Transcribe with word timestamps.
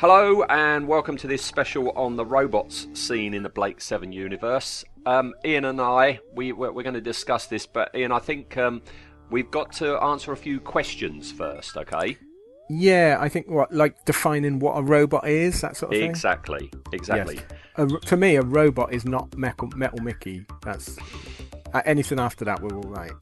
Hello 0.00 0.44
and 0.44 0.88
welcome 0.88 1.14
to 1.18 1.26
this 1.26 1.44
special 1.44 1.90
on 1.90 2.16
the 2.16 2.24
robots 2.24 2.86
scene 2.94 3.34
in 3.34 3.42
the 3.42 3.50
Blake 3.50 3.82
Seven 3.82 4.12
universe. 4.12 4.82
Um, 5.04 5.34
Ian 5.44 5.66
and 5.66 5.78
I, 5.78 6.20
we 6.34 6.52
we're, 6.52 6.72
we're 6.72 6.84
going 6.84 6.94
to 6.94 7.02
discuss 7.02 7.48
this, 7.48 7.66
but 7.66 7.94
Ian, 7.94 8.10
I 8.10 8.18
think 8.18 8.56
um, 8.56 8.80
we've 9.28 9.50
got 9.50 9.72
to 9.72 10.02
answer 10.02 10.32
a 10.32 10.36
few 10.38 10.58
questions 10.58 11.30
first. 11.30 11.76
Okay? 11.76 12.16
Yeah, 12.70 13.18
I 13.20 13.28
think 13.28 13.50
what 13.50 13.74
like 13.74 14.02
defining 14.06 14.58
what 14.58 14.78
a 14.78 14.82
robot 14.82 15.28
is, 15.28 15.60
that 15.60 15.76
sort 15.76 15.92
of 15.92 15.98
thing. 15.98 16.08
Exactly. 16.08 16.72
Exactly. 16.94 17.34
Yes. 17.34 17.44
A, 17.76 18.06
for 18.06 18.16
me, 18.16 18.36
a 18.36 18.42
robot 18.42 18.94
is 18.94 19.04
not 19.04 19.36
Metal, 19.36 19.68
Metal 19.76 20.02
Mickey. 20.02 20.46
That's 20.62 20.96
uh, 21.74 21.82
anything 21.84 22.18
after 22.18 22.46
that. 22.46 22.62
We're 22.62 22.74
all 22.74 22.88
right. 22.88 23.12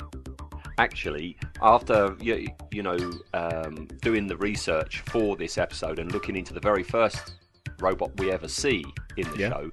Actually, 0.78 1.36
after 1.60 2.16
you, 2.20 2.46
you 2.70 2.82
know 2.82 2.96
um, 3.34 3.86
doing 4.00 4.26
the 4.26 4.36
research 4.36 5.00
for 5.06 5.36
this 5.36 5.58
episode 5.58 5.98
and 5.98 6.12
looking 6.12 6.36
into 6.36 6.54
the 6.54 6.60
very 6.60 6.82
first 6.84 7.34
robot 7.80 8.10
we 8.18 8.30
ever 8.30 8.48
see 8.48 8.84
in 9.16 9.28
the 9.32 9.38
Yeah. 9.38 9.48
show, 9.50 9.70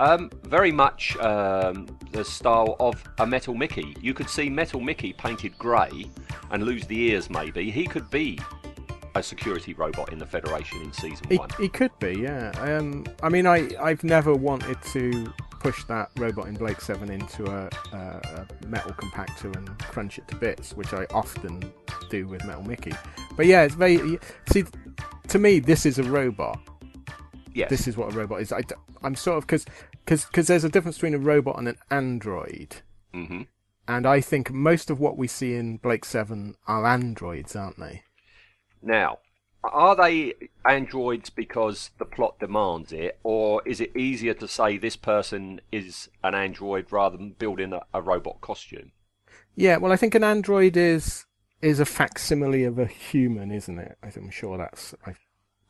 um, 0.00 0.30
very 0.44 0.72
much 0.72 1.16
um, 1.18 1.86
the 2.12 2.24
style 2.24 2.76
of 2.80 3.02
a 3.18 3.26
Metal 3.26 3.54
Mickey. 3.54 3.96
You 4.00 4.14
could 4.14 4.28
see 4.28 4.48
Metal 4.48 4.80
Mickey 4.80 5.12
painted 5.12 5.56
grey 5.58 6.06
and 6.50 6.64
lose 6.64 6.86
the 6.86 6.98
ears. 7.10 7.30
Maybe 7.30 7.70
he 7.70 7.86
could 7.86 8.08
be 8.10 8.38
a 9.18 9.22
security 9.22 9.74
robot 9.74 10.12
in 10.12 10.18
the 10.18 10.26
Federation 10.26 10.80
in 10.82 10.92
season 10.92 11.26
He, 11.28 11.36
one. 11.36 11.48
he 11.58 11.68
could 11.68 11.96
be, 11.98 12.18
yeah. 12.20 12.50
Um, 12.58 13.04
I 13.22 13.28
mean, 13.28 13.46
I 13.46 13.68
I've 13.80 14.04
never 14.04 14.34
wanted 14.34 14.80
to 14.92 15.32
push 15.60 15.82
that 15.84 16.10
robot 16.16 16.46
in 16.46 16.54
Blake 16.54 16.80
Seven 16.80 17.10
into 17.10 17.44
a, 17.46 17.68
a, 17.92 17.96
a 17.96 18.66
metal 18.66 18.92
compactor 18.92 19.54
and 19.56 19.76
crunch 19.80 20.18
it 20.18 20.28
to 20.28 20.36
bits, 20.36 20.74
which 20.74 20.92
I 20.92 21.04
often 21.10 21.72
do 22.10 22.26
with 22.28 22.44
Metal 22.44 22.62
Mickey. 22.62 22.92
But 23.36 23.46
yeah, 23.46 23.62
it's 23.64 23.74
very 23.74 24.18
see. 24.50 24.64
To 25.28 25.38
me, 25.38 25.58
this 25.60 25.84
is 25.84 25.98
a 25.98 26.04
robot. 26.04 26.58
yes. 27.52 27.68
This 27.70 27.86
is 27.88 27.96
what 27.96 28.12
a 28.14 28.16
robot 28.16 28.40
is. 28.40 28.52
I, 28.52 28.62
am 29.02 29.14
sort 29.14 29.38
of 29.38 29.46
because 29.46 29.64
because 30.04 30.46
there's 30.46 30.64
a 30.64 30.68
difference 30.70 30.96
between 30.96 31.14
a 31.14 31.18
robot 31.18 31.58
and 31.58 31.68
an 31.68 31.76
android. 31.90 32.76
Mm-hmm. 33.14 33.42
And 33.88 34.06
I 34.06 34.20
think 34.20 34.50
most 34.52 34.90
of 34.90 35.00
what 35.00 35.16
we 35.16 35.26
see 35.26 35.54
in 35.54 35.78
Blake 35.78 36.04
Seven 36.04 36.54
are 36.66 36.86
androids, 36.86 37.56
aren't 37.56 37.78
they? 37.80 38.02
Now, 38.88 39.18
are 39.62 39.94
they 39.94 40.32
androids 40.64 41.28
because 41.28 41.90
the 41.98 42.06
plot 42.06 42.40
demands 42.40 42.90
it, 42.90 43.18
or 43.22 43.62
is 43.66 43.82
it 43.82 43.94
easier 43.94 44.32
to 44.34 44.48
say 44.48 44.78
this 44.78 44.96
person 44.96 45.60
is 45.70 46.08
an 46.24 46.34
android 46.34 46.90
rather 46.90 47.18
than 47.18 47.32
building 47.32 47.74
a, 47.74 47.82
a 47.92 48.00
robot 48.00 48.40
costume? 48.40 48.92
Yeah, 49.54 49.76
well, 49.76 49.92
I 49.92 49.96
think 49.96 50.14
an 50.14 50.24
android 50.24 50.76
is 50.76 51.26
is 51.60 51.80
a 51.80 51.84
facsimile 51.84 52.64
of 52.64 52.78
a 52.78 52.86
human, 52.86 53.50
isn't 53.50 53.78
it? 53.78 53.98
I'm 54.02 54.30
sure 54.30 54.56
that's. 54.56 54.94
I, 55.04 55.14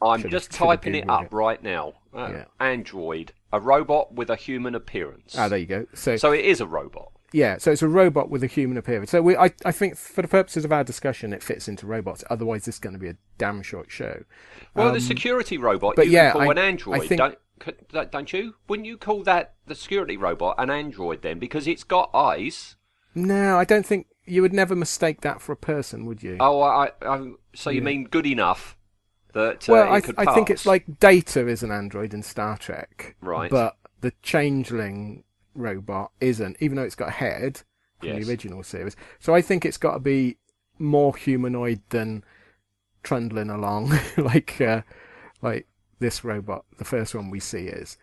I'm 0.01 0.31
just 0.31 0.53
typing 0.53 0.95
it 0.95 1.11
up 1.11 1.25
it. 1.25 1.33
right 1.33 1.61
now. 1.61 1.95
Uh, 2.15 2.29
Yeah. 2.31 2.45
Android, 2.61 3.33
a 3.53 3.59
robot 3.59 4.15
with 4.15 4.31
a 4.31 4.37
human 4.37 4.77
appearance. 4.77 5.37
ah, 5.37 5.49
there 5.49 5.59
you 5.59 5.67
go. 5.67 5.87
So, 5.93 6.17
so 6.17 6.31
it 6.31 6.45
is 6.45 6.61
a 6.61 6.67
robot. 6.67 7.11
Yeah, 7.33 7.59
so 7.59 7.71
it's 7.73 7.83
a 7.83 7.89
robot 7.89 8.31
with 8.31 8.43
a 8.43 8.47
human 8.47 8.77
appearance. 8.77 9.11
So 9.11 9.21
we, 9.23 9.37
I, 9.37 9.51
I 9.65 9.73
think 9.73 9.97
for 9.97 10.23
the 10.23 10.29
purposes 10.29 10.65
of 10.65 10.73
our 10.73 10.85
discussion, 10.85 11.33
it 11.33 11.43
fits 11.43 11.69
into 11.69 11.87
robots. 11.87 12.25
Otherwise, 12.31 12.65
this 12.65 12.77
is 12.77 12.79
going 12.81 12.95
to 12.95 12.99
be 12.99 13.09
a 13.09 13.17
damn 13.37 13.63
short 13.63 13.91
show. 13.91 14.25
Well, 14.75 14.89
Um, 14.89 14.95
the 14.95 15.01
security 15.01 15.59
robot 15.59 15.97
but 15.97 16.07
you 16.07 16.13
yeah, 16.15 16.33
can 16.33 16.41
call 16.41 16.49
I- 16.49 16.53
an 16.53 16.59
android, 16.59 17.09
think- 17.09 17.19
don't, 17.21 18.11
don't 18.13 18.33
you? 18.33 18.55
Wouldn't 18.69 18.87
you 18.87 18.97
call 18.97 19.23
that 19.25 19.55
the 19.67 19.75
security 19.75 20.17
robot 20.17 20.55
an 20.59 20.71
android 20.71 21.23
then? 21.23 21.39
Because 21.39 21.67
it's 21.67 21.85
got 21.85 22.11
eyes. 22.15 22.77
No, 23.15 23.59
I 23.59 23.65
don't 23.65 23.85
think 23.85 24.07
you 24.27 24.43
would 24.43 24.53
never 24.53 24.77
mistake 24.77 25.23
that 25.23 25.41
for 25.41 25.53
a 25.53 25.57
person, 25.57 26.07
would 26.07 26.23
you? 26.23 26.37
Oh, 26.41 26.61
I, 26.61 26.91
I, 27.03 27.33
so 27.55 27.71
you 27.71 27.81
Yeah. 27.81 27.85
mean 27.85 28.05
good 28.05 28.27
enough 28.27 28.77
that 29.33 29.69
uh, 29.69 29.73
well, 29.73 29.95
it 29.95 30.15
I, 30.19 30.31
I 30.31 30.35
think 30.35 30.51
it's 30.51 30.67
like 30.67 31.01
Data 31.01 31.49
is 31.49 31.63
an 31.63 31.71
android 31.73 32.15
in 32.15 32.23
Star 32.23 32.57
Trek, 32.57 33.17
Right. 33.21 33.51
But 33.51 33.77
the 34.01 34.13
Changeling 34.23 35.25
robot 35.59 36.13
isn't, 36.21 36.57
even 36.61 36.77
though 36.77 36.83
it's 36.85 36.95
got 36.95 37.09
a 37.09 37.13
head 37.13 37.63
from 37.99 38.09
Yes. 38.11 38.25
the 38.25 38.31
original 38.31 38.63
series. 38.63 38.97
So 39.19 39.35
I 39.35 39.43
think 39.43 39.65
it's 39.67 39.77
got 39.77 39.95
to 39.95 39.99
be 39.99 40.37
more 40.79 41.17
humanoid 41.17 41.81
than 41.91 42.25
trundling 43.03 43.51
along 43.51 43.93
like 44.17 44.61
uh, 44.61 44.83
like 45.43 45.67
this 45.99 46.25
robot, 46.25 46.65
the 46.79 46.85
first 46.85 47.15
one 47.15 47.31
we 47.31 47.41
see 47.41 47.67
is. 47.67 47.99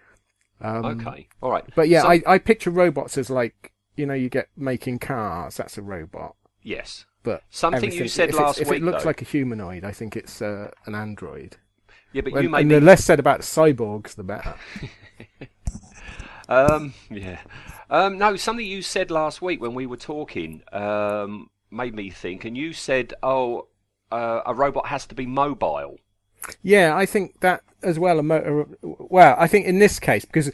Um, 0.62 0.86
Okay, 0.86 1.28
all 1.42 1.52
right. 1.52 1.64
But 1.76 1.88
yeah, 1.90 2.02
So- 2.02 2.10
I, 2.10 2.22
I 2.28 2.38
picture 2.38 2.72
robots 2.72 3.18
as 3.18 3.30
like 3.30 3.72
you 3.96 4.06
know 4.06 4.14
you 4.14 4.30
get 4.30 4.50
making 4.58 5.00
cars. 5.00 5.58
That's 5.58 5.78
a 5.78 5.82
robot. 5.82 6.36
yes. 6.62 7.06
But 7.24 7.42
Something 7.50 7.92
you 7.92 8.08
said 8.08 8.30
if 8.30 8.36
last 8.36 8.60
if 8.62 8.70
week, 8.70 8.82
it 8.82 8.86
looks 8.86 9.02
though. 9.02 9.10
like 9.10 9.22
a 9.22 9.26
humanoid, 9.26 9.84
I 9.84 9.92
think 9.92 10.16
it's 10.16 10.44
uh, 10.44 10.70
an 10.86 10.94
android. 10.94 11.58
Yeah, 12.14 12.22
but 12.22 12.34
When- 12.34 12.44
you 12.44 12.50
made 12.50 12.60
and 12.60 12.70
me. 12.70 12.76
the 12.76 12.82
less 12.82 13.04
said 13.04 13.20
about 13.20 13.40
cyborgs, 13.42 14.14
the 14.16 14.24
better. 14.24 14.54
Um, 16.48 16.94
yeah. 17.10 17.40
Um, 17.90 18.18
no, 18.18 18.36
something 18.36 18.66
you 18.66 18.82
said 18.82 19.12
last 19.12 19.42
week 19.42 19.62
when 19.62 19.74
we 19.74 19.86
were 19.86 19.98
talking 19.98 20.64
um, 20.72 21.50
made 21.72 21.96
me 21.96 22.10
think, 22.10 22.46
and 22.46 22.58
you 22.58 22.74
said, 22.74 23.14
"Oh, 23.22 23.68
uh, 24.12 24.42
a 24.46 24.54
robot 24.54 24.88
has 24.88 25.06
to 25.08 25.16
be 25.16 25.26
mobile." 25.26 25.98
Yeah, 26.62 26.96
I 26.96 27.06
think 27.06 27.40
that 27.42 27.62
as 27.84 27.98
well. 27.98 28.20
A 28.20 28.24
motor, 28.24 28.68
well, 28.82 29.36
I 29.38 29.48
think 29.48 29.66
in 29.66 29.80
this 29.80 30.00
case 30.00 30.26
because 30.26 30.52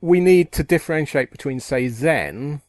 we 0.00 0.20
need 0.20 0.52
to 0.52 0.62
differentiate 0.62 1.30
between, 1.30 1.60
say, 1.60 1.88
Zen, 1.88 2.62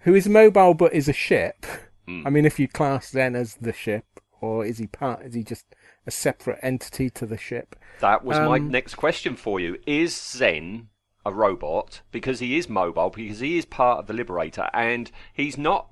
who 0.00 0.14
is 0.14 0.28
mobile 0.28 0.74
but 0.74 0.92
is 0.92 1.08
a 1.08 1.12
ship. 1.12 1.66
Hmm. 2.06 2.26
I 2.26 2.30
mean, 2.30 2.44
if 2.44 2.58
you 2.58 2.68
class 2.68 3.10
Zen 3.10 3.36
as 3.36 3.54
the 3.56 3.72
ship, 3.72 4.04
or 4.40 4.64
is 4.64 4.78
he 4.78 4.86
part? 4.86 5.22
Is 5.22 5.34
he 5.34 5.44
just 5.44 5.66
a 6.10 6.12
separate 6.12 6.58
entity 6.62 7.08
to 7.10 7.24
the 7.26 7.38
ship? 7.38 7.76
That 8.00 8.24
was 8.24 8.36
my 8.40 8.56
Um, 8.56 8.70
next 8.70 8.96
question 8.96 9.36
for 9.36 9.60
you. 9.60 9.78
Is 9.86 10.20
Zen 10.20 10.88
a 11.24 11.32
robot 11.32 12.00
because 12.10 12.40
he 12.40 12.56
is 12.58 12.68
mobile, 12.68 13.10
because 13.10 13.40
he 13.40 13.58
is 13.58 13.64
part 13.64 13.98
of 14.00 14.06
the 14.06 14.12
Liberator, 14.14 14.68
and 14.72 15.10
he's 15.32 15.56
not, 15.58 15.90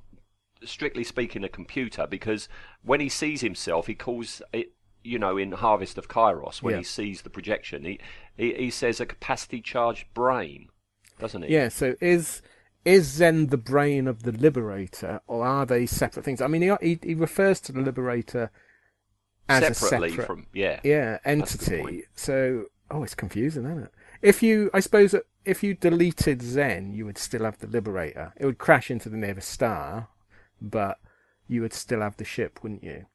strictly 0.65 1.05
speaking, 1.05 1.45
a 1.45 1.49
computer 1.49 2.07
because 2.07 2.49
when 2.83 3.01
he 3.01 3.09
sees 3.09 3.43
himself, 3.43 3.87
he 3.87 3.95
calls 3.95 4.43
it, 4.53 4.73
you 5.05 5.19
know, 5.19 5.37
in 5.39 5.53
Harvest 5.53 5.99
of 5.99 6.09
Kairos, 6.09 6.63
when 6.63 6.73
Yeah. 6.73 6.79
he 6.79 6.85
sees 6.85 7.23
the 7.23 7.31
projection, 7.31 7.85
he, 7.85 8.01
he, 8.37 8.55
he 8.55 8.71
says 8.71 9.01
a 9.01 9.07
capacity 9.07 9.61
charged 9.61 10.07
brain, 10.15 10.69
doesn't 11.21 11.43
he? 11.43 11.53
Yeah. 11.53 11.69
So 11.69 11.95
is 12.01 12.43
is 12.85 13.07
Zen 13.07 13.49
the 13.49 13.59
brain 13.59 14.09
of 14.09 14.23
the 14.23 14.33
Liberator, 14.33 15.21
or 15.27 15.45
are 15.45 15.67
they 15.67 15.85
separate 15.85 16.25
things? 16.25 16.41
I 16.41 16.47
mean, 16.47 16.63
he 16.63 16.73
he, 16.81 16.99
he 17.03 17.15
refers 17.15 17.61
to 17.63 17.73
the 17.73 17.83
Liberator 17.83 18.51
as 19.49 19.79
Separately 19.79 20.09
a 20.09 20.11
separate 20.13 20.27
from, 20.27 20.47
yeah. 20.53 20.81
yeah 20.83 21.19
That's 21.25 21.55
a 21.55 21.59
good 21.59 21.81
entity. 21.81 22.05
So 22.15 22.65
oh, 22.91 23.03
it's 23.03 23.15
confusing, 23.15 23.65
isn't 23.65 23.85
it? 23.85 23.93
If 24.21 24.43
you, 24.43 24.71
I 24.75 24.81
suppose, 24.81 25.15
uh, 25.15 25.21
if 25.45 25.63
you 25.63 25.75
deleted 25.75 26.43
Zen, 26.43 26.93
you 26.93 27.07
would 27.07 27.19
still 27.19 27.45
have 27.45 27.59
the 27.59 27.67
Liberator. 27.67 28.33
It 28.37 28.47
would 28.47 28.59
crash 28.59 28.91
into 28.91 29.09
the 29.09 29.17
nearest 29.17 29.49
star, 29.49 30.09
but 30.61 30.99
you 31.47 31.63
would 31.63 31.73
still 31.73 32.01
have 32.01 32.17
the 32.17 32.25
ship, 32.25 32.61
wouldn't 32.63 32.83
you? 32.85 33.07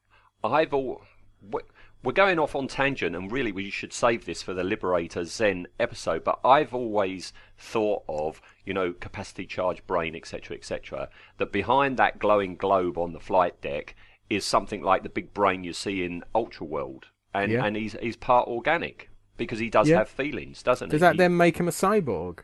I've 0.42 0.72
all. 0.74 1.02
we- 1.50 1.60
We're 2.02 2.12
going 2.12 2.38
off 2.38 2.54
on 2.54 2.68
tangent, 2.68 3.16
and 3.16 3.32
really 3.32 3.52
we 3.52 3.70
should 3.70 3.92
save 3.92 4.26
this 4.26 4.42
for 4.42 4.52
the 4.52 4.64
Liberator 4.64 5.24
Zen 5.24 5.66
episode. 5.80 6.22
But 6.24 6.38
I've 6.44 6.74
always 6.74 7.32
thought 7.56 8.02
of, 8.08 8.42
you 8.66 8.74
know, 8.74 8.92
capacity 8.92 9.46
charge 9.46 9.86
brain, 9.86 10.14
etc., 10.14 10.56
etc., 10.56 11.08
that 11.38 11.52
behind 11.52 11.96
that 11.96 12.18
glowing 12.18 12.56
globe 12.56 12.98
on 12.98 13.12
the 13.12 13.20
flight 13.20 13.60
deck 13.62 13.94
is 14.30 14.44
something 14.44 14.82
like 14.82 15.02
the 15.02 15.08
big 15.08 15.32
brain 15.34 15.64
you 15.64 15.72
see 15.72 16.04
in 16.04 16.22
Ultra 16.34 16.66
World, 16.66 17.06
and 17.32 17.50
Yeah. 17.52 17.64
and 17.64 17.76
he's 17.76 17.96
he's 18.00 18.16
part 18.16 18.48
organic 18.48 19.10
because 19.36 19.58
he 19.58 19.68
does 19.70 19.88
Yeah. 19.88 19.98
have 19.98 20.08
feelings, 20.08 20.62
doesn't 20.62 20.88
Does 20.90 21.00
he? 21.00 21.04
Does 21.04 21.12
that 21.12 21.16
then 21.16 21.36
make 21.36 21.58
him 21.58 21.68
a 21.68 21.72
cyborg? 21.72 22.40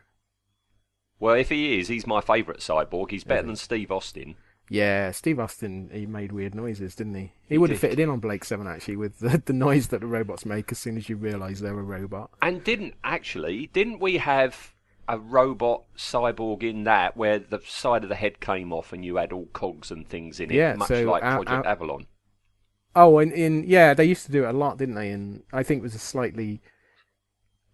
Well, 1.19 1.35
if 1.35 1.49
he 1.49 1.79
is, 1.79 1.87
he's 1.87 2.07
my 2.07 2.19
favourite 2.21 2.59
cyborg. 2.61 3.11
He's 3.11 3.23
better 3.23 3.45
than 3.45 3.55
Steve 3.55 3.91
Austin. 3.91 4.35
Yeah, 4.69 5.11
Steve 5.11 5.37
Austin, 5.39 5.89
he 5.93 6.05
made 6.05 6.31
weird 6.31 6.55
noises, 6.55 6.95
didn't 6.95 7.15
he? 7.15 7.21
He, 7.47 7.55
He 7.55 7.57
would 7.57 7.69
have 7.71 7.79
fitted 7.79 7.99
in 7.99 8.09
on 8.09 8.19
Blake 8.19 8.45
7, 8.45 8.65
actually, 8.67 8.95
with 8.95 9.19
the, 9.19 9.41
the 9.45 9.51
noise 9.53 9.87
that 9.87 9.99
the 9.99 10.07
robots 10.07 10.45
make 10.45 10.71
as 10.71 10.79
soon 10.79 10.95
as 10.97 11.09
you 11.09 11.17
realise 11.17 11.59
they're 11.59 11.77
a 11.77 11.83
robot. 11.83 12.31
And 12.41 12.63
didn't 12.63 12.93
actually, 13.03 13.67
didn't 13.73 13.99
we 13.99 14.17
have 14.17 14.70
a 15.07 15.17
robot 15.19 15.83
cyborg 15.97 16.63
in 16.63 16.83
that 16.85 17.17
where 17.17 17.39
the 17.39 17.59
side 17.65 18.03
of 18.03 18.09
the 18.09 18.15
head 18.15 18.39
came 18.39 18.71
off 18.71 18.93
and 18.93 19.03
you 19.03 19.17
had 19.17 19.33
all 19.33 19.47
cogs 19.53 19.91
and 19.91 20.07
things 20.07 20.39
in 20.39 20.51
it, 20.51 20.55
Yeah, 20.55 20.75
much 20.75 20.87
so 20.87 21.03
like 21.03 21.23
our- 21.23 21.43
Project 21.43 21.65
our- 21.65 21.71
Avalon. 21.71 22.07
Oh, 22.95 23.19
and 23.19 23.31
in 23.31 23.63
yeah, 23.65 23.93
they 23.93 24.05
used 24.05 24.25
to 24.25 24.31
do 24.31 24.43
it 24.45 24.49
a 24.49 24.53
lot, 24.57 24.77
didn't 24.77 24.95
they? 24.95 25.11
And 25.11 25.43
I 25.53 25.63
think 25.63 25.79
it 25.79 25.83
was 25.83 25.95
a 25.95 25.99
slightly, 25.99 26.61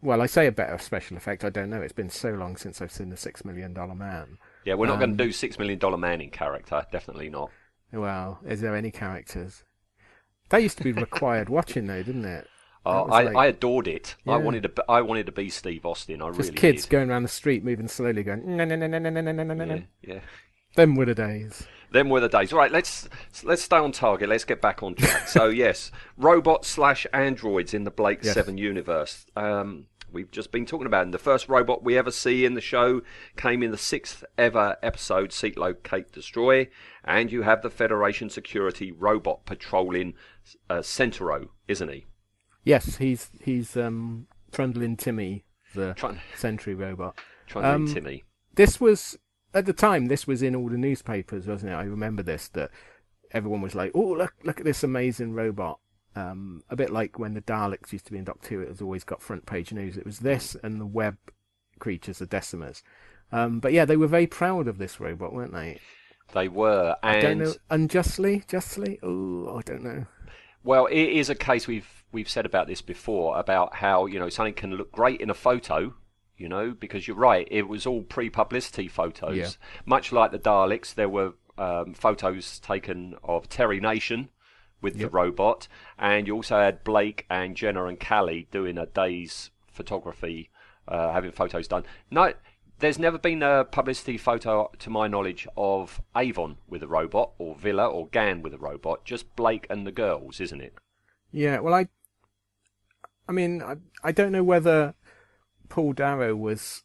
well, 0.02 0.22
I 0.22 0.28
say 0.28 0.46
a 0.48 0.52
better 0.52 0.78
special 0.78 1.18
effect. 1.18 1.44
I 1.44 1.50
don't 1.50 1.70
know. 1.72 1.82
It's 1.82 1.92
been 1.94 2.10
so 2.10 2.30
long 2.32 2.56
since 2.56 2.82
I've 2.82 2.92
seen 2.92 3.10
the 3.10 3.18
Six 3.18 3.44
Million 3.44 3.74
Dollar 3.74 3.96
Man. 3.96 4.38
Yeah, 4.64 4.76
we're 4.76 4.86
not 4.88 5.00
going 5.00 5.12
Um, 5.12 5.18
to 5.18 5.24
do 5.26 5.32
Six 5.32 5.58
Million 5.58 5.80
Dollar 5.80 5.98
Man 5.98 6.22
in 6.22 6.30
character, 6.30 6.86
definitely 6.92 7.30
not. 7.30 7.50
Well, 7.92 8.40
is 8.46 8.62
there 8.62 8.76
any 8.76 8.92
characters? 8.92 9.64
That 10.50 10.62
used 10.62 10.78
to 10.78 10.84
be 10.84 10.92
required 10.92 11.50
watching, 11.50 11.88
though, 11.88 12.04
didn't 12.04 12.26
it? 12.26 12.48
Oh, 12.88 13.12
I, 13.12 13.24
like- 13.24 13.36
I 13.36 13.45
adored 13.48 13.88
it. 13.88 14.16
I 14.28 14.38
wanted 14.38 14.63
to. 14.63 14.69
Be, 14.69 14.81
I 14.88 15.01
wanted 15.01 15.25
to 15.28 15.31
be 15.31 15.50
Steve 15.50 15.86
Austin. 15.86 16.22
I 16.22 16.25
really 16.28 16.38
Just 16.38 16.50
really 16.50 16.60
kids 16.60 16.84
did. 16.84 16.89
going 16.92 17.10
around 17.10 17.24
the 17.24 17.30
street, 17.30 17.63
moving 17.63 17.88
slowly, 17.88 18.24
going 18.24 18.57
no 18.57 18.66
no 18.66 18.75
no 18.75 18.88
no 18.88 19.00
no 19.00 19.10
no 19.10 19.22
no 19.22 19.44
no 19.44 19.54
no. 19.54 19.66
Yeah, 19.75 19.81
yeah. 20.01 20.19
Them 20.75 20.95
were 20.95 21.06
the 21.06 21.16
days. 21.16 21.66
Them 21.92 22.10
were 22.10 22.19
the 22.19 22.30
days. 22.30 22.51
All 22.54 22.60
right, 22.60 22.72
let's 22.72 23.07
let's 23.44 23.62
stay 23.63 23.78
on 23.78 23.92
target. 23.92 24.30
Let's 24.30 24.44
get 24.44 24.62
back 24.62 24.84
on 24.84 24.95
track. 24.95 25.28
so 25.28 25.45
yes, 25.50 25.92
robots 26.18 26.68
slash 26.68 27.07
androids 27.13 27.74
in 27.74 27.84
the 27.84 27.92
Blake 27.92 28.19
Yes. 28.24 28.34
Seven 28.36 28.57
universe. 28.57 29.25
Um, 29.36 29.88
we've 30.12 30.30
just 30.30 30.51
been 30.51 30.66
talking 30.66 30.86
about. 30.86 31.04
And 31.06 31.13
the 31.13 31.18
first 31.18 31.48
robot 31.50 31.83
we 31.83 31.98
ever 31.98 32.12
see 32.12 32.45
in 32.45 32.54
the 32.54 32.62
show 32.62 33.01
came 33.38 33.63
in 33.63 33.72
the 33.72 33.78
sixth 33.78 34.24
ever 34.38 34.75
episode, 34.83 35.31
Seek 35.33 35.57
Locate 35.57 36.12
Destroy, 36.12 36.68
and 37.04 37.31
you 37.31 37.42
have 37.44 37.62
the 37.62 37.69
Federation 37.69 38.30
security 38.30 38.92
robot 38.92 39.45
patrolling 39.45 40.13
uh, 40.69 40.80
Centero, 40.80 41.48
isn't 41.68 41.90
he? 41.90 42.06
Yes, 42.68 42.98
he's 42.98 43.30
he's 43.42 43.78
um 43.78 44.28
Trundling 44.52 44.98
Timmy, 44.98 45.46
the 45.74 45.94
Trying 45.94 46.19
Sentry 46.36 46.75
robot. 46.75 47.18
to 47.50 47.60
Um, 47.60 47.92
Timmy. 47.94 48.24
This 48.56 48.81
was 48.81 49.18
at 49.54 49.66
the 49.66 49.74
time. 49.74 50.08
This 50.08 50.28
was 50.28 50.42
in 50.42 50.56
all 50.56 50.69
the 50.69 50.78
newspapers, 50.78 51.48
wasn't 51.48 51.72
it? 51.72 51.75
I 51.75 51.84
remember 51.84 52.24
this. 52.24 52.50
That 52.50 52.72
everyone 53.31 53.62
was 53.62 53.75
like, 53.75 53.92
"Oh, 53.96 54.12
look, 54.14 54.34
look 54.44 54.60
at 54.60 54.66
this 54.66 54.84
amazing 54.84 55.34
robot." 55.34 55.80
Um, 56.16 56.64
a 56.69 56.75
bit 56.75 56.90
like 56.90 57.19
when 57.19 57.36
the 57.36 57.42
Daleks 57.42 57.94
used 57.94 58.06
to 58.08 58.12
be 58.12 58.18
in 58.18 58.24
Doctor 58.25 58.56
Who, 58.56 58.62
it 58.62 58.69
was 58.69 58.81
always 58.81 59.04
got 59.04 59.22
front 59.22 59.46
page 59.46 59.72
news. 59.72 59.96
It 59.98 60.06
was 60.06 60.19
this 60.19 60.56
and 60.64 60.81
the 60.81 60.86
web 60.86 61.18
creatures, 61.80 62.19
the 62.19 62.28
Decimas. 62.28 62.81
Um, 63.31 63.60
but 63.60 63.72
yeah, 63.72 63.86
they 63.86 63.98
were 63.98 64.08
very 64.08 64.28
proud 64.28 64.68
of 64.68 64.78
this 64.78 65.00
robot, 65.00 65.34
weren't 65.34 65.54
they? 65.54 65.80
They 66.34 66.48
were, 66.48 66.98
and 67.04 67.18
I 67.18 67.22
don't 67.22 67.38
know, 67.38 67.54
unjustly, 67.69 68.44
justly. 68.48 69.00
Oh, 69.04 69.58
I 69.58 69.62
don't 69.62 69.84
know. 69.84 70.06
Well, 70.64 70.88
it 70.88 70.98
is 70.98 71.30
a 71.30 71.36
case 71.36 71.68
we've 71.68 71.97
we've 72.12 72.30
said 72.30 72.45
about 72.45 72.68
this 72.68 72.81
before 72.81 73.38
about 73.38 73.75
how 73.75 74.06
you 74.06 74.19
know 74.19 74.30
something 74.30 74.54
can 74.54 74.75
look 74.75 74.92
great 74.92 75.21
in 75.21 75.30
a 75.30 75.33
photo, 75.33 75.94
you 76.38 76.48
know, 76.48 76.71
because 76.71 77.07
you're 77.07 77.18
right, 77.18 77.48
it 77.51 77.68
was 77.68 77.86
all 77.86 78.01
pre-publicity 78.01 78.88
photos. 78.88 79.36
Yeah. 79.36 79.50
Much 79.86 80.12
like 80.12 80.31
the 80.31 80.39
Daleks, 80.39 80.94
there 80.94 81.09
were 81.09 81.33
um, 81.57 81.94
photos 81.94 82.59
taken 82.59 83.15
of 83.24 83.50
Terry 83.50 83.80
Nation 83.80 84.30
with 84.81 85.00
the 85.00 85.09
robot, 85.09 85.68
and 85.98 86.27
you 86.27 86.36
also 86.36 86.57
had 86.57 86.83
Blake 86.83 87.25
and 87.30 87.56
Jenna 87.56 87.86
and 87.86 88.00
Cally 88.00 88.48
doing 88.51 88.77
a 88.77 88.86
day's 88.86 89.50
photography, 89.71 90.50
uh, 90.88 91.12
having 91.12 91.31
photos 91.31 91.68
done. 91.68 91.83
No. 92.12 92.33
There's 92.80 93.00
never 93.00 93.18
been 93.18 93.42
a 93.42 93.65
publicity 93.65 94.19
photo, 94.19 94.69
to 94.77 94.92
my 94.92 95.07
knowledge, 95.07 95.48
of 95.57 96.00
Avon 96.15 96.57
with 96.68 96.83
a 96.83 96.88
robot, 96.88 97.31
or 97.39 97.56
Vila, 97.56 97.88
or 97.88 98.07
Gan 98.09 98.44
with 98.44 98.54
a 98.54 98.59
robot. 98.59 99.04
Just 99.04 99.36
Blake 99.36 99.65
and 99.68 99.88
the 99.88 99.92
girls, 99.92 100.39
isn't 100.39 100.62
it? 100.62 100.75
Yeah, 101.31 101.59
well, 101.59 101.74
I, 101.74 101.88
I 103.28 103.32
mean, 103.32 103.62
I, 103.62 103.76
I 104.04 104.12
don't 104.12 104.32
know 104.32 104.44
whether 104.44 104.96
Paul 105.70 105.94
Darrow 105.94 106.36
was 106.36 106.84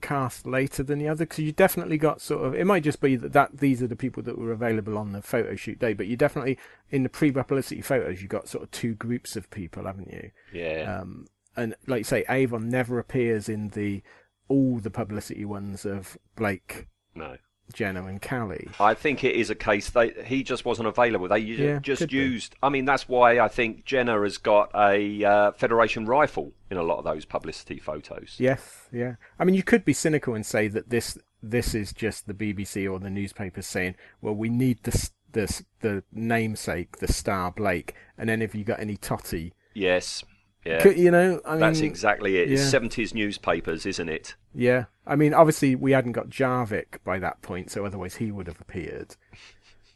cast 0.00 0.46
later 0.46 0.82
than 0.82 0.98
the 0.98 1.08
other 1.08 1.24
because 1.24 1.38
you 1.38 1.52
definitely 1.52 1.98
got 1.98 2.20
sort 2.20 2.44
of. 2.44 2.54
It 2.54 2.66
might 2.66 2.82
just 2.82 3.00
be 3.00 3.16
that, 3.16 3.32
that 3.32 3.58
these 3.58 3.82
are 3.82 3.86
the 3.86 3.96
people 3.96 4.22
that 4.24 4.38
were 4.38 4.52
available 4.52 4.98
on 4.98 5.12
the 5.12 5.22
photo 5.22 5.56
shoot 5.56 5.78
day, 5.78 5.94
but 5.94 6.06
you 6.06 6.16
definitely 6.16 6.58
in 6.90 7.02
the 7.02 7.08
pre-publicity 7.08 7.80
photos 7.80 8.22
you 8.22 8.28
got 8.28 8.48
sort 8.48 8.64
of 8.64 8.70
two 8.70 8.94
groups 8.94 9.36
of 9.36 9.50
people, 9.50 9.84
haven't 9.84 10.12
you? 10.12 10.30
Yeah. 10.52 11.00
Um, 11.00 11.26
and 11.56 11.74
like 11.86 12.00
you 12.00 12.04
say, 12.04 12.24
Avon 12.28 12.68
never 12.68 12.98
appears 12.98 13.48
in 13.48 13.70
the 13.70 14.02
all 14.48 14.78
the 14.78 14.90
publicity 14.90 15.44
ones 15.44 15.84
of 15.84 16.18
Blake, 16.36 16.86
no. 17.14 17.36
Jenna, 17.72 18.04
and 18.06 18.20
Cally. 18.22 18.68
I 18.80 18.94
think 18.94 19.24
it 19.24 19.34
is 19.34 19.50
a 19.50 19.54
case 19.54 19.90
they 19.90 20.10
he 20.24 20.42
just 20.42 20.64
wasn't 20.64 20.88
available. 20.88 21.28
They 21.28 21.38
Yeah, 21.38 21.78
just 21.80 22.00
could 22.00 22.10
be. 22.10 22.16
used. 22.16 22.54
I 22.62 22.68
mean, 22.68 22.84
that's 22.84 23.08
why 23.08 23.38
I 23.40 23.48
think 23.48 23.84
Jenna 23.84 24.20
has 24.22 24.38
got 24.38 24.70
a 24.74 25.24
uh, 25.24 25.52
Federation 25.52 26.06
rifle 26.06 26.52
in 26.70 26.76
a 26.76 26.82
lot 26.82 26.98
of 26.98 27.04
those 27.04 27.24
publicity 27.24 27.78
photos. 27.78 28.36
Yes, 28.38 28.88
yeah. 28.92 29.16
I 29.38 29.44
mean, 29.44 29.54
you 29.54 29.62
could 29.62 29.84
be 29.84 29.92
cynical 29.92 30.34
and 30.34 30.44
say 30.46 30.68
that 30.68 30.90
this 30.90 31.18
this 31.42 31.74
is 31.74 31.92
just 31.92 32.26
the 32.26 32.34
BBC 32.34 32.90
or 32.90 32.98
the 32.98 33.10
newspapers 33.10 33.66
saying, 33.66 33.94
"Well, 34.20 34.34
we 34.34 34.48
need 34.48 34.82
the 34.84 35.10
the 35.32 35.62
the 35.80 36.02
namesake, 36.12 36.98
the 36.98 37.12
Star 37.12 37.52
Blake," 37.52 37.94
and 38.16 38.28
then 38.28 38.42
if 38.42 38.54
you 38.54 38.64
got 38.64 38.80
any 38.80 38.96
totty, 38.96 39.52
Yes. 39.74 40.24
Yeah. 40.66 40.82
could, 40.82 40.98
you 40.98 41.10
know, 41.10 41.40
I 41.46 41.52
mean, 41.52 41.60
that's 41.60 41.80
exactly 41.80 42.38
it. 42.38 42.50
It's 42.50 42.62
yeah. 42.62 42.68
seventies 42.68 43.14
newspapers, 43.14 43.86
isn't 43.86 44.08
it? 44.08 44.34
yeah. 44.54 44.84
I 45.06 45.14
mean, 45.14 45.32
obviously 45.34 45.76
we 45.76 45.92
hadn't 45.92 46.12
got 46.12 46.28
Jarvik 46.28 46.98
by 47.04 47.18
that 47.20 47.40
point, 47.40 47.70
so 47.70 47.86
otherwise 47.86 48.16
he 48.16 48.32
would 48.32 48.48
have 48.48 48.60
appeared 48.60 49.14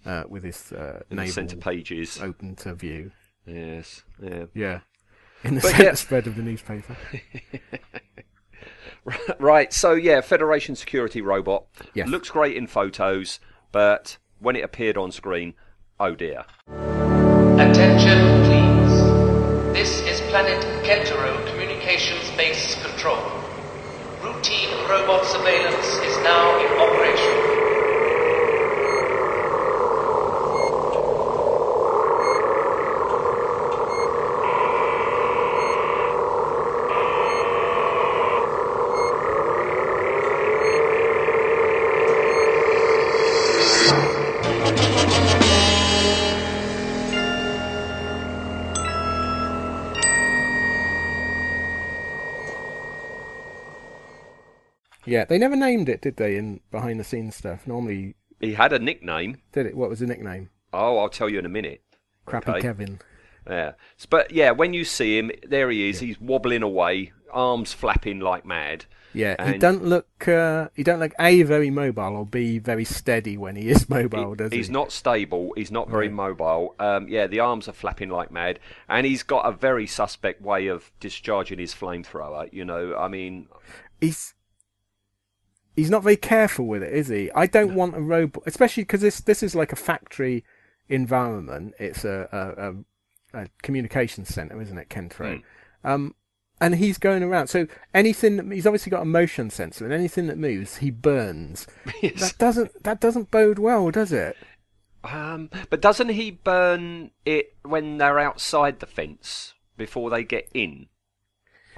uh, 0.07 0.23
with 0.29 0.45
his 0.45 0.71
uh, 0.73 1.03
In 1.11 1.27
centre 1.27 1.57
pages. 1.57 2.21
open 2.23 2.55
to 2.57 2.75
view. 2.75 3.11
Yes. 3.45 4.05
Yeah. 4.23 4.45
Yeah, 4.55 4.81
in 5.43 5.57
the 5.57 5.61
But 5.63 5.71
centre 5.71 5.85
yeah. 5.85 5.95
spread 5.95 6.27
of 6.29 6.37
the 6.37 6.43
newspaper. 6.43 6.97
Right. 9.39 9.73
So 9.73 9.95
yeah, 9.95 10.21
Federation 10.21 10.77
security 10.77 11.23
robot 11.23 11.65
Yes. 11.95 12.09
looks 12.09 12.31
great 12.31 12.57
in 12.57 12.67
photos, 12.67 13.41
but 13.73 14.19
when 14.39 14.57
it 14.57 14.61
appeared 14.63 14.97
on 14.99 15.11
screen, 15.11 15.55
oh 15.99 16.15
dear. 16.15 16.45
Attention, 16.69 17.09
please. 17.59 17.99
This 17.99 18.19
is 18.19 18.30
Planet 20.41 20.87
Centero 20.87 21.47
Communications 21.51 22.31
Base 22.35 22.83
Control. 22.83 23.21
Routine 24.23 24.89
robot 24.89 25.27
surveillance 25.27 25.87
is 25.99 26.17
now 26.25 26.59
in 26.65 26.81
operation. 26.81 27.00
Yeah, 55.11 55.25
they 55.25 55.39
never 55.39 55.57
named 55.57 55.89
it, 55.89 56.01
did 56.03 56.17
they? 56.17 56.37
In 56.37 56.61
behind 56.71 57.01
the 57.01 57.05
scenes 57.05 57.35
stuff. 57.37 57.67
Normally, 57.67 58.15
He 58.41 58.55
had 58.55 58.73
a 58.73 58.79
nickname. 58.79 59.39
did 59.53 59.67
it? 59.67 59.77
What 59.77 59.91
was 59.91 59.99
the 59.99 60.07
nickname? 60.07 60.51
Oh, 60.73 60.99
I'll 60.99 61.09
tell 61.09 61.29
you 61.29 61.39
in 61.41 61.47
a 61.47 61.49
minute. 61.51 61.83
Crappy 62.27 62.51
Okay. 62.53 62.61
Kevin. 62.61 63.01
Yeah. 63.49 63.73
S- 63.99 64.07
But 64.07 64.31
yeah, 64.31 64.53
when 64.53 64.73
you 64.73 64.85
see 64.85 65.19
him, 65.19 65.33
there 65.47 65.69
he 65.71 65.89
is. 65.89 65.99
He's 66.01 66.21
wobbling 66.21 66.63
away, 66.63 67.13
arms 67.33 67.73
flapping 67.73 68.21
like 68.21 68.47
mad. 68.47 68.85
Yeah, 69.13 69.35
he 69.45 69.53
And- 69.55 69.61
don't 69.61 69.85
look. 69.85 70.29
Uh, 70.29 70.69
he 70.77 70.85
don't 70.85 71.01
look 71.01 71.13
a 71.19 71.43
very 71.43 71.71
mobile 71.71 72.15
or 72.17 72.25
b 72.25 72.59
very 72.61 72.85
steady 72.85 73.37
when 73.37 73.57
he 73.57 73.69
is 73.69 73.89
mobile, 73.99 74.37
does 74.37 74.53
he? 74.53 74.59
he's 74.59 74.71
not 74.71 74.93
stable. 74.93 75.53
He's 75.57 75.73
not 75.73 75.91
very 75.91 76.09
mobile. 76.09 76.77
Um, 76.79 77.09
yeah, 77.09 77.27
the 77.27 77.41
arms 77.41 77.67
are 77.69 77.73
flapping 77.73 78.11
like 78.11 78.31
mad, 78.31 78.61
and 78.89 79.05
he's 79.05 79.25
got 79.25 79.45
a 79.45 79.51
very 79.51 79.89
suspect 79.89 80.41
way 80.41 80.69
of 80.69 80.93
discharging 81.01 81.59
his 81.59 81.75
flamethrower. 81.75 82.49
You 82.53 82.65
know, 82.65 82.95
I 82.97 83.09
mean, 83.09 83.49
He's 84.01 84.35
he's 85.77 85.91
not 85.91 86.03
very 86.03 86.17
careful 86.17 86.67
with 86.67 86.83
it, 86.83 86.93
is 86.93 87.09
he? 87.09 87.31
I 87.33 87.47
don't 87.47 87.75
want 87.75 87.97
a 87.97 88.01
robot, 88.01 88.43
especially 88.47 88.85
because 88.85 89.01
this 89.01 89.21
this 89.21 89.43
is 89.43 89.55
like 89.55 89.73
a 89.73 89.77
factory 89.77 90.45
environment. 90.89 91.75
It's 91.79 92.05
a 92.05 92.29
a, 93.33 93.39
a, 93.39 93.45
a 93.45 93.49
communications 93.63 94.29
center, 94.29 94.61
isn't 94.61 94.79
it, 94.79 94.89
Centero? 94.89 95.43
Um, 95.83 96.15
and 96.61 96.75
he's 96.75 96.99
going 96.99 97.23
around. 97.23 97.47
So 97.49 97.67
anything 97.95 98.37
that, 98.37 98.53
he's 98.53 98.67
obviously 98.67 98.91
got 98.91 99.03
a 99.03 99.07
motion 99.07 99.51
sensor, 99.51 99.85
and 99.85 99.95
anything 99.95 100.27
that 100.27 100.39
moves, 100.39 100.79
he 100.79 100.91
burns. 100.91 101.67
yes. 102.03 102.21
That 102.21 102.39
doesn't 102.39 102.83
that 102.85 103.01
doesn't 103.01 103.31
bode 103.31 103.59
well, 103.59 103.91
does 103.91 104.13
it? 104.13 104.37
Um, 105.03 105.49
but 105.71 105.81
doesn't 105.81 106.11
he 106.11 106.31
burn 106.31 107.11
it 107.25 107.55
when 107.63 107.97
they're 107.97 108.19
outside 108.19 108.81
the 108.81 108.87
fence 108.87 109.55
before 109.79 110.11
they 110.11 110.25
get 110.25 110.49
in? 110.53 110.89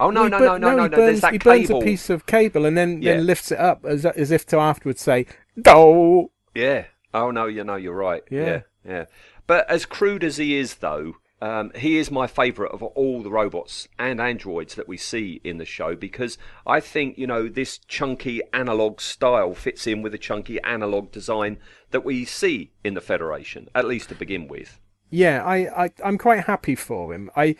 Oh 0.03 0.09
no, 0.11 0.21
Well, 0.21 0.29
no, 0.31 0.39
no, 0.39 0.57
no, 0.57 0.75
no, 0.75 0.83
he 0.83 0.89
no. 0.89 0.97
burns, 0.97 0.97
There's 0.97 1.21
that 1.21 1.31
he 1.33 1.37
burns 1.39 1.67
cable. 1.67 1.81
a 1.81 1.83
piece 1.85 2.09
of 2.09 2.25
cable 2.25 2.65
and 2.65 2.77
then, 2.77 3.01
Yeah. 3.01 3.15
then 3.15 3.25
lifts 3.25 3.51
it 3.51 3.59
up 3.59 3.85
as 3.85 4.05
as 4.05 4.31
if 4.31 4.45
to 4.47 4.57
afterwards 4.57 5.01
say, 5.01 5.25
"No." 5.55 6.31
Yeah. 6.55 6.85
Oh 7.13 7.31
no, 7.31 7.45
you 7.45 7.63
know, 7.63 7.75
you're 7.75 7.95
right. 7.95 8.23
Yeah. 8.29 8.45
Yeah. 8.45 8.61
yeah. 8.87 9.05
But 9.47 9.69
as 9.69 9.85
crude 9.85 10.23
as 10.23 10.37
he 10.37 10.55
is, 10.57 10.75
though, 10.75 11.15
um, 11.41 11.71
he 11.75 11.97
is 11.97 12.09
my 12.09 12.25
favourite 12.27 12.71
of 12.73 12.81
all 12.81 13.21
the 13.21 13.29
robots 13.29 13.87
and 13.99 14.19
androids 14.21 14.75
that 14.75 14.87
we 14.87 14.95
see 14.97 15.41
in 15.43 15.57
the 15.57 15.65
show 15.65 15.95
because 15.95 16.37
I 16.65 16.79
think 16.79 17.17
you 17.17 17.27
know 17.27 17.47
this 17.49 17.77
chunky 17.77 18.41
analog 18.53 19.01
style 19.01 19.53
fits 19.53 19.85
in 19.85 20.01
with 20.01 20.11
the 20.13 20.17
chunky 20.17 20.61
analog 20.61 21.11
design 21.11 21.57
that 21.91 22.05
we 22.05 22.25
see 22.25 22.71
in 22.83 22.93
the 22.93 23.01
Federation, 23.01 23.69
at 23.75 23.85
least 23.85 24.09
to 24.09 24.15
begin 24.15 24.47
with. 24.47 24.79
Yeah, 25.09 25.43
I, 25.45 25.85
I 25.85 25.91
I'm 26.03 26.17
quite 26.17 26.45
happy 26.45 26.75
for 26.75 27.13
him. 27.13 27.29
I 27.35 27.55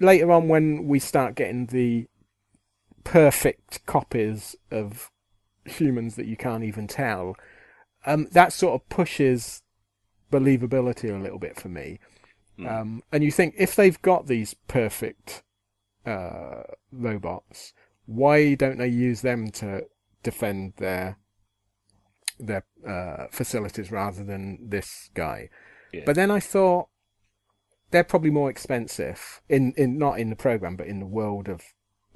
later 0.00 0.32
on 0.32 0.48
when 0.48 0.86
we 0.88 0.98
start 0.98 1.34
getting 1.34 1.66
the 1.66 2.08
perfect 3.04 3.84
copies 3.86 4.56
of 4.70 5.10
humans 5.64 6.16
that 6.16 6.26
you 6.26 6.36
can't 6.36 6.64
even 6.64 6.86
tell, 6.86 7.36
um, 8.06 8.26
that 8.32 8.52
sort 8.52 8.74
of 8.74 8.88
pushes 8.88 9.62
believability 10.32 11.14
a 11.14 11.22
little 11.22 11.38
bit 11.38 11.56
for 11.56 11.68
me. 11.68 11.98
Mm. 12.58 12.70
Um, 12.70 13.02
and 13.12 13.22
you 13.22 13.30
think 13.30 13.54
if 13.58 13.76
they've 13.76 14.00
got 14.02 14.26
these 14.26 14.54
perfect 14.68 15.42
uh, 16.06 16.62
robots, 16.92 17.72
why 18.06 18.54
don't 18.54 18.78
they 18.78 18.88
use 18.88 19.22
them 19.22 19.50
to 19.52 19.86
defend 20.22 20.74
their 20.76 21.16
their 22.38 22.64
uh, 22.88 23.26
facilities 23.30 23.90
rather 23.90 24.24
than 24.24 24.58
this 24.68 25.10
guy? 25.14 25.50
Yeah. 25.92 26.02
But 26.06 26.16
then 26.16 26.30
I 26.30 26.40
thought 26.40 26.88
they're 27.90 28.04
probably 28.04 28.30
more 28.30 28.50
expensive 28.50 29.40
in, 29.48 29.72
in 29.76 29.98
not 29.98 30.18
in 30.18 30.30
the 30.30 30.36
program, 30.36 30.76
but 30.76 30.86
in 30.86 31.00
the 31.00 31.06
world 31.06 31.48
of 31.48 31.62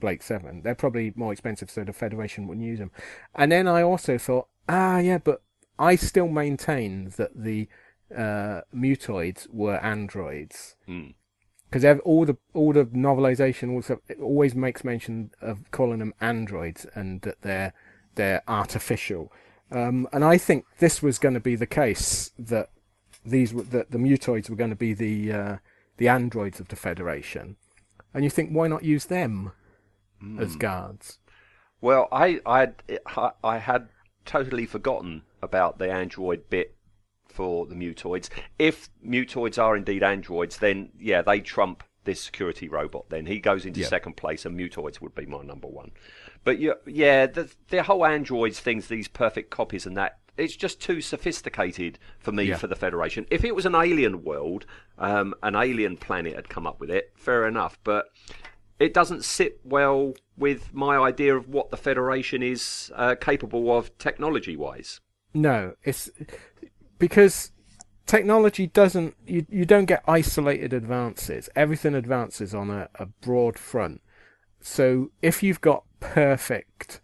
Blake 0.01 0.23
Seven. 0.23 0.63
They're 0.63 0.75
probably 0.75 1.13
more 1.17 1.33
expensive, 1.33 1.71
so 1.71 1.85
the 1.85 1.93
Federation 1.93 2.47
wouldn't 2.47 2.67
use 2.67 2.79
them. 2.79 2.91
And 3.35 3.51
then 3.51 3.67
I 3.67 3.83
also 3.83 4.19
thought, 4.19 4.49
ah, 4.69 4.99
yeah, 4.99 5.19
but 5.19 5.43
I 5.79 5.97
still 5.97 6.29
maintain 6.29 7.13
that 7.17 7.31
the 7.35 7.69
uh, 8.15 8.61
mutoids 8.73 9.49
were 9.51 9.77
androids 9.79 10.77
Mm. 10.89 11.15
because 11.69 11.85
all 12.05 12.25
the 12.25 12.37
all 12.53 12.73
the 12.73 12.85
novelization 12.85 13.73
also 13.73 14.01
it 14.07 14.21
always 14.21 14.55
makes 14.55 14.85
mention 14.85 15.31
of 15.41 15.71
calling 15.73 15.99
them 15.99 16.15
androids 16.21 16.87
and 16.95 17.23
that 17.23 17.41
they're 17.43 17.73
they're 18.15 18.43
artificial. 18.47 19.33
Um, 19.73 20.07
and 20.13 20.23
I 20.25 20.39
think 20.39 20.67
this 20.79 21.03
was 21.03 21.19
going 21.19 21.35
to 21.35 21.41
be 21.41 21.57
the 21.57 21.67
case 21.67 22.31
that 22.39 22.69
these 23.25 23.55
were, 23.55 23.63
that 23.63 23.91
the 23.91 23.99
mutoids 23.99 24.49
were 24.51 24.57
going 24.57 24.71
to 24.71 24.77
be 24.77 24.95
the 24.95 25.33
uh, 25.33 25.57
the 25.97 26.09
androids 26.09 26.61
of 26.61 26.69
the 26.69 26.77
Federation. 26.77 27.57
And 28.13 28.23
you 28.25 28.31
think 28.31 28.51
why 28.51 28.69
not 28.69 28.85
use 28.85 29.07
them 29.07 29.53
as 30.39 30.57
guards? 30.57 31.19
Well, 31.81 32.09
I, 32.13 32.41
I, 32.47 32.71
I 33.43 33.59
had 33.59 33.89
totally 34.25 34.65
forgotten 34.67 35.23
about 35.43 35.79
the 35.79 35.91
android 35.91 36.49
bit 36.49 36.77
for 37.29 37.67
the 37.67 37.75
mutoids. 37.75 38.31
If 38.59 38.89
mutoids 39.05 39.59
are 39.59 39.77
indeed 39.77 40.03
androids, 40.03 40.59
then 40.59 40.91
yeah, 40.99 41.21
they 41.23 41.41
trump 41.41 41.83
this 42.05 42.23
security 42.23 42.69
robot. 42.69 43.11
Then 43.11 43.27
he 43.27 43.39
goes 43.41 43.67
into 43.67 43.81
Yeah. 43.81 43.87
second 43.89 44.17
place, 44.17 44.47
and 44.47 44.57
mutoids 44.59 45.01
would 45.01 45.15
be 45.15 45.27
my 45.27 45.43
number 45.43 45.67
one. 45.69 45.91
But 46.45 46.59
yeah, 46.61 46.75
yeah, 46.87 47.27
the 47.27 47.51
the 47.69 47.83
whole 47.83 48.07
androids 48.07 48.61
things, 48.61 48.89
these 48.89 49.09
perfect 49.09 49.51
copies, 49.51 49.87
and 49.87 49.97
that. 49.97 50.19
It's 50.37 50.57
just 50.57 50.81
too 50.81 51.01
sophisticated 51.01 51.99
for 52.19 52.33
me 52.33 52.45
Yeah. 52.45 52.57
for 52.57 52.67
the 52.67 52.75
Federation. 52.77 53.27
If 53.31 53.45
it 53.45 53.55
was 53.55 53.67
an 53.67 53.75
alien 53.75 54.25
world, 54.25 54.67
um, 54.99 55.35
an 55.43 55.55
alien 55.55 55.97
planet 55.97 56.35
had 56.35 56.49
come 56.49 56.67
up 56.67 56.81
with 56.81 56.91
it, 56.91 57.13
fair 57.17 57.47
enough. 57.47 57.79
But 57.85 58.07
it 58.81 58.93
doesn't 58.93 59.25
sit 59.25 59.61
well 59.65 60.15
with 60.37 60.75
my 60.75 60.97
idea 60.97 61.37
of 61.37 61.49
what 61.49 61.71
the 61.71 61.77
Federation 61.77 62.43
is 62.43 62.91
uh, 62.97 63.15
capable 63.21 63.77
of 63.77 63.97
technology 63.99 64.57
wise. 64.57 65.01
No, 65.33 65.75
it's 65.85 66.11
because 66.99 67.53
technology 68.07 68.67
doesn't 68.67 69.15
you, 69.27 69.47
you 69.49 69.65
don't 69.65 69.87
get 69.87 70.03
isolated 70.07 70.73
advances. 70.73 71.49
Everything 71.55 71.95
advances 71.95 72.55
on 72.55 72.71
a, 72.71 72.89
a 72.97 73.07
broad 73.07 73.59
front. 73.59 74.01
So 74.61 75.11
if 75.23 75.43
you've 75.43 75.61
got 75.61 75.85
perfect 76.01 77.01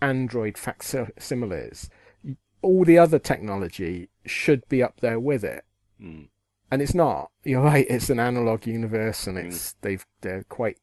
Android 0.00 0.56
facsimiles, 0.58 1.90
all 2.62 2.84
the 2.84 2.98
other 2.98 3.18
technology 3.18 4.08
should 4.24 4.66
be 4.68 4.82
up 4.82 5.00
there 5.00 5.20
with 5.20 5.44
it. 5.44 5.64
Mm. 6.00 6.28
And 6.70 6.80
it's 6.80 6.94
not. 6.94 7.30
You're 7.44 7.62
right. 7.62 7.86
It's 7.90 8.08
an 8.08 8.18
analog 8.18 8.66
universe, 8.66 9.26
and 9.26 9.36
it's 9.36 9.74
they've 9.82 10.06
they're 10.22 10.44
quite 10.44 10.78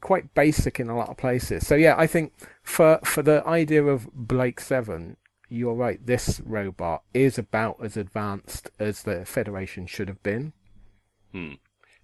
quite 0.00 0.32
basic 0.34 0.80
in 0.80 0.88
a 0.88 0.96
lot 0.96 1.08
of 1.10 1.16
places. 1.16 1.66
So 1.66 1.74
yeah, 1.74 1.94
I 1.98 2.06
think 2.06 2.32
for 2.62 2.98
for 3.04 3.22
the 3.22 3.46
idea 3.46 3.84
of 3.84 4.08
Blake 4.14 4.60
Seven, 4.60 5.16
you're 5.50 5.74
right. 5.74 6.04
This 6.04 6.40
robot 6.44 7.02
is 7.12 7.36
about 7.36 7.76
as 7.82 7.96
advanced 7.96 8.70
as 8.78 9.02
the 9.02 9.24
Federation 9.26 9.86
should 9.86 10.08
have 10.08 10.22
been. 10.22 10.52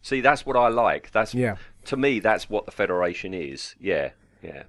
See, 0.03 0.21
that's 0.21 0.45
what 0.45 0.57
I 0.57 0.69
like. 0.69 1.11
That's 1.13 1.35
Yeah. 1.35 1.57
to 1.87 1.97
me, 1.97 2.21
that's 2.21 2.51
what 2.51 2.67
the 2.67 2.73
Federation 2.73 3.33
is. 3.33 3.75
Yeah, 3.81 4.11
yeah. 4.43 4.65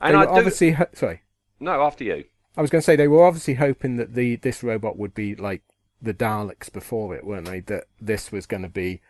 And 0.00 0.16
I 0.16 0.24
do. 0.26 0.30
obviously 0.30 0.76
sorry. 0.92 1.22
No, 1.58 1.82
after 1.82 2.04
you. 2.04 2.24
I 2.56 2.62
was 2.62 2.70
going 2.70 2.80
to 2.80 2.84
say 2.84 2.96
they 2.96 3.08
were 3.08 3.24
obviously 3.24 3.54
hoping 3.54 3.96
that 3.96 4.14
the 4.14 4.36
this 4.36 4.62
robot 4.62 4.98
would 4.98 5.14
be 5.14 5.34
like 5.34 5.62
the 6.00 6.14
Daleks 6.14 6.72
before 6.72 7.14
it, 7.14 7.24
weren't 7.24 7.46
they? 7.46 7.60
That 7.60 7.84
this 8.00 8.32
was 8.32 8.46
going 8.46 8.62
to 8.62 8.68
be, 8.68 9.00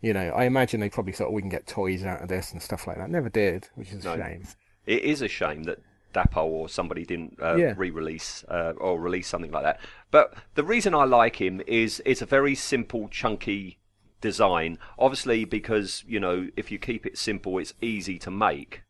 you 0.00 0.12
know, 0.12 0.30
I 0.30 0.44
imagine 0.44 0.80
they 0.80 0.90
probably 0.90 1.12
thought 1.12 1.32
we 1.32 1.42
can 1.42 1.50
get 1.50 1.66
toys 1.66 2.04
out 2.04 2.22
of 2.22 2.28
this 2.28 2.52
and 2.52 2.60
stuff 2.62 2.86
like 2.86 2.98
that. 2.98 3.10
Never 3.10 3.28
did, 3.28 3.68
which 3.74 3.92
is 3.92 4.04
a 4.04 4.16
No. 4.16 4.22
shame. 4.22 4.44
It 4.86 5.02
is 5.02 5.22
a 5.22 5.28
shame 5.28 5.64
that 5.64 5.78
Dapol 6.12 6.44
or 6.46 6.68
somebody 6.68 7.04
didn't 7.04 7.38
uh, 7.40 7.54
Yeah. 7.56 7.74
re-release 7.76 8.44
uh, 8.48 8.72
or 8.76 9.00
release 9.00 9.28
something 9.28 9.52
like 9.52 9.62
that. 9.62 9.80
But 10.10 10.34
the 10.54 10.64
reason 10.64 10.94
I 10.94 11.04
like 11.04 11.36
him 11.40 11.62
is 11.66 12.02
it's 12.04 12.22
a 12.22 12.26
very 12.26 12.54
simple, 12.54 13.08
chunky 13.08 13.78
design. 14.20 14.78
Obviously, 14.98 15.44
because 15.44 16.04
you 16.06 16.20
know 16.20 16.48
if 16.56 16.70
you 16.70 16.78
keep 16.78 17.06
it 17.06 17.16
simple, 17.16 17.58
it's 17.58 17.74
easy 17.80 18.18
to 18.18 18.30
make. 18.30 18.82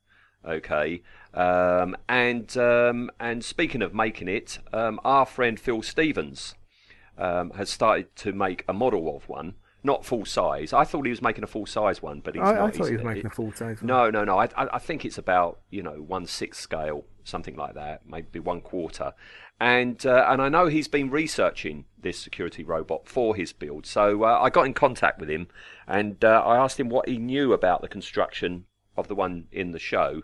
Okay, 0.45 1.03
um, 1.35 1.97
and 2.09 2.57
um, 2.57 3.11
and 3.21 3.45
speaking 3.45 3.83
of 3.83 3.95
making 3.95 4.29
it, 4.29 4.59
um, 4.73 5.01
our 5.05 5.27
friend 5.27 5.59
Phil 5.59 5.83
Stevens 5.83 6.55
um, 7.19 7.51
has 7.51 7.71
started 7.71 8.15
to 8.17 8.33
make 8.33 8.65
a 8.69 8.73
model 8.73 9.15
of 9.17 9.29
one, 9.29 9.55
not 9.83 10.05
full 10.05 10.25
size. 10.25 10.73
I 10.73 10.85
thought 10.85 11.05
he 11.05 11.11
was 11.11 11.23
making 11.23 11.45
a 11.45 11.47
full 11.47 11.67
size 11.67 12.03
one, 12.03 12.21
but 12.21 12.35
he's 12.35 12.43
I, 12.43 12.55
not. 12.55 12.61
I 12.61 12.71
thought 12.71 12.89
he 12.89 12.97
was 12.97 13.05
making 13.05 13.27
a 13.27 13.31
full 13.31 13.53
size. 13.53 13.83
no, 13.83 14.11
no, 14.11 14.25
no. 14.25 14.39
I, 14.39 14.47
I, 14.57 14.69
I 14.75 14.79
think 14.79 15.05
it's 15.05 15.19
about 15.19 15.61
you 15.71 15.83
know 15.83 16.03
one 16.03 16.27
sixth 16.27 16.61
scale, 16.61 17.05
something 17.25 17.57
like 17.57 17.75
that, 17.75 18.03
maybe 18.07 18.41
one 18.41 18.61
quarter. 18.61 19.13
And 19.61 20.05
uh, 20.07 20.27
and 20.29 20.41
I 20.41 20.49
know 20.49 20.67
he's 20.67 20.89
been 20.89 21.11
researching 21.11 21.85
this 22.01 22.19
security 22.19 22.65
robot 22.65 23.07
for 23.07 23.37
his 23.37 23.53
build. 23.53 23.85
So 23.87 24.25
uh, 24.25 24.41
I 24.41 24.49
got 24.49 24.65
in 24.65 24.75
contact 24.75 25.21
with 25.21 25.31
him, 25.31 25.49
and 25.87 26.25
uh, 26.25 26.43
I 26.45 26.57
asked 26.57 26.81
him 26.81 26.89
what 26.89 27.09
he 27.09 27.19
knew 27.19 27.53
about 27.53 27.83
the 27.83 27.89
construction 27.89 28.65
of 28.97 29.09
the 29.09 29.15
one 29.15 29.49
in 29.53 29.73
the 29.73 29.79
show, 29.79 30.23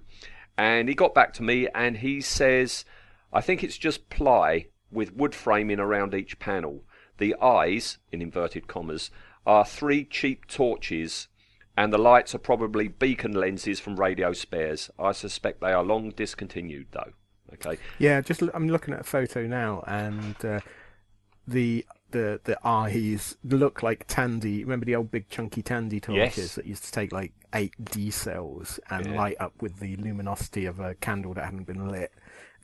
and 0.57 0.89
he 0.89 0.95
got 0.95 1.15
back 1.15 1.33
to 1.35 1.43
me, 1.43 1.69
and 1.75 1.99
he 1.99 2.21
says, 2.21 2.85
I 3.33 3.41
think 3.41 3.63
it's 3.63 3.79
just 3.79 4.09
ply 4.09 4.69
with 4.91 5.15
wood 5.15 5.35
framing 5.35 5.81
around 5.81 6.15
each 6.15 6.39
panel. 6.39 6.85
The 7.19 7.35
eyes, 7.41 7.99
in 8.13 8.23
inverted 8.23 8.67
commas, 8.67 9.11
are 9.47 9.65
three 9.65 10.05
cheap 10.05 10.47
torches 10.47 11.29
and 11.77 11.93
the 11.93 11.99
lights 11.99 12.35
are 12.35 12.39
probably 12.39 12.89
beacon 12.89 13.33
lenses 13.33 13.79
from 13.79 14.01
radio 14.01 14.33
spares. 14.33 14.91
I 14.99 15.13
suspect 15.13 15.61
they 15.61 15.73
are 15.73 15.85
long 15.85 16.11
discontinued, 16.11 16.87
though. 16.93 17.13
Okay. 17.55 17.79
Yeah, 17.99 18.21
just 18.23 18.43
I'm 18.55 18.69
looking 18.69 18.95
at 18.95 19.01
a 19.01 19.05
photo 19.05 19.47
now, 19.47 19.85
and 19.87 20.43
uh, 20.45 20.61
the 21.47 21.85
the 22.11 22.41
the 22.45 22.59
eyes 22.67 23.37
look 23.45 23.83
like 23.83 24.05
Tandy. 24.07 24.63
Remember 24.65 24.87
the 24.87 24.97
old 24.97 25.11
big 25.11 25.29
chunky 25.29 25.63
Tandy 25.63 26.01
torches 26.01 26.37
Yes. 26.39 26.55
that 26.57 26.67
used 26.67 26.85
to 26.85 26.93
take 26.93 27.13
like 27.13 27.33
eight 27.55 27.75
D 27.85 28.11
cells 28.11 28.79
and 28.91 29.07
Yeah. 29.07 29.17
light 29.17 29.37
up 29.41 29.61
with 29.61 29.81
the 29.81 29.97
luminosity 29.97 30.67
of 30.67 30.81
a 30.81 30.95
candle 30.97 31.35
that 31.35 31.45
hadn't 31.45 31.65
been 31.67 31.89
lit. 31.89 32.13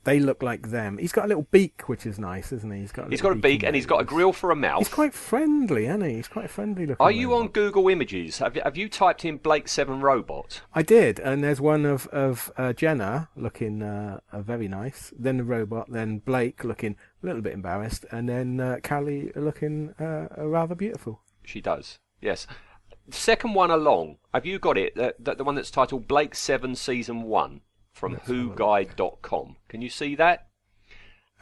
They 0.05 0.19
look 0.19 0.43
like 0.43 0.69
them. 0.69 0.97
He's 0.97 1.13
got 1.13 1.23
a 1.23 1.27
little 1.29 1.47
beak, 1.49 1.83
which 1.87 2.05
is 2.05 2.19
nice, 2.19 2.51
isn't 2.51 2.69
he? 2.69 2.81
He's 2.81 2.91
got 2.91 3.07
a 3.07 3.09
He's 3.09 3.21
got 3.21 3.31
a 3.31 3.35
beak 3.35 3.63
and 3.63 3.73
he's 3.73 3.85
got 3.85 4.01
a 4.01 4.03
grill 4.03 4.33
for 4.33 4.51
a 4.51 4.55
mouth. 4.55 4.79
He's 4.79 4.89
quite 4.89 5.13
friendly, 5.13 5.85
isn't 5.85 6.01
he? 6.01 6.15
He's 6.15 6.27
quite 6.27 6.43
a 6.43 6.49
friendly 6.49 6.85
looking. 6.85 7.01
Are 7.05 7.09
you 7.09 7.33
on. 7.33 7.47
Google 7.47 7.87
Images? 7.87 8.39
Have 8.39 8.57
you, 8.57 8.61
have 8.65 8.75
you 8.75 8.89
typed 8.89 9.23
in 9.23 9.37
Blake 9.37 9.69
Seven 9.69 10.01
robot? 10.01 10.59
I 10.75 10.81
did, 10.81 11.19
and 11.21 11.41
there's 11.41 11.61
one 11.61 11.85
of 11.85 12.07
of 12.07 12.51
uh, 12.57 12.73
Jenna 12.73 13.29
looking 13.37 13.81
uh, 13.81 14.19
uh, 14.33 14.41
very 14.41 14.67
nice. 14.67 15.13
Then 15.17 15.37
the 15.37 15.45
robot, 15.45 15.89
then 15.89 16.17
Blake 16.19 16.65
looking 16.65 16.97
a 17.23 17.25
little 17.25 17.41
bit 17.41 17.53
embarrassed, 17.53 18.05
and 18.11 18.27
then 18.27 18.59
uh, 18.59 18.77
Cally 18.83 19.31
looking 19.35 19.93
uh, 19.99 20.27
uh, 20.37 20.47
rather 20.47 20.75
beautiful. 20.75 21.21
She 21.43 21.61
does. 21.61 21.99
Yes. 22.21 22.45
Second 23.09 23.53
one 23.53 23.71
along. 23.71 24.17
Have 24.33 24.45
you 24.45 24.59
got 24.59 24.77
it? 24.77 24.95
The, 24.95 25.15
the, 25.19 25.35
the 25.35 25.43
one 25.43 25.55
that's 25.55 25.71
titled 25.71 26.07
Blake 26.07 26.35
Seven 26.35 26.75
Season 26.75 27.23
One 27.23 27.61
from 27.91 28.13
Let's 28.13 28.27
have. 28.27 28.35
WhoGuide.com. 28.37 29.57
Can 29.67 29.81
you 29.81 29.89
see 29.89 30.15
that? 30.15 30.47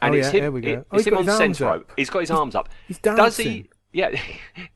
Oh, 0.00 0.12
it's 0.12 0.26
yeah, 0.26 0.32
him, 0.32 0.40
there 0.40 0.52
we 0.52 0.60
go. 0.60 0.68
it- 0.70 0.86
Oh, 0.90 0.96
it's 0.98 1.06
him 1.06 1.16
on 1.16 1.26
Centero. 1.26 1.84
He's 1.96 2.10
got 2.10 2.20
his 2.20 2.30
arms 2.32 2.54
up. 2.56 2.68
he's 2.88 2.98
dancing. 2.98 3.24
Does 3.24 3.36
he? 3.36 3.68
Yeah. 3.94 4.18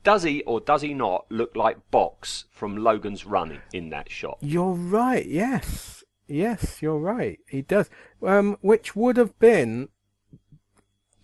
does 0.03 0.21
he 0.21 0.43
or 0.43 0.59
does 0.59 0.83
he 0.83 0.93
not 0.93 1.25
look 1.31 1.55
like 1.55 1.89
Box 1.89 2.45
from 2.51 2.77
Logan's 2.77 3.25
Run 3.25 3.61
in 3.73 3.89
that 3.89 4.11
shot? 4.11 4.37
You're 4.41 4.73
right. 4.75 5.25
Yes, 5.25 6.03
yes, 6.27 6.83
you're 6.83 6.99
right. 6.99 7.39
He 7.49 7.63
does. 7.63 7.89
Um, 8.21 8.57
which 8.61 8.95
would 8.95 9.17
have 9.17 9.39
been, 9.39 9.89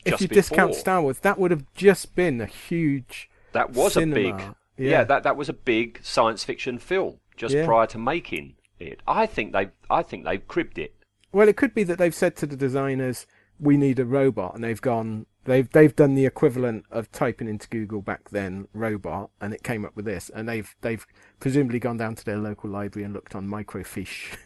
if 0.06 0.22
you 0.22 0.28
discount. 0.28 0.76
Star 0.76 1.02
Wars, 1.02 1.20
that 1.20 1.38
would 1.40 1.52
have 1.52 1.66
just 1.76 2.16
been 2.16 2.42
a 2.42 2.46
huge. 2.46 3.30
That 3.54 3.72
was 3.72 3.96
a 3.98 4.06
big 4.06 4.36
yeah, 4.78 4.90
Yeah. 4.90 5.04
that 5.04 5.24
that 5.24 5.38
was 5.38 5.50
a 5.50 5.54
big 5.54 6.00
science 6.04 6.44
fiction 6.44 6.80
film 6.80 7.20
just 7.38 7.54
Yeah. 7.56 7.66
prior 7.66 7.88
to 7.88 7.98
making 7.98 8.56
it. 8.80 9.02
I 9.08 9.26
think 9.26 9.54
they 9.54 9.70
I 9.90 10.02
think 10.04 10.26
they've 10.26 10.46
cribbed 10.48 10.78
it. 10.78 10.96
Well, 11.32 11.48
it 11.48 11.58
could 11.58 11.74
be 11.74 11.84
that 11.84 11.98
they've 11.98 12.14
said 12.14 12.36
to 12.38 12.46
the 12.46 12.56
designers, 12.56 13.26
"We 13.60 13.78
need 13.78 14.00
a 14.00 14.06
robot," 14.06 14.56
and 14.56 14.64
they've 14.64 14.82
gone. 14.82 15.26
They've 15.46 15.70
they've 15.70 15.96
done 15.96 16.16
the 16.16 16.26
equivalent 16.26 16.86
of 16.90 17.12
typing 17.12 17.48
into 17.50 17.68
Google 17.68 18.02
back 18.02 18.30
then 18.30 18.68
robot, 18.74 19.30
and 19.42 19.54
it 19.54 19.62
came 19.64 19.84
up 19.84 19.96
with 19.96 20.06
this. 20.06 20.30
And 20.34 20.48
they've 20.48 20.74
they've 20.82 21.06
presumably 21.40 21.80
gone 21.80 21.98
down 21.98 22.16
to 22.16 22.26
their 22.26 22.38
local 22.38 22.70
library 22.70 23.04
and 23.04 23.14
looked 23.14 23.36
on 23.36 23.48
microfiche, 23.48 24.38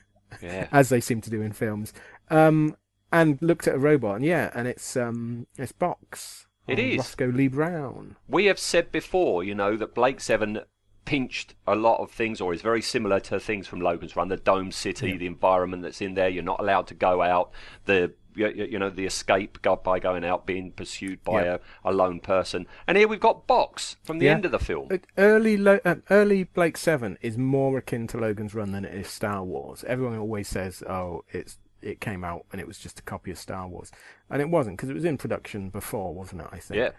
Yeah. 0.41 0.67
as 0.71 0.89
they 0.89 0.99
seem 1.01 1.21
to 1.21 1.29
do 1.29 1.41
in 1.41 1.51
films, 1.53 1.93
um, 2.29 2.75
and 3.11 3.37
looked 3.41 3.67
at 3.67 3.75
a 3.75 3.79
robot. 3.79 4.17
And 4.17 4.25
yeah, 4.25 4.51
and 4.53 4.67
it's 4.67 4.95
um 4.97 5.47
it's 5.57 5.71
Box. 5.71 6.45
It 6.67 6.79
is. 6.79 6.97
Roscoe 6.97 7.27
Lee 7.27 7.47
Browne. 7.47 8.17
We 8.27 8.45
have 8.45 8.59
said 8.59 8.91
before, 8.91 9.43
you 9.43 9.55
know, 9.55 9.77
that 9.77 9.95
Blake 9.95 10.19
Seven 10.19 10.59
pinched 11.05 11.55
a 11.65 11.75
lot 11.75 12.01
of 12.01 12.11
things, 12.11 12.41
or 12.41 12.53
is 12.53 12.61
very 12.61 12.81
similar 12.81 13.21
to 13.21 13.39
things 13.39 13.65
from 13.67 13.79
Logan's 13.79 14.17
Run. 14.17 14.27
The 14.27 14.35
dome 14.35 14.73
city, 14.73 15.15
the 15.17 15.25
environment 15.27 15.83
that's 15.83 16.01
in 16.01 16.15
there. 16.15 16.27
You're 16.27 16.43
not 16.43 16.59
allowed 16.59 16.87
to 16.87 16.93
go 16.93 17.21
out. 17.21 17.51
The 17.85 18.13
you, 18.35 18.77
know 18.77 18.89
the 18.91 19.05
escape 19.05 19.57
by 19.83 19.97
going 19.99 20.23
out, 20.23 20.45
being 20.45 20.71
pursued 20.71 21.23
by 21.23 21.43
Yeah. 21.43 21.57
a, 21.83 21.89
a 21.89 21.93
lone 21.93 22.19
person. 22.19 22.67
And 22.85 22.95
here 22.97 23.07
we've 23.07 23.19
got 23.19 23.47
Box 23.47 23.95
from 24.03 24.19
the 24.19 24.25
Yeah. 24.25 24.33
end 24.33 24.45
of 24.45 24.51
the 24.51 24.59
film. 24.59 24.89
Early 25.17 25.57
Lo- 25.57 25.79
uh, 25.83 25.95
early 26.11 26.43
Blake 26.43 26.77
Seven 26.77 27.17
is 27.21 27.35
more 27.37 27.77
akin 27.79 28.05
to 28.07 28.17
Logan's 28.19 28.53
Run 28.53 28.73
than 28.73 28.85
it 28.85 28.93
is 28.93 29.07
Star 29.07 29.43
Wars. 29.43 29.83
Everyone 29.87 30.19
always 30.19 30.47
says, 30.47 30.83
"Oh, 30.87 31.23
it's 31.31 31.57
it 31.81 32.01
came 32.01 32.23
out 32.23 32.45
and 32.51 32.59
it 32.61 32.67
was 32.67 32.77
just 32.77 32.99
a 32.99 33.03
copy 33.03 33.31
of 33.31 33.37
Star 33.37 33.67
Wars," 33.67 33.91
and 34.29 34.41
it 34.41 34.49
wasn't 34.49 34.77
because 34.77 34.89
it 34.89 34.93
was 34.95 35.05
in 35.05 35.17
production 35.17 35.69
before, 35.69 36.13
wasn't 36.13 36.41
it? 36.41 36.47
I 36.51 36.57
think. 36.59 36.77
Yeah. 36.79 36.89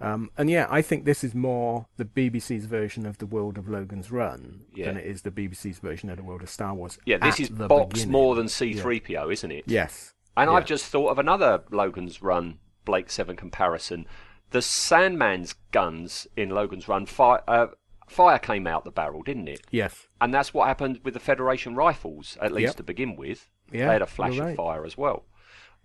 Um, 0.00 0.30
and 0.38 0.48
yeah, 0.48 0.68
I 0.70 0.80
think 0.80 1.04
this 1.04 1.24
is 1.24 1.34
more 1.34 1.86
the 1.96 2.04
BBC's 2.04 2.66
version 2.66 3.04
of 3.04 3.18
the 3.18 3.26
world 3.26 3.58
of 3.58 3.68
Logan's 3.68 4.12
Run 4.12 4.60
Yeah. 4.72 4.86
than 4.86 4.96
it 4.96 5.04
is 5.06 5.22
the 5.22 5.32
BBC's 5.32 5.80
version 5.80 6.08
of 6.08 6.16
the 6.16 6.22
world 6.22 6.40
of 6.42 6.48
Star 6.50 6.72
Wars. 6.72 6.98
Yeah, 7.04 7.18
this 7.18 7.40
is 7.40 7.50
Box 7.50 7.94
beginning. 7.94 8.12
more 8.12 8.36
than 8.36 8.46
C3PO, 8.46 9.32
isn't 9.32 9.50
it? 9.50 9.64
Yes. 9.66 10.14
And 10.36 10.48
Yeah. 10.50 10.56
I've 10.56 10.66
just 10.66 10.84
thought 10.86 11.08
of 11.08 11.18
another 11.18 11.64
Logan's 11.72 12.22
Run 12.22 12.60
Blake 12.84 13.10
Seven 13.10 13.34
comparison. 13.34 14.06
The 14.50 14.62
Sandman's 14.62 15.54
guns 15.72 16.28
in 16.36 16.50
Logan's 16.50 16.86
Run, 16.86 17.04
fire, 17.04 17.42
uh, 17.48 17.66
fire 18.08 18.38
came 18.38 18.68
out 18.68 18.84
the 18.84 18.92
barrel, 18.92 19.22
didn't 19.22 19.48
it? 19.48 19.66
Yes. 19.72 20.06
And 20.20 20.32
that's 20.32 20.54
what 20.54 20.68
happened 20.68 21.00
with 21.02 21.14
the 21.14 21.20
Federation 21.20 21.74
rifles, 21.74 22.38
at 22.40 22.52
least 22.52 22.68
Yep. 22.68 22.76
to 22.76 22.82
begin 22.84 23.16
with. 23.16 23.48
Yeah, 23.72 23.86
they 23.86 23.92
had 23.94 24.02
a 24.02 24.06
flash 24.06 24.34
you're 24.34 24.50
of 24.50 24.56
fire 24.56 24.84
as 24.84 24.96
well. 24.96 25.24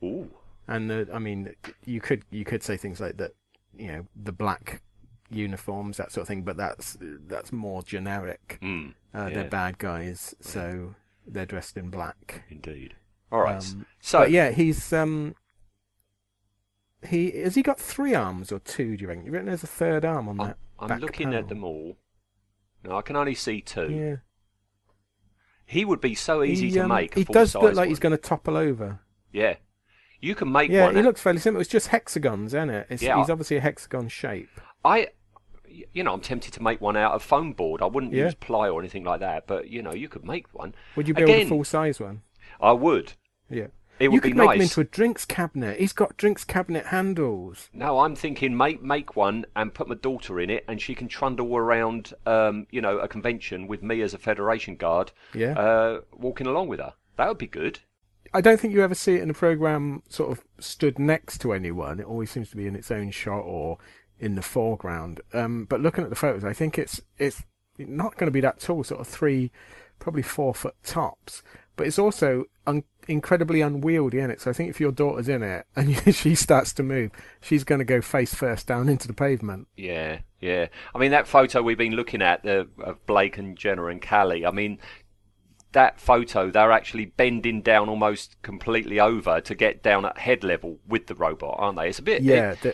Ooh, 0.04 0.30
And 0.68 0.92
uh, 0.92 1.06
I 1.14 1.20
mean, 1.20 1.54
you 1.86 2.02
could 2.02 2.24
you 2.32 2.46
could 2.46 2.64
say 2.64 2.78
things 2.78 3.00
like 3.00 3.18
that, 3.18 3.32
you 3.78 3.88
know, 3.88 4.06
the 4.16 4.32
black 4.32 4.82
uniforms, 5.30 5.98
that 5.98 6.12
sort 6.12 6.24
of 6.24 6.28
thing. 6.28 6.44
But 6.44 6.58
that's 6.58 6.98
that's 7.00 7.52
more 7.52 7.84
generic. 7.84 8.60
mm, 8.62 8.94
Uh, 9.14 9.28
Yeah. 9.28 9.30
They're 9.30 9.50
bad 9.50 9.78
guys, 9.78 10.36
so 10.40 10.96
they're 11.26 11.46
dressed 11.46 11.78
in 11.78 11.90
black. 11.90 12.44
indeed. 12.50 12.96
All 13.32 13.42
right. 13.42 13.58
Um, 13.64 13.86
so 14.00 14.24
yeah, 14.26 14.52
he's 14.52 14.94
um, 14.94 15.36
he 17.08 17.32
has 17.32 17.56
he 17.56 17.62
got 17.64 17.80
three 17.80 18.14
arms 18.14 18.52
or 18.52 18.60
two? 18.60 18.96
Do 18.98 19.02
you 19.02 19.08
reckon? 19.08 19.26
You 19.26 19.32
reckon 19.32 19.48
there's 19.48 19.64
a 19.64 19.68
third 19.68 20.06
arm 20.06 20.30
on 20.30 20.40
I'm, 20.40 20.48
that? 20.48 20.58
I'm 20.80 21.00
looking 21.00 21.28
panel? 21.28 21.40
at 21.40 21.50
them 21.50 21.64
all. 21.64 21.98
No, 22.84 22.98
I 22.98 23.02
can 23.02 23.16
only 23.16 23.36
see 23.36 23.62
two. 23.62 23.90
Yeah, 23.90 24.16
He 25.66 25.86
would 25.86 26.02
be 26.02 26.16
so 26.16 26.44
easy 26.44 26.68
he, 26.68 26.74
to 26.74 26.82
um, 26.82 26.90
make. 26.90 27.16
He 27.16 27.24
does 27.24 27.56
look 27.56 27.64
like 27.64 27.76
one. 27.76 27.88
he's 27.90 28.00
going 28.00 28.12
to 28.12 28.18
topple 28.18 28.58
over. 28.58 29.00
Yeah, 29.32 29.56
you 30.20 30.36
can 30.36 30.52
make 30.52 30.70
Yeah, 30.70 30.86
one. 30.86 30.94
he 30.96 31.00
out- 31.00 31.06
looks 31.06 31.22
fairly 31.22 31.40
simple. 31.40 31.62
It's 31.62 31.70
just 31.70 31.88
hexagons, 31.88 32.54
isn't 32.54 32.70
it? 32.70 32.88
It's, 32.90 33.02
Yeah. 33.02 33.18
He's 33.18 33.30
obviously 33.30 33.58
a 33.58 33.62
hexagon 33.62 34.08
shape. 34.10 34.50
I, 34.86 35.08
you 35.94 36.04
know, 36.04 36.14
I'm 36.14 36.22
tempted 36.22 36.54
to 36.54 36.62
make 36.64 36.82
one 36.82 36.96
out 36.98 37.14
of 37.14 37.24
foam 37.24 37.54
board. 37.54 37.82
I 37.82 37.86
wouldn't 37.86 38.14
Yeah. 38.14 38.26
use 38.26 38.36
ply 38.36 38.70
or 38.70 38.80
anything 38.80 39.04
like 39.04 39.22
that, 39.22 39.48
but 39.48 39.70
you 39.70 39.82
know, 39.82 39.94
you 39.94 40.10
could 40.10 40.26
make 40.26 40.48
one. 40.54 40.76
Would 40.96 41.08
you 41.08 41.14
build 41.14 41.30
Again, 41.30 41.48
a 41.48 41.50
full 41.50 41.64
size 41.64 42.00
one? 42.00 42.22
I 42.62 42.74
would. 42.74 43.14
Yeah. 43.50 43.68
It 44.00 44.08
would 44.10 44.16
you 44.16 44.22
be 44.22 44.30
could 44.30 44.38
make 44.38 44.48
nice. 44.48 44.56
him 44.58 44.62
into 44.64 44.82
a 44.82 44.86
drinks 44.86 45.24
cabinet. 45.26 45.80
He's 45.80 45.94
got 45.94 46.18
drinks 46.18 46.44
cabinet 46.44 46.88
handles. 46.88 47.70
No, 47.74 48.00
I'm 48.00 48.16
thinking 48.16 48.58
make 48.58 48.82
make 48.82 49.16
one 49.16 49.46
and 49.56 49.74
put 49.74 49.88
my 49.88 49.96
daughter 49.96 50.40
in 50.40 50.50
it, 50.50 50.66
and 50.68 50.82
she 50.82 50.96
can 50.96 51.08
trundle 51.08 51.56
around, 51.56 52.14
um, 52.26 52.68
you 52.72 52.82
know, 52.82 52.98
a 52.98 53.08
convention 53.08 53.68
with 53.68 53.84
me 53.84 54.02
as 54.02 54.14
a 54.14 54.18
Federation 54.18 54.76
guard, 54.76 55.12
Yeah. 55.34 55.54
uh, 55.54 56.02
walking 56.18 56.48
along 56.48 56.68
with 56.70 56.80
her. 56.80 56.94
That 57.18 57.28
would 57.28 57.38
be 57.38 57.48
good. 57.48 57.80
I 58.34 58.42
don't 58.42 58.60
think 58.60 58.74
you 58.74 58.82
ever 58.82 58.96
see 58.96 59.14
it 59.16 59.22
in 59.22 59.30
a 59.30 59.34
program 59.36 60.02
sort 60.10 60.32
of 60.32 60.44
stood 60.60 60.98
next 60.98 61.38
to 61.42 61.54
anyone. 61.54 62.00
It 62.00 62.08
always 62.08 62.32
seems 62.32 62.50
to 62.50 62.58
be 62.58 62.66
in 62.66 62.76
its 62.76 62.90
own 62.90 63.12
shot 63.12 63.42
or 63.42 63.78
in 64.20 64.34
the 64.34 64.42
foreground. 64.42 65.22
Um, 65.34 65.66
but 65.66 65.82
looking 65.82 66.04
at 66.04 66.10
the 66.10 66.16
photos, 66.16 66.44
I 66.44 66.54
think 66.54 66.80
it's 66.80 67.00
it's 67.20 67.44
not 67.78 68.18
going 68.18 68.26
to 68.28 68.32
be 68.32 68.42
that 68.42 68.60
tall, 68.60 68.84
sort 68.84 69.02
of 69.02 69.08
three, 69.08 69.52
probably 70.00 70.24
four 70.24 70.56
foot 70.56 70.76
tops. 70.84 71.44
But 71.76 71.86
it's 71.86 72.00
also 72.00 72.46
un- 72.66 72.84
incredibly 73.08 73.62
unwieldy 73.62 74.20
in 74.20 74.30
it. 74.32 74.42
So 74.42 74.50
I 74.50 74.54
think 74.54 74.70
if 74.70 74.80
your 74.80 74.92
daughter's 74.92 75.30
in 75.30 75.44
it 75.44 75.66
and 75.76 75.96
she 76.16 76.36
starts 76.36 76.74
to 76.74 76.84
move, 76.84 77.12
she's 77.42 77.64
going 77.64 77.80
to 77.80 77.86
go 77.86 78.02
face 78.02 78.34
first 78.34 78.68
down 78.68 78.90
into 78.90 79.08
the 79.08 79.14
pavement. 79.14 79.68
Yeah, 79.76 80.20
yeah. 80.40 80.68
I 80.94 80.98
mean, 81.00 81.12
that 81.12 81.28
photo 81.28 81.62
we've 81.62 81.78
been 81.78 81.96
looking 81.96 82.22
at 82.22 82.44
the, 82.44 82.68
of 82.84 83.06
Blake 83.06 83.38
and 83.38 83.58
Jenna 83.58 83.86
and 83.88 84.02
Cally. 84.02 84.46
I 84.46 84.52
mean, 84.52 84.80
that 85.72 86.00
photo 86.00 86.52
they're 86.52 86.72
actually 86.72 87.06
bending 87.06 87.62
down 87.62 87.90
almost 87.90 88.40
completely 88.44 89.00
over 89.00 89.42
to 89.42 89.56
get 89.56 89.82
down 89.82 90.06
at 90.06 90.18
head 90.20 90.44
level 90.44 90.78
with 90.88 91.08
the 91.08 91.16
robot, 91.16 91.56
aren't 91.58 91.78
they? 91.78 91.90
It's 91.90 92.00
a 92.00 92.04
bit. 92.04 92.18
it- 92.22 92.26
Yeah, 92.26 92.56
they're, 92.62 92.74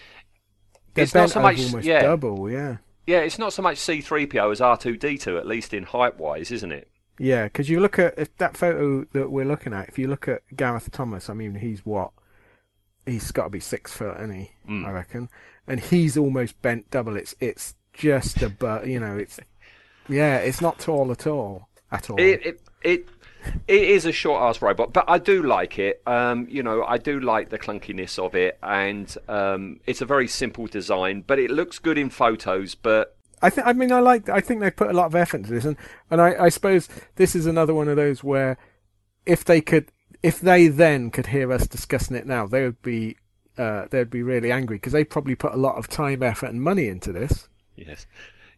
they're 0.96 1.04
it's 1.06 1.16
not 1.16 1.30
so 1.30 1.40
much- 1.42 1.60
almost 1.64 1.88
yeah. 1.88 2.02
double. 2.02 2.50
Yeah. 2.52 2.78
yeah, 3.08 3.20
it's 3.20 3.40
not 3.40 3.54
so 3.54 3.62
much 3.62 3.78
C3PO 3.78 4.52
as 4.52 4.60
R2D2, 4.60 5.38
at 5.38 5.48
least 5.48 5.74
in 5.74 5.84
height 5.84 6.18
wise, 6.18 6.52
isn't 6.52 6.72
it? 6.74 6.89
Yeah, 7.20 7.44
because 7.44 7.70
you 7.70 7.80
look 7.82 8.00
at 8.00 8.18
if 8.18 8.36
that 8.38 8.56
photo 8.56 9.06
that 9.12 9.30
we're 9.30 9.46
looking 9.46 9.74
at. 9.74 9.90
If 9.90 10.00
you 10.00 10.08
look 10.08 10.28
at 10.28 10.42
Gareth 10.56 10.90
Thomas, 10.92 11.30
I 11.30 11.34
mean, 11.34 11.56
he's 11.56 11.86
what? 11.86 12.12
He's 13.06 13.32
got 13.32 13.46
to 13.46 13.50
be 13.50 13.60
six 13.60 13.92
foot, 13.92 14.16
isn't 14.18 14.34
he? 14.34 14.52
Mm. 14.68 14.86
I 14.86 14.92
reckon, 14.92 15.30
and 15.68 15.80
he's 15.80 16.18
almost 16.18 16.62
bent 16.62 16.90
double. 16.90 17.18
It's 17.18 17.36
it's 17.40 17.76
just 17.94 18.42
a 18.42 18.50
but 18.50 18.88
you 18.88 19.00
know 19.00 19.18
it's 19.18 19.40
yeah, 20.08 20.38
it's 20.38 20.62
not 20.62 20.80
tall 20.80 21.12
at 21.12 21.28
all 21.28 21.68
at 21.92 22.10
all. 22.10 22.20
It 22.20 22.46
it 22.46 22.62
it, 22.84 23.10
it 23.68 23.84
is 23.84 24.06
a 24.06 24.12
short 24.12 24.42
ass 24.42 24.62
robot, 24.62 24.94
but 24.94 25.06
I 25.08 25.18
do 25.18 25.44
like 25.44 25.78
it. 25.78 26.02
Um, 26.08 26.48
you 26.50 26.64
know, 26.64 26.84
I 26.84 26.98
do 26.98 27.20
like 27.20 27.50
the 27.50 27.60
clunkiness 27.60 28.18
of 28.18 28.36
it, 28.36 28.58
and 28.64 29.14
um, 29.28 29.82
it's 29.86 30.02
a 30.02 30.06
very 30.06 30.28
simple 30.28 30.68
design, 30.68 31.24
but 31.26 31.40
it 31.40 31.52
looks 31.52 31.80
good 31.80 31.98
in 31.98 32.10
photos. 32.10 32.76
But 32.76 33.18
I 33.42 33.50
think 33.50 33.68
I 33.68 33.74
mean 33.74 33.92
I 33.92 34.00
like 34.00 34.30
I 34.30 34.42
think 34.42 34.62
they 34.62 34.72
put 34.72 34.90
a 34.90 34.94
lot 34.94 35.06
of 35.06 35.16
effort 35.16 35.38
into 35.38 35.52
this, 35.52 35.66
and 35.66 35.78
and 36.10 36.22
I, 36.22 36.46
I 36.46 36.50
suppose 36.50 36.90
this 37.16 37.36
is 37.36 37.46
another 37.46 37.74
one 37.74 37.88
of 37.88 37.96
those 37.96 38.24
where 38.24 38.58
if 39.26 39.46
they 39.46 39.62
could 39.62 39.92
if 40.22 40.40
they 40.40 40.68
then 40.68 41.12
could 41.12 41.28
hear 41.28 41.52
us 41.52 41.68
discussing 41.68 42.16
it 42.16 42.26
now, 42.26 42.46
they 42.48 42.64
would 42.64 42.82
be 42.82 43.16
uh, 43.58 43.86
they'd 43.90 44.10
be 44.10 44.24
really 44.24 44.52
angry 44.52 44.78
because 44.78 44.94
they 44.94 45.04
probably 45.04 45.36
put 45.36 45.54
a 45.54 45.58
lot 45.58 45.76
of 45.76 45.88
time, 45.88 46.24
effort, 46.24 46.48
and 46.48 46.62
money 46.62 46.88
into 46.88 47.12
this. 47.12 47.50
Yes. 47.76 48.08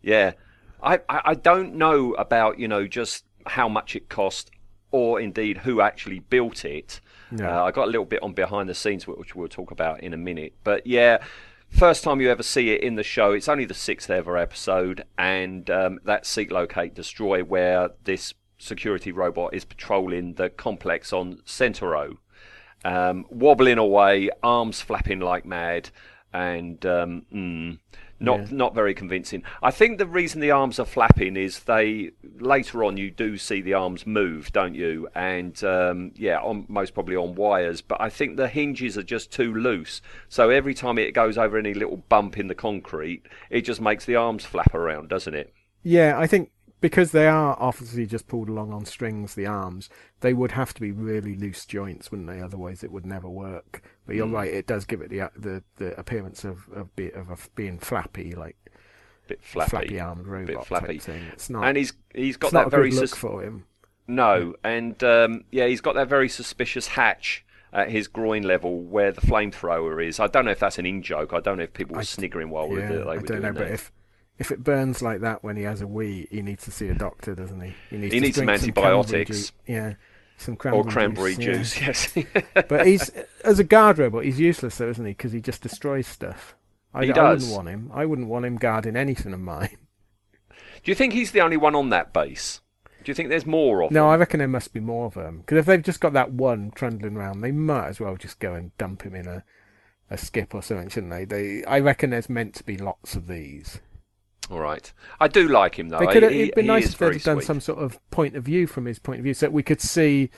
Yeah. 0.01 0.33
I, 0.81 0.99
I, 1.09 1.21
I 1.25 1.33
don't 1.33 1.75
know 1.75 2.13
about, 2.13 2.59
you 2.59 2.67
know, 2.67 2.87
just 2.87 3.25
how 3.45 3.67
much 3.67 3.95
it 3.95 4.09
cost 4.09 4.51
or 4.91 5.19
indeed 5.19 5.57
who 5.59 5.81
actually 5.81 6.19
built 6.19 6.65
it. 6.65 7.01
No. 7.31 7.49
Uh, 7.49 7.63
I 7.63 7.71
got 7.71 7.87
a 7.87 7.91
little 7.91 8.05
bit 8.05 8.21
on 8.21 8.33
behind 8.33 8.69
the 8.69 8.75
scenes, 8.75 9.07
which 9.07 9.35
we'll 9.35 9.47
talk 9.47 9.71
about 9.71 10.01
in 10.01 10.13
a 10.13 10.17
minute. 10.17 10.53
But 10.63 10.85
yeah, 10.85 11.23
first 11.71 12.03
time 12.03 12.21
you 12.21 12.29
ever 12.29 12.43
see 12.43 12.71
it 12.71 12.81
in 12.81 12.95
the 12.95 13.03
show, 13.03 13.31
it's 13.31 13.49
only 13.49 13.65
the 13.65 13.73
sixth 13.73 14.09
ever 14.09 14.37
episode, 14.37 15.03
and 15.17 15.69
um, 15.69 15.99
that 16.05 16.25
Seek 16.25 16.51
Locate 16.51 16.93
Destroy, 16.93 17.43
where 17.43 17.89
this 18.03 18.33
security 18.57 19.11
robot 19.11 19.53
is 19.53 19.65
patrolling 19.65 20.35
the 20.35 20.49
complex 20.49 21.11
on 21.11 21.37
Centero 21.45 22.17
um, 22.83 23.25
wobbling 23.29 23.77
away, 23.77 24.29
arms 24.41 24.81
flapping 24.81 25.19
like 25.19 25.45
mad, 25.45 25.89
and 26.33 26.83
um, 26.85 27.25
mm, 27.33 27.79
not 28.21 28.39
Yeah. 28.39 28.47
not 28.51 28.75
very 28.75 28.93
convincing. 28.93 29.43
I 29.61 29.71
think 29.71 29.97
the 29.97 30.05
reason 30.05 30.39
the 30.39 30.51
arms 30.51 30.79
are 30.79 30.85
flapping 30.85 31.35
is 31.35 31.59
they 31.61 32.11
later 32.39 32.83
on 32.83 32.95
you 32.95 33.11
do 33.11 33.37
see 33.37 33.61
the 33.61 33.73
arms 33.73 34.05
move, 34.05 34.51
don't 34.51 34.75
you? 34.75 35.09
And 35.15 35.61
um, 35.63 36.11
yeah, 36.15 36.39
on, 36.39 36.65
most 36.69 36.93
probably 36.93 37.15
on 37.15 37.35
wires. 37.35 37.81
But 37.81 37.99
I 37.99 38.09
think 38.09 38.37
the 38.37 38.47
hinges 38.47 38.97
are 38.97 39.03
just 39.03 39.31
too 39.31 39.53
loose, 39.53 40.01
so 40.29 40.49
every 40.49 40.73
time 40.73 40.97
it 40.97 41.13
goes 41.13 41.37
over 41.37 41.57
any 41.57 41.73
little 41.73 41.97
bump 41.97 42.37
in 42.37 42.47
the 42.47 42.55
concrete, 42.55 43.23
it 43.49 43.61
just 43.61 43.81
makes 43.81 44.05
the 44.05 44.15
arms 44.15 44.45
flap 44.45 44.73
around, 44.73 45.09
doesn't 45.09 45.33
it? 45.33 45.53
Yeah, 45.83 46.17
I 46.17 46.27
think 46.27 46.51
because 46.81 47.11
they 47.11 47.27
are 47.27 47.55
obviously 47.59 48.05
just 48.05 48.27
pulled 48.27 48.49
along 48.49 48.73
on 48.73 48.85
strings, 48.85 49.35
the 49.35 49.45
arms, 49.45 49.89
they 50.19 50.33
would 50.33 50.51
have 50.51 50.73
to 50.73 50.81
be 50.81 50.91
really 50.91 51.35
loose 51.35 51.65
joints, 51.65 52.11
wouldn't 52.11 52.27
they? 52.27 52.41
Otherwise, 52.41 52.83
it 52.83 52.91
would 52.91 53.05
never 53.05 53.29
work. 53.29 53.81
But 54.05 54.15
you're 54.15 54.27
right; 54.27 54.51
it 54.51 54.67
does 54.67 54.83
give 54.85 55.01
it 55.01 55.09
the 55.09 55.29
the, 55.37 55.63
the 55.77 55.97
appearance 55.99 56.43
of 56.43 56.67
of, 56.73 56.93
be, 56.95 57.11
of 57.11 57.29
a, 57.29 57.37
being 57.55 57.79
flappy, 57.79 58.33
like 58.33 58.57
Bit 59.27 59.41
flappy, 59.43 59.69
flappy 59.69 59.99
armed 59.99 60.27
robot 60.27 60.47
bit 60.47 60.65
flappy. 60.65 60.97
type 60.97 61.01
thing. 61.03 61.23
It's 61.31 61.49
not. 61.49 61.63
And 61.63 61.77
he's 61.77 61.93
he's 62.13 62.35
got 62.35 62.51
that 62.51 62.69
very 62.71 62.91
look 62.91 63.15
for 63.15 63.41
him. 63.43 63.65
No, 64.07 64.55
and 64.63 65.01
um, 65.03 65.45
yeah, 65.51 65.67
he's 65.67 65.79
got 65.79 65.95
that 65.95 66.09
very 66.09 66.27
suspicious 66.27 66.87
hatch 66.87 67.45
at 67.71 67.89
his 67.89 68.07
groin 68.09 68.43
level 68.43 68.81
where 68.81 69.11
the 69.13 69.21
flamethrower 69.21 70.05
is. 70.05 70.19
I 70.19 70.27
don't 70.27 70.43
know 70.43 70.51
if 70.51 70.59
that's 70.59 70.77
an 70.79 70.85
in 70.85 71.01
joke. 71.01 71.31
I 71.33 71.39
don't 71.39 71.57
know 71.57 71.63
if 71.63 71.73
people 71.73 71.95
were 71.95 72.01
I- 72.01 72.03
sniggering 72.03 72.49
while 72.49 72.67
we 72.67 72.79
yeah, 72.79 72.89
were, 72.89 73.03
they 73.05 73.11
I 73.11 73.17
don't 73.19 73.41
know, 73.41 73.53
but 73.53 73.67
if 73.71 73.91
if 74.39 74.51
it 74.51 74.63
burns 74.63 75.01
like 75.01 75.21
that 75.21 75.43
when 75.43 75.55
he 75.57 75.63
has 75.63 75.81
a 75.81 75.87
wee, 75.87 76.27
he 76.31 76.41
needs 76.41 76.63
to 76.65 76.71
see 76.71 76.87
a 76.87 76.93
doctor, 76.95 77.35
doesn't 77.35 77.61
he? 77.61 77.73
He 77.89 77.97
needs, 77.97 78.13
He 78.13 78.19
to 78.19 78.25
needs 78.25 78.35
some 78.37 78.45
cranberry 78.45 78.61
antibiotics. 78.97 79.49
ju- 79.49 79.55
yeah, 79.67 79.93
some 80.37 80.53
or 80.55 80.57
cranberry, 80.57 80.91
cranberry 80.91 81.31
yeah. 81.33 81.37
juice. 81.37 81.79
Yes. 81.81 82.13
But 82.67 82.87
he's 82.87 83.09
as 83.43 83.59
a 83.59 83.63
guard 83.63 83.99
robot, 83.99 84.23
he's 84.25 84.39
useless 84.39 84.77
though, 84.77 84.89
isn't 84.89 85.05
he? 85.05 85.11
Because 85.11 85.31
he 85.31 85.41
just 85.41 85.61
destroys 85.61 86.07
stuff. 86.07 86.55
I, 86.93 87.05
He 87.05 87.11
I 87.13 87.31
wouldn't 87.31 87.51
want 87.51 87.67
him. 87.69 87.91
I 87.93 88.05
wouldn't 88.05 88.27
want 88.27 88.45
him 88.45 88.57
guarding 88.57 88.95
anything 88.95 89.33
of 89.33 89.39
mine. 89.39 89.77
Do 90.83 90.91
you 90.91 90.95
think 90.95 91.13
he's 91.13 91.31
the 91.31 91.41
only 91.41 91.57
one 91.57 91.75
on 91.75 91.89
that 91.89 92.11
base? 92.11 92.61
Do 93.03 93.09
you 93.09 93.15
think 93.15 93.29
there's 93.29 93.45
more 93.45 93.81
of 93.81 93.89
them? 93.89 93.95
No, 93.95 94.01
them? 94.03 94.09
I 94.11 94.15
reckon 94.15 94.39
there 94.39 94.47
must 94.47 94.73
be 94.73 94.79
more 94.79 95.05
of 95.05 95.13
them. 95.13 95.39
Because 95.39 95.57
if 95.59 95.65
they've 95.65 95.81
just 95.81 95.99
got 96.01 96.13
that 96.13 96.31
one 96.31 96.71
trundling 96.75 97.15
around, 97.17 97.41
they 97.41 97.51
might 97.51 97.87
as 97.87 97.99
well 97.99 98.15
just 98.15 98.39
go 98.39 98.53
and 98.53 98.75
dump 98.77 99.03
him 99.03 99.15
in 99.15 99.27
a, 99.27 99.43
a 100.09 100.17
skip 100.17 100.53
or 100.53 100.61
something, 100.61 100.89
shouldn't 100.89 101.11
they? 101.11 101.25
They, 101.25 101.63
I 101.65 101.79
reckon 101.79 102.09
there's 102.09 102.29
meant 102.29 102.55
to 102.55 102.63
be 102.63 102.77
lots 102.77 103.15
of 103.15 103.27
these. 103.27 103.79
All 104.49 104.59
right. 104.59 104.91
I 105.19 105.27
do 105.27 105.47
like 105.47 105.77
him 105.79 105.89
though. 105.89 105.99
they 105.99 106.07
could. 106.07 106.23
He- 106.31 106.41
It'd 106.43 106.55
been 106.55 106.65
he 106.65 106.67
nice 106.67 106.93
if 106.93 106.97
they'd 106.97 107.21
done 107.23 107.37
sweet. 107.37 107.45
some 107.45 107.61
sort 107.61 107.79
of 107.79 107.99
point 108.11 108.35
of 108.35 108.43
view 108.43 108.67
from 108.67 108.85
his 108.85 108.99
point 108.99 109.19
of 109.19 109.23
view, 109.23 109.33
so 109.33 109.45
that 109.45 109.53
we 109.53 109.63
could 109.63 109.79
see 109.81 110.29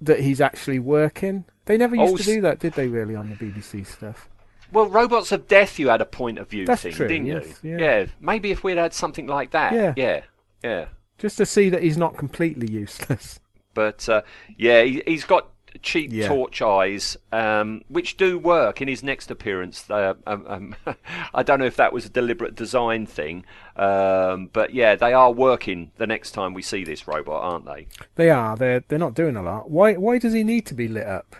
that 0.00 0.20
he's 0.20 0.40
actually 0.40 0.78
working. 0.78 1.44
They 1.66 1.76
never 1.76 1.94
used 1.94 2.14
Oh, 2.14 2.16
to 2.16 2.22
do 2.24 2.40
that, 2.40 2.58
did 2.58 2.72
they? 2.74 2.88
Really 2.88 3.14
on 3.14 3.30
the 3.30 3.36
BBC 3.36 3.86
stuff. 3.86 4.28
Well, 4.72 4.86
Robots 4.86 5.30
of 5.32 5.46
Death, 5.46 5.78
you 5.78 5.88
had 5.90 6.00
a 6.00 6.06
point 6.06 6.38
of 6.38 6.48
view 6.48 6.64
That's 6.64 6.82
thing, 6.82 6.92
true, 6.92 7.06
didn't 7.06 7.26
yes, 7.26 7.60
you? 7.62 7.78
yeah. 7.78 8.06
Maybe 8.20 8.50
if 8.50 8.64
we'd 8.64 8.78
had 8.78 8.94
something 8.94 9.26
like 9.26 9.50
that. 9.50 9.74
Yeah. 9.74 9.92
Yeah. 9.96 10.22
Yeah. 10.64 10.86
Just 11.18 11.36
to 11.38 11.46
see 11.46 11.68
that 11.68 11.82
he's 11.82 11.98
not 11.98 12.16
completely 12.16 12.68
useless. 12.72 13.38
But 13.74 14.06
uh, 14.08 14.20
yeah, 14.58 14.82
he, 14.82 15.02
he's 15.06 15.24
got 15.24 15.51
cheap 15.80 16.10
Yeah. 16.12 16.28
torch 16.28 16.60
eyes, 16.60 17.16
um, 17.32 17.82
which 17.88 18.16
do 18.16 18.38
work 18.38 18.80
in 18.82 18.88
his 18.88 19.02
next 19.02 19.30
appearance. 19.30 19.88
Uh, 19.90 20.14
um, 20.26 20.44
um, 20.46 20.74
I 21.34 21.42
don't 21.42 21.58
know 21.58 21.66
if 21.66 21.76
that 21.76 21.92
was 21.92 22.06
a 22.06 22.10
deliberate 22.10 22.54
design 22.54 23.06
thing, 23.06 23.44
um, 23.76 24.50
but 24.52 24.74
yeah, 24.74 24.94
they 24.96 25.12
are 25.12 25.32
working 25.32 25.90
the 25.96 26.06
next 26.06 26.32
time 26.32 26.54
we 26.54 26.62
see 26.62 26.84
this 26.84 27.08
robot, 27.08 27.42
aren't 27.42 27.66
they? 27.66 27.86
They 28.16 28.30
are. 28.30 28.56
They're 28.56 28.84
they're 28.88 28.98
not 28.98 29.14
doing 29.14 29.36
a 29.36 29.42
lot. 29.42 29.70
Why 29.70 29.94
why 29.94 30.18
does 30.18 30.32
he 30.32 30.44
need 30.44 30.66
to 30.66 30.74
be 30.74 30.88
lit 30.88 31.06
up? 31.06 31.36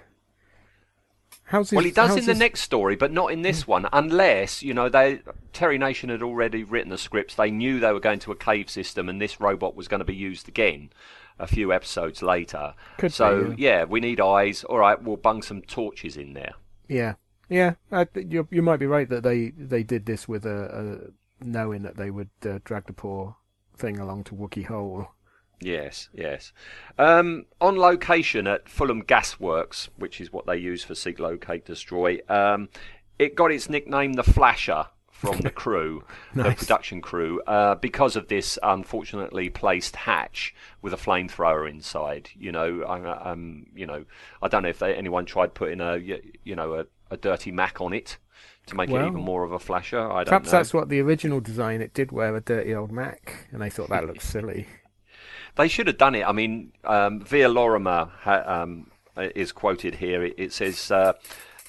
How's 1.44 1.68
his, 1.68 1.76
Well, 1.76 1.84
he 1.84 1.90
does 1.90 2.16
in 2.16 2.24
the 2.24 2.34
next 2.34 2.62
story, 2.62 2.96
but 2.96 3.12
not 3.12 3.30
in 3.30 3.42
this 3.42 3.66
one, 3.66 3.86
unless 3.92 4.62
you 4.62 4.72
know 4.72 4.88
they 4.88 5.20
Terry 5.52 5.76
Nation 5.76 6.08
had 6.08 6.22
already 6.22 6.64
written 6.64 6.88
the 6.88 6.96
scripts. 6.96 7.34
They 7.34 7.50
knew 7.50 7.78
they 7.78 7.92
were 7.92 8.00
going 8.00 8.20
to 8.20 8.32
a 8.32 8.36
cave 8.36 8.70
system, 8.70 9.06
and 9.08 9.20
this 9.20 9.38
robot 9.38 9.76
was 9.76 9.86
going 9.86 9.98
to 9.98 10.04
be 10.04 10.14
used 10.14 10.48
again 10.48 10.90
a 11.38 11.46
few 11.46 11.72
episodes 11.72 12.22
later. 12.22 12.74
Could 12.98 13.12
so 13.12 13.50
be, 13.50 13.62
yeah, 13.62 13.84
we 13.84 14.00
need 14.00 14.20
eyes. 14.20 14.64
All 14.64 14.78
right, 14.78 15.00
we'll 15.02 15.16
bung 15.16 15.42
some 15.42 15.62
torches 15.62 16.16
in 16.16 16.34
there. 16.34 16.54
Yeah, 16.88 17.14
yeah. 17.48 17.74
I, 17.90 18.06
you 18.14 18.46
you 18.50 18.62
might 18.62 18.78
be 18.78 18.86
right 18.86 19.08
that 19.08 19.22
they 19.22 19.50
they 19.50 19.82
did 19.82 20.06
this 20.06 20.28
with 20.28 20.46
a, 20.46 21.10
a 21.40 21.44
knowing 21.44 21.82
that 21.82 21.96
they 21.96 22.10
would 22.10 22.30
uh, 22.44 22.58
drag 22.64 22.86
the 22.86 22.92
poor 22.92 23.36
thing 23.76 23.98
along 23.98 24.24
to 24.24 24.34
Wookey 24.34 24.66
Hole. 24.66 25.08
Yes, 25.60 26.08
yes. 26.12 26.52
Um, 26.98 27.46
on 27.60 27.76
location 27.76 28.46
at 28.48 28.68
Fulham 28.68 29.02
Gasworks, 29.02 29.88
which 29.96 30.20
is 30.20 30.32
what 30.32 30.46
they 30.46 30.56
use 30.56 30.82
for 30.82 30.96
Seek, 30.96 31.20
Locate, 31.20 31.64
Destroy, 31.64 32.18
um, 32.28 32.68
it 33.18 33.36
got 33.36 33.52
its 33.52 33.68
nickname 33.68 34.14
the 34.14 34.24
Flasher 34.24 34.86
from 35.22 35.40
the 35.40 35.50
crew, 35.50 36.02
the 36.34 36.42
production 36.52 37.00
crew, 37.00 37.40
uh, 37.46 37.76
because 37.76 38.16
of 38.16 38.26
this 38.28 38.58
unfortunately 38.62 39.48
placed 39.48 39.94
hatch 39.94 40.54
with 40.82 40.92
a 40.92 40.96
flamethrower 40.96 41.70
inside. 41.70 42.30
You 42.34 42.50
know, 42.50 42.82
I, 42.82 43.30
um, 43.30 43.66
you 43.74 43.86
know, 43.86 44.04
I 44.42 44.48
don't 44.48 44.64
know 44.64 44.68
if 44.68 44.80
they, 44.80 44.94
anyone 44.94 45.24
tried 45.24 45.54
putting 45.54 45.80
a, 45.80 45.96
you 45.96 46.56
know, 46.56 46.74
a, 46.74 46.86
a 47.10 47.16
dirty 47.16 47.52
Mac 47.52 47.80
on 47.80 47.92
it 47.92 48.18
to 48.66 48.74
make 48.76 48.90
it 48.90 48.94
even 48.94 49.14
more 49.14 49.44
of 49.44 49.52
a 49.52 49.58
flasher. 49.58 50.00
I 50.00 50.24
don't 50.24 50.26
Perhaps 50.26 50.46
know. 50.46 50.58
that's 50.58 50.74
what 50.74 50.88
the 50.88 51.00
original 51.00 51.40
design. 51.40 51.80
It 51.80 51.94
did 51.94 52.10
wear 52.12 52.34
a 52.34 52.40
dirty 52.40 52.74
old 52.74 52.90
Mac, 52.92 53.46
and 53.52 53.62
they 53.62 53.70
thought 53.70 53.88
that 53.90 54.06
looked 54.06 54.22
silly. 54.22 54.66
They 55.54 55.68
should 55.68 55.86
have 55.86 55.98
done 55.98 56.14
it. 56.14 56.26
I 56.26 56.32
mean, 56.32 56.72
um, 56.82 57.20
Vere 57.20 57.50
Lorrimer 57.50 58.10
ha- 58.20 58.42
um, 58.46 58.90
is 59.18 59.52
quoted 59.52 59.96
here. 59.96 60.24
It, 60.24 60.34
it 60.38 60.52
says 60.54 60.90
uh, 60.90 61.12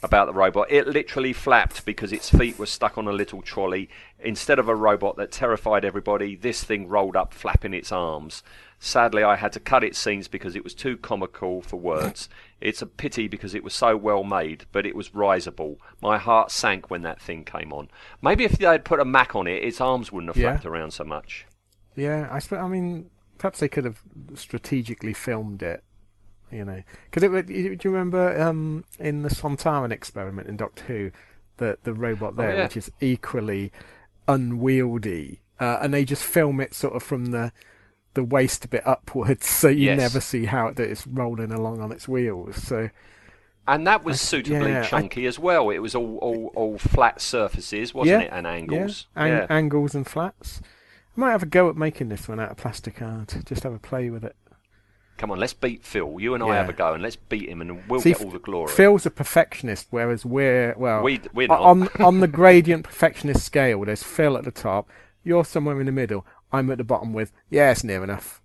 about 0.04 0.26
the 0.28 0.34
robot, 0.34 0.68
it 0.70 0.86
literally 0.88 1.34
flapped 1.34 1.86
because 1.86 2.12
its 2.12 2.30
feet 2.30 2.60
were 2.60 2.66
stuck 2.66 2.98
on 2.98 3.08
a 3.08 3.12
little 3.14 3.42
trolley. 3.42 3.90
Instead 4.20 4.60
of 4.60 4.68
a 4.68 4.76
robot 4.76 5.16
that 5.18 5.32
terrified 5.32 5.86
everybody, 5.86 6.36
this 6.36 6.64
thing 6.64 6.88
rolled 6.88 7.16
up 7.16 7.34
flapping 7.34 7.74
its 7.74 7.92
arms. 7.92 8.44
Sadly, 8.80 9.24
I 9.24 9.38
had 9.38 9.54
to 9.54 9.62
cut 9.62 9.84
its 9.84 9.98
scenes 9.98 10.28
because 10.28 10.56
it 10.58 10.64
was 10.64 10.74
too 10.74 10.98
comical 10.98 11.62
for 11.62 11.78
words. 11.78 12.28
It's 12.60 12.82
a 12.82 12.86
pity 12.86 13.30
because 13.30 13.56
it 13.56 13.64
was 13.64 13.74
so 13.74 13.96
well 13.96 14.26
made, 14.26 14.66
but 14.74 14.86
it 14.86 14.96
was 14.96 15.10
risable. 15.12 15.78
My 16.02 16.18
heart 16.18 16.52
sank 16.52 16.90
when 16.90 17.02
that 17.04 17.22
thing 17.22 17.46
came 17.46 17.72
on. 17.72 17.90
Maybe 18.22 18.44
if 18.44 18.58
they 18.58 18.66
had 18.66 18.84
put 18.84 19.00
a 19.00 19.06
Mac 19.06 19.36
on 19.36 19.48
it, 19.48 19.64
its 19.64 19.80
arms 19.80 20.12
wouldn't 20.12 20.36
have 20.36 20.42
Yeah. 20.42 20.52
flapped 20.52 20.66
around 20.66 20.92
so 20.92 21.06
much. 21.06 21.46
Yeah, 21.96 22.28
I 22.30 22.40
sp- 22.44 22.60
I 22.60 22.68
mean, 22.68 23.10
perhaps 23.38 23.60
they 23.60 23.70
could 23.70 23.86
have 23.86 24.02
strategically 24.36 25.14
filmed 25.14 25.64
it. 25.64 25.84
You 26.54 26.66
know, 26.66 26.84
because 27.12 27.24
it, 27.24 27.48
do 27.48 27.54
you 27.84 27.92
remember 27.92 28.40
um, 28.42 28.84
in 29.00 29.24
the 29.24 29.30
Sontaran 29.30 29.92
experiment 29.92 30.48
in 30.48 30.56
Doctor 30.58 30.84
Who, 30.86 31.12
the 31.58 31.78
the 31.84 31.94
robot 31.94 32.36
there, 32.36 32.56
yeah. 32.56 32.64
which 32.64 32.78
is 32.78 32.92
equally 33.02 33.72
unwieldy, 34.28 35.42
uh, 35.60 35.78
and 35.82 35.94
they 35.94 36.06
just 36.06 36.24
film 36.24 36.60
it 36.60 36.74
sort 36.74 36.96
of 36.96 37.04
from 37.04 37.28
the 37.28 37.52
the 38.14 38.24
waist 38.24 38.64
a 38.66 38.68
bit 38.68 38.86
upwards, 38.86 39.46
so 39.50 39.68
you 39.68 39.86
Yes. 39.86 39.98
never 40.00 40.20
see 40.22 40.46
how 40.46 40.68
it, 40.68 40.76
that 40.76 40.90
it's 40.90 41.08
rolling 41.08 41.52
along 41.52 41.82
on 41.82 41.92
its 41.92 42.08
wheels. 42.08 42.56
So 42.58 42.90
And 43.68 43.88
that 43.88 44.04
was 44.04 44.22
suitably 44.22 44.70
yeah, 44.72 44.82
I- 44.82 44.86
chunky 44.86 45.26
as 45.26 45.40
well. 45.40 45.70
It 45.72 45.80
was 45.80 45.96
all, 45.96 46.18
all, 46.18 46.52
all 46.56 46.78
flat 46.78 47.22
surfaces, 47.22 47.92
wasn't 47.94 48.22
yeah, 48.22 48.28
it, 48.28 48.30
and 48.32 48.46
angles. 48.46 49.08
yeah, 49.18 49.24
ang- 49.24 49.48
angles 49.50 49.96
and 49.96 50.06
flats. 50.06 50.62
I 51.18 51.20
might 51.22 51.32
have 51.32 51.42
a 51.44 51.48
go 51.48 51.70
at 51.70 51.76
making 51.76 52.10
this 52.10 52.28
one 52.28 52.40
out 52.40 52.52
of 52.52 52.58
plastic 52.58 53.02
art. 53.02 53.36
Just 53.46 53.64
have 53.64 53.74
a 53.74 53.80
play 53.80 54.10
with 54.12 54.24
it. 54.24 54.36
Come 55.24 55.32
on, 55.32 55.40
let's 55.40 55.54
beat 55.54 55.86
Phil. 55.86 56.18
You 56.20 56.34
and 56.34 56.44
I 56.44 56.48
Yeah. 56.48 56.54
have 56.56 56.68
a 56.68 56.74
go, 56.74 56.94
and 56.94 57.02
let's 57.02 57.16
beat 57.16 57.48
him, 57.48 57.62
and 57.62 57.88
we'll 57.88 58.02
See, 58.02 58.12
get 58.12 58.22
all 58.26 58.30
the 58.30 58.40
glory. 58.40 58.68
Phil's 58.70 59.06
a 59.06 59.10
perfectionist, 59.10 59.88
whereas 59.90 60.26
we're 60.26 60.76
well 60.78 61.02
We- 61.02 61.22
we're 61.34 61.48
not. 61.48 61.62
on 61.62 61.88
on 62.02 62.20
the 62.20 62.28
gradient 62.28 62.84
perfectionist 62.84 63.46
scale. 63.46 63.86
There's 63.86 64.04
Phil 64.04 64.36
at 64.38 64.44
the 64.44 64.52
top. 64.52 64.90
You're 65.24 65.46
somewhere 65.46 65.80
in 65.80 65.86
the 65.86 65.94
middle. 65.94 66.26
I'm 66.52 66.70
at 66.72 66.78
the 66.78 66.84
bottom 66.84 67.14
with 67.14 67.32
yeah, 67.50 67.72
it's 67.72 67.86
near 67.86 68.04
enough. 68.04 68.42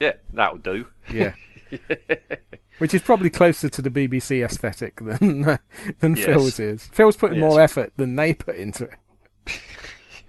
Yeah, 0.00 0.14
that'll 0.32 0.56
do. 0.56 0.86
Yeah, 1.12 1.34
which 2.78 2.94
is 2.94 3.02
probably 3.02 3.28
closer 3.28 3.68
to 3.68 3.82
the 3.82 3.90
BBC 3.90 4.42
aesthetic 4.42 5.00
than 5.02 5.42
than 6.00 6.16
Yes. 6.16 6.24
Phil's 6.24 6.58
is. 6.58 6.86
Phil's 6.86 7.16
putting 7.18 7.38
Yes. 7.38 7.50
more 7.50 7.60
effort 7.60 7.92
than 7.98 8.16
they 8.16 8.32
put 8.32 8.56
into 8.56 8.84
it. 8.84 8.94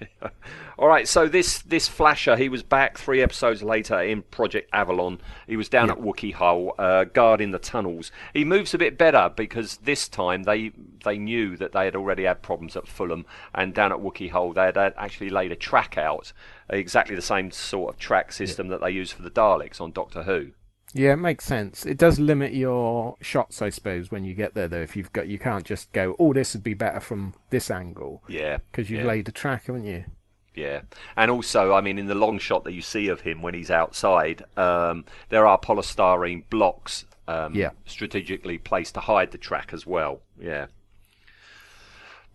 All 0.78 0.88
right, 0.88 1.08
so 1.08 1.28
this 1.28 1.60
this 1.60 1.88
flasher, 1.88 2.36
he 2.36 2.50
was 2.50 2.64
back 2.64 2.98
three 2.98 3.22
episodes 3.22 3.64
later 3.64 4.02
in 4.02 4.24
Project 4.24 4.70
Avalon. 4.74 5.22
He 5.48 5.56
was 5.56 5.70
down 5.70 5.90
at 5.90 5.98
Wookey 5.98 6.34
Hole, 6.34 6.76
uh, 6.78 7.06
guarding 7.06 7.52
the 7.52 7.60
tunnels. 7.60 8.12
He 8.34 8.44
moves 8.44 8.74
a 8.74 8.78
bit 8.78 8.98
better 8.98 9.32
because 9.34 9.78
this 9.78 10.08
time 10.08 10.44
they 10.44 10.72
they 11.04 11.18
knew 11.18 11.56
that 11.58 11.72
they 11.72 11.86
had 11.86 11.96
already 11.96 12.24
had 12.24 12.42
problems 12.42 12.76
at 12.76 12.88
Fulham, 12.88 13.26
and 13.54 13.74
down 13.74 13.92
at 13.92 14.00
Wookey 14.00 14.32
Hole 14.32 14.54
they 14.54 14.64
had 14.64 14.78
actually 14.78 15.30
laid 15.30 15.52
a 15.52 15.56
track 15.56 15.98
out, 15.98 16.34
exactly 16.70 17.16
the 17.16 17.22
same 17.22 17.52
sort 17.52 17.94
of 17.94 18.00
track 18.00 18.32
system 18.32 18.68
that 18.68 18.82
they 18.82 18.92
use 18.92 19.12
for 19.12 19.22
the 19.22 19.32
Daleks 19.32 19.80
on 19.80 19.92
Doctor 19.92 20.24
Who. 20.24 20.52
Yeah, 20.96 21.12
it 21.12 21.18
makes 21.18 21.44
sense. 21.44 21.86
It 21.86 21.98
does 21.98 22.20
limit 22.20 22.54
your 22.54 23.18
shots, 23.22 23.62
I 23.62 23.70
suppose, 23.70 24.12
when 24.12 24.24
you 24.24 24.34
get 24.34 24.54
there. 24.54 24.70
Though, 24.70 24.82
if 24.82 24.96
you've 24.96 25.12
got, 25.12 25.28
you 25.28 25.38
can't 25.38 25.66
just 25.66 25.92
go, 25.92 26.16
"Oh, 26.18 26.32
this 26.32 26.54
would 26.54 26.64
be 26.64 26.74
better 26.74 27.02
from 27.02 27.34
this 27.50 27.70
angle," 27.70 28.24
Yeah, 28.30 28.60
because 28.72 28.90
you've 28.90 29.02
yeah. 29.02 29.08
laid 29.08 29.28
a 29.28 29.34
track, 29.34 29.66
haven't 29.66 29.84
you? 29.84 30.06
Yeah, 30.54 30.84
and 31.18 31.30
also, 31.30 31.74
I 31.74 31.82
mean, 31.82 32.00
in 32.00 32.06
the 32.08 32.16
long 32.16 32.40
shot 32.40 32.64
that 32.64 32.72
you 32.72 32.82
see 32.82 33.10
of 33.10 33.22
him 33.22 33.42
when 33.42 33.54
he's 33.54 33.70
outside, 33.70 34.46
um, 34.56 35.04
there 35.28 35.46
are 35.46 35.60
polystyrene 35.60 36.44
blocks 36.50 37.04
um, 37.28 37.54
Yeah. 37.54 37.72
strategically 37.86 38.58
placed 38.58 38.94
to 38.94 39.02
hide 39.02 39.32
the 39.32 39.38
track 39.38 39.74
as 39.74 39.86
well. 39.86 40.22
Yeah. 40.40 40.68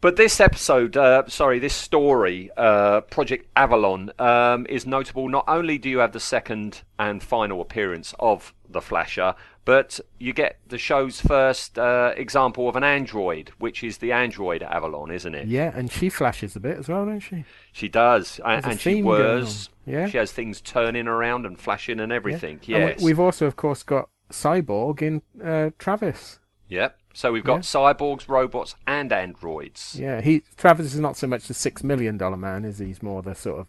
But 0.00 0.16
this 0.16 0.40
episode, 0.40 0.96
uh, 0.96 1.24
sorry, 1.28 1.58
this 1.58 1.74
story, 1.74 2.50
uh, 2.56 3.02
Project 3.02 3.46
Avalon, 3.54 4.10
um, 4.18 4.66
is 4.66 4.86
notable. 4.86 5.28
Not 5.28 5.44
only 5.46 5.76
do 5.76 5.90
you 5.90 5.98
have 5.98 6.12
the 6.12 6.20
second 6.20 6.82
and 6.98 7.22
final 7.22 7.60
appearance 7.60 8.14
of 8.18 8.54
the 8.66 8.80
Flasher, 8.80 9.34
but 9.66 10.00
you 10.18 10.32
get 10.32 10.58
the 10.66 10.78
show's 10.78 11.20
first 11.20 11.78
uh, 11.78 12.14
example 12.16 12.66
of 12.66 12.76
an 12.76 12.84
android, 12.84 13.52
which 13.58 13.84
is 13.84 13.98
the 13.98 14.10
android 14.10 14.62
Avalon, 14.62 15.10
isn't 15.10 15.34
it? 15.34 15.48
Yeah, 15.48 15.70
and 15.74 15.92
she 15.92 16.08
flashes 16.08 16.56
a 16.56 16.60
bit 16.60 16.78
as 16.78 16.88
well, 16.88 17.04
doesn't 17.04 17.20
she? 17.20 17.44
She 17.72 17.88
does, 17.88 18.40
There's 18.42 18.64
and 18.64 18.80
she 18.80 19.02
whirs. 19.02 19.68
Yeah. 19.84 20.08
She 20.08 20.16
has 20.16 20.32
things 20.32 20.62
turning 20.62 21.08
around 21.08 21.44
and 21.44 21.58
flashing 21.58 22.00
and 22.00 22.10
everything. 22.10 22.60
Yeah. 22.64 22.78
Yes. 22.78 23.02
we've 23.02 23.20
also, 23.20 23.46
of 23.46 23.56
course, 23.56 23.82
got 23.82 24.08
Cyborg 24.30 25.02
in 25.02 25.22
uh, 25.44 25.70
Travis. 25.78 26.38
Yep. 26.68 26.99
So 27.12 27.32
we've 27.32 27.44
got 27.44 27.56
Yeah. 27.56 27.60
cyborgs, 27.60 28.28
robots, 28.28 28.76
and 28.86 29.12
androids. 29.12 29.96
Yeah, 29.98 30.20
he 30.20 30.42
Travis 30.56 30.94
is 30.94 31.00
not 31.00 31.16
so 31.16 31.26
much 31.26 31.48
the 31.48 31.54
six 31.54 31.82
million 31.82 32.16
dollar 32.16 32.36
man, 32.36 32.64
is 32.64 32.78
he? 32.78 32.86
He's 32.86 33.02
more 33.02 33.22
the 33.22 33.34
sort 33.34 33.60
of 33.60 33.66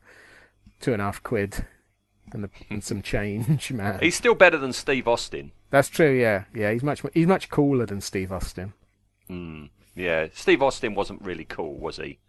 two 0.79 0.93
and 0.93 1.01
a 1.01 1.05
half 1.05 1.23
quid 1.23 1.65
and, 2.33 2.43
the, 2.43 2.49
and 2.69 2.83
some 2.83 3.01
change 3.01 3.71
man. 3.73 3.99
He's 3.99 4.15
still 4.15 4.35
better 4.35 4.57
than 4.57 4.73
Steve 4.73 5.07
Austin. 5.07 5.51
That's 5.71 5.89
true. 5.89 6.11
Yeah, 6.11 6.43
yeah. 6.53 6.71
He's 6.71 6.83
much 6.83 7.01
he's 7.13 7.27
much 7.27 7.49
cooler 7.49 7.85
than 7.85 7.99
Steve 8.01 8.31
Austin. 8.31 8.73
Mm, 9.29 9.69
yeah. 9.95 10.27
Steve 10.33 10.61
Austin 10.61 10.93
wasn't 10.93 11.21
really 11.21 11.45
cool, 11.45 11.73
was 11.79 11.97
he? 11.97 12.19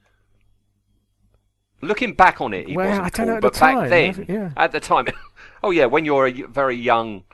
Looking 1.81 2.15
back 2.15 2.41
on 2.41 2.55
it, 2.55 2.69
he 2.69 2.77
Well, 2.77 2.87
wasn't 2.89 3.07
I 3.07 3.09
don't 3.11 3.27
cool, 3.27 3.41
but 3.41 3.53
the 3.55 3.61
back 3.61 3.75
time, 3.75 3.91
then, 3.91 4.27
yeah. 4.29 4.51
at 4.57 4.71
the 4.71 4.79
time, 4.81 5.07
oh 5.65 5.71
yeah, 5.73 5.87
when 5.87 6.05
you're 6.05 6.29
a 6.29 6.33
very 6.47 6.77
young 6.77 7.25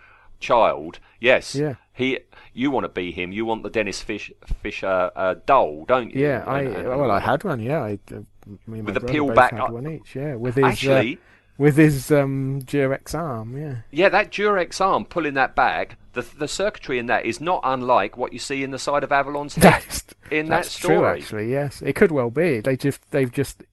child, 0.40 1.00
yes, 1.20 1.54
Yeah. 1.54 1.74
He, 1.98 2.20
you 2.54 2.70
want 2.70 2.84
to 2.84 2.88
be 2.88 3.10
him. 3.10 3.32
You 3.32 3.44
want 3.44 3.64
the 3.64 3.70
Denys 3.70 4.00
Fish, 4.00 4.30
Fisher 4.62 5.10
uh, 5.16 5.34
doll, 5.46 5.84
don't 5.84 6.14
you? 6.14 6.22
Yeah, 6.24 6.44
I 6.46 6.60
And- 6.60 6.76
and- 6.76 6.88
well, 6.88 7.10
I 7.10 7.18
had 7.18 7.42
one. 7.42 7.60
Yeah, 7.60 7.82
I, 7.82 7.98
uh, 8.14 8.20
me 8.68 8.80
With 8.82 8.94
the 8.94 9.00
peel 9.00 9.26
back 9.34 9.50
had 9.50 9.60
up- 9.62 9.70
one 9.70 9.88
each. 9.90 10.14
Yeah, 10.14 10.36
with 10.36 10.54
his 10.54 10.64
actually. 10.64 11.14
uh, 11.16 11.18
with 11.58 11.76
his 11.76 12.12
um, 12.12 12.62
Durex 12.62 13.16
arm. 13.16 13.56
Yeah, 13.58 13.78
Yeah, 13.90 14.08
that 14.10 14.30
Durex 14.30 14.80
arm 14.80 15.06
pulling 15.06 15.34
that 15.34 15.56
bag, 15.56 15.96
the 16.12 16.22
the 16.22 16.46
circuitry 16.46 17.00
in 17.00 17.06
that 17.06 17.26
is 17.26 17.40
not 17.40 17.60
unlike 17.64 18.16
what 18.16 18.32
you 18.32 18.38
see 18.38 18.62
in 18.62 18.70
the 18.70 18.78
side 18.78 19.02
of 19.02 19.10
Avalon's 19.10 19.54
head 19.56 19.64
that's 19.64 20.04
in 20.30 20.46
that 20.50 20.56
that's 20.62 20.78
true. 20.78 21.04
Actually, 21.04 21.50
yes, 21.50 21.82
it 21.82 21.94
could 21.96 22.12
well 22.12 22.30
be. 22.30 22.60
They 22.60 22.76
just 22.76 23.10
they've 23.10 23.32
just 23.32 23.64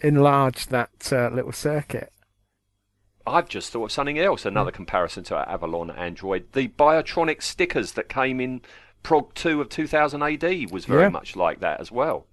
enlarged 0.00 0.70
that 0.70 1.12
uh, 1.12 1.28
little 1.30 1.50
circuit. 1.52 2.12
I've 3.28 3.48
just 3.48 3.70
thought 3.72 3.84
of 3.84 3.92
something 3.92 4.18
else. 4.18 4.42
Hmm. 4.42 4.48
Another 4.48 4.70
comparison 4.70 5.24
to 5.24 5.36
Avalon 5.48 5.90
Android. 5.90 6.46
The 6.52 6.68
Biotronic 6.68 7.42
stickers 7.42 7.92
that 7.92 8.08
came 8.08 8.40
in 8.40 8.62
Prog 9.02 9.32
2 9.34 9.60
of 9.60 9.68
2000 9.68 10.22
AD 10.22 10.70
was 10.70 10.84
very 10.84 11.02
Yeah. 11.02 11.08
much 11.10 11.36
like 11.36 11.60
that 11.60 11.80
as 11.80 11.92
well. 11.92 12.26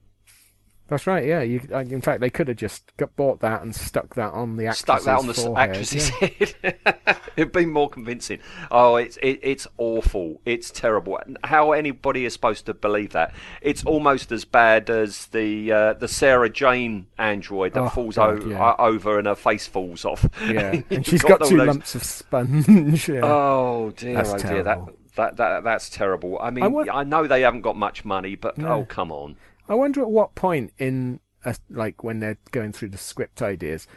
That's 0.88 1.08
right. 1.08 1.26
Yeah, 1.26 1.41
you, 1.41 1.62
uh, 1.71 1.80
in 1.80 2.00
fact, 2.02 2.21
they 2.21 2.30
could 2.30 2.48
have 2.48 2.58
just 2.58 2.95
got, 2.98 3.15
bought 3.15 3.39
that 3.39 3.63
and 3.63 3.76
stuck 3.76 4.13
that 4.15 4.34
on 4.34 4.56
the 4.58 4.67
actress's 4.67 4.82
Stuck 4.82 5.04
that 5.06 5.17
on 5.17 5.26
the 5.28 5.34
forehead. 5.34 5.69
actress's 5.71 6.12
yeah. 6.21 6.71
head. 7.06 7.17
It'd 7.36 7.52
been 7.52 7.71
more 7.71 7.89
convincing. 7.89 8.39
Oh, 8.69 8.95
it's 8.95 9.17
it, 9.17 9.39
it's 9.41 9.65
awful. 9.80 10.41
It's 10.45 10.69
terrible. 10.69 11.19
How 11.43 11.71
anybody 11.71 12.26
is 12.26 12.34
supposed 12.34 12.67
to 12.67 12.76
believe 12.76 13.13
that? 13.13 13.34
It's 13.62 13.84
almost 13.84 14.32
as 14.32 14.45
bad 14.45 14.89
as 14.91 15.26
the 15.28 15.71
uh, 15.71 15.93
the 15.93 16.08
Sarah 16.08 16.50
Jane 16.52 17.08
android 17.17 17.74
that 17.74 17.82
Oh, 17.82 17.89
falls 17.89 18.15
God, 18.17 18.43
o- 18.43 18.45
yeah. 18.48 18.63
uh, 18.63 18.76
over 18.78 19.17
and 19.17 19.26
her 19.28 19.34
face 19.36 19.65
falls 19.65 20.06
off. 20.06 20.24
Yeah, 20.45 20.82
and 20.91 21.04
she's 21.06 21.24
got, 21.24 21.41
all 21.41 21.50
two 21.50 21.58
those- 21.58 21.67
lumps 21.67 21.95
of 21.95 22.04
sponge. 22.04 22.67
yeah. 23.10 23.21
Oh 23.24 23.91
dear, 23.98 24.13
That's 24.17 24.34
oh 24.34 24.38
dear, 24.38 24.62
that, 24.63 24.74
terrible. 24.76 24.93
that 25.15 25.38
that 25.38 25.63
that's 25.63 25.89
terrible. 25.89 26.38
I 26.39 26.52
mean, 26.52 26.63
I 26.89 27.00
I, 27.00 27.04
know 27.04 27.26
they 27.26 27.41
haven't 27.41 27.62
got 27.62 27.76
much 27.76 28.06
money, 28.06 28.36
but 28.36 28.58
No. 28.60 28.67
oh 28.67 28.86
come 28.86 29.12
on. 29.12 29.36
I 29.67 29.75
wonder 29.75 30.01
at 30.01 30.10
what 30.10 30.36
point 30.36 30.73
in 30.78 31.19
a, 31.43 31.56
like 31.69 32.04
when 32.04 32.19
they're 32.19 32.38
going 32.51 32.71
through 32.71 32.89
the 32.89 32.97
script 32.97 33.41
ideas, 33.41 33.88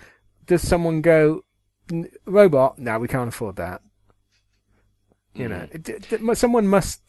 does 0.47 0.63
someone 0.67 1.03
go, 1.03 1.45
robot? 2.27 2.79
No, 2.79 2.99
we 2.99 3.09
can't 3.09 3.29
afford 3.29 3.57
that. 3.57 3.83
You 5.35 5.49
know, 5.49 5.69
Mm. 5.73 6.29
d- 6.29 6.35
someone 6.35 6.67
must, 6.67 7.01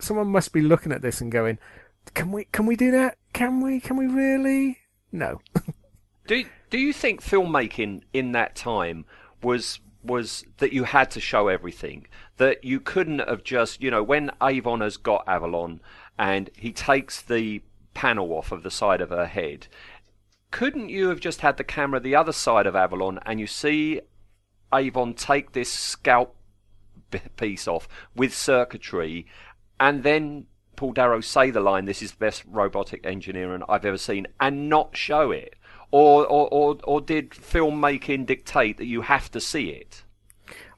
someone 0.00 0.28
must 0.28 0.52
be 0.52 0.60
looking 0.60 0.92
at 0.92 1.02
this 1.02 1.20
and 1.20 1.30
going, 1.30 1.58
can 2.14 2.32
we, 2.32 2.44
can 2.52 2.66
we 2.66 2.74
do 2.76 2.90
that? 2.90 3.18
Can 3.32 3.60
we? 3.60 3.80
Can 3.80 3.96
we 3.96 4.06
really? 4.06 4.78
No. 5.12 5.40
Do 6.26 6.42
do 6.70 6.78
you 6.78 6.94
think 6.94 7.22
filmmaking 7.22 8.00
in 8.14 8.32
that 8.32 8.56
time 8.56 9.04
was 9.42 9.78
was 10.02 10.44
that 10.56 10.72
you 10.72 10.84
had 10.84 11.10
to 11.10 11.20
show 11.20 11.48
everything? 11.48 12.06
That 12.38 12.64
you 12.64 12.80
couldn't 12.80 13.18
have 13.18 13.44
just 13.44 13.82
you 13.82 13.90
know 13.90 14.02
when 14.02 14.30
Avon 14.42 14.80
has 14.80 14.96
got 14.96 15.24
Avalon 15.28 15.80
and 16.18 16.48
he 16.56 16.72
takes 16.72 17.20
the 17.20 17.60
panel 17.94 18.32
off 18.32 18.52
of 18.52 18.62
the 18.62 18.70
side 18.70 19.00
of 19.00 19.10
her 19.10 19.26
head, 19.26 19.68
couldn't 20.50 20.88
you 20.88 21.08
have 21.08 21.20
just 21.20 21.40
had 21.40 21.56
the 21.56 21.64
camera 21.64 22.00
the 22.00 22.14
other 22.14 22.32
side 22.32 22.66
of 22.66 22.76
Avalon 22.76 23.18
and 23.24 23.40
you 23.40 23.46
see 23.46 24.00
Avon 24.72 25.14
take 25.14 25.52
this 25.52 25.72
scalp 25.72 26.36
piece 27.36 27.68
off 27.68 27.88
with 28.14 28.34
circuitry 28.34 29.26
and 29.78 30.02
then 30.02 30.46
Paul 30.76 30.92
Darrow 30.92 31.20
say 31.20 31.50
the 31.50 31.60
line, 31.60 31.84
"This 31.84 32.02
is 32.02 32.12
the 32.12 32.18
best 32.18 32.44
robotic 32.46 33.06
engineering 33.06 33.62
I've 33.68 33.84
ever 33.84 33.98
seen," 33.98 34.26
and 34.40 34.68
not 34.68 34.96
show 34.96 35.30
it, 35.30 35.54
or 35.90 36.26
or 36.26 36.48
or, 36.50 36.78
or 36.84 37.00
did 37.00 37.30
filmmaking 37.30 38.26
dictate 38.26 38.76
that 38.78 38.86
you 38.86 39.02
have 39.02 39.30
to 39.32 39.40
see 39.40 39.70
it? 39.70 40.02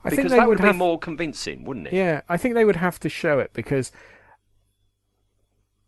I 0.04 0.10
Because 0.10 0.30
that 0.32 0.48
would 0.48 0.60
would 0.60 0.72
be 0.72 0.76
more 0.76 0.98
convincing, 0.98 1.64
wouldn't 1.64 1.88
it? 1.88 1.92
Yeah, 1.92 2.20
I 2.28 2.36
think 2.36 2.54
they 2.54 2.64
would 2.64 2.76
have 2.76 3.00
to 3.00 3.08
show 3.08 3.38
it 3.38 3.52
because 3.52 3.90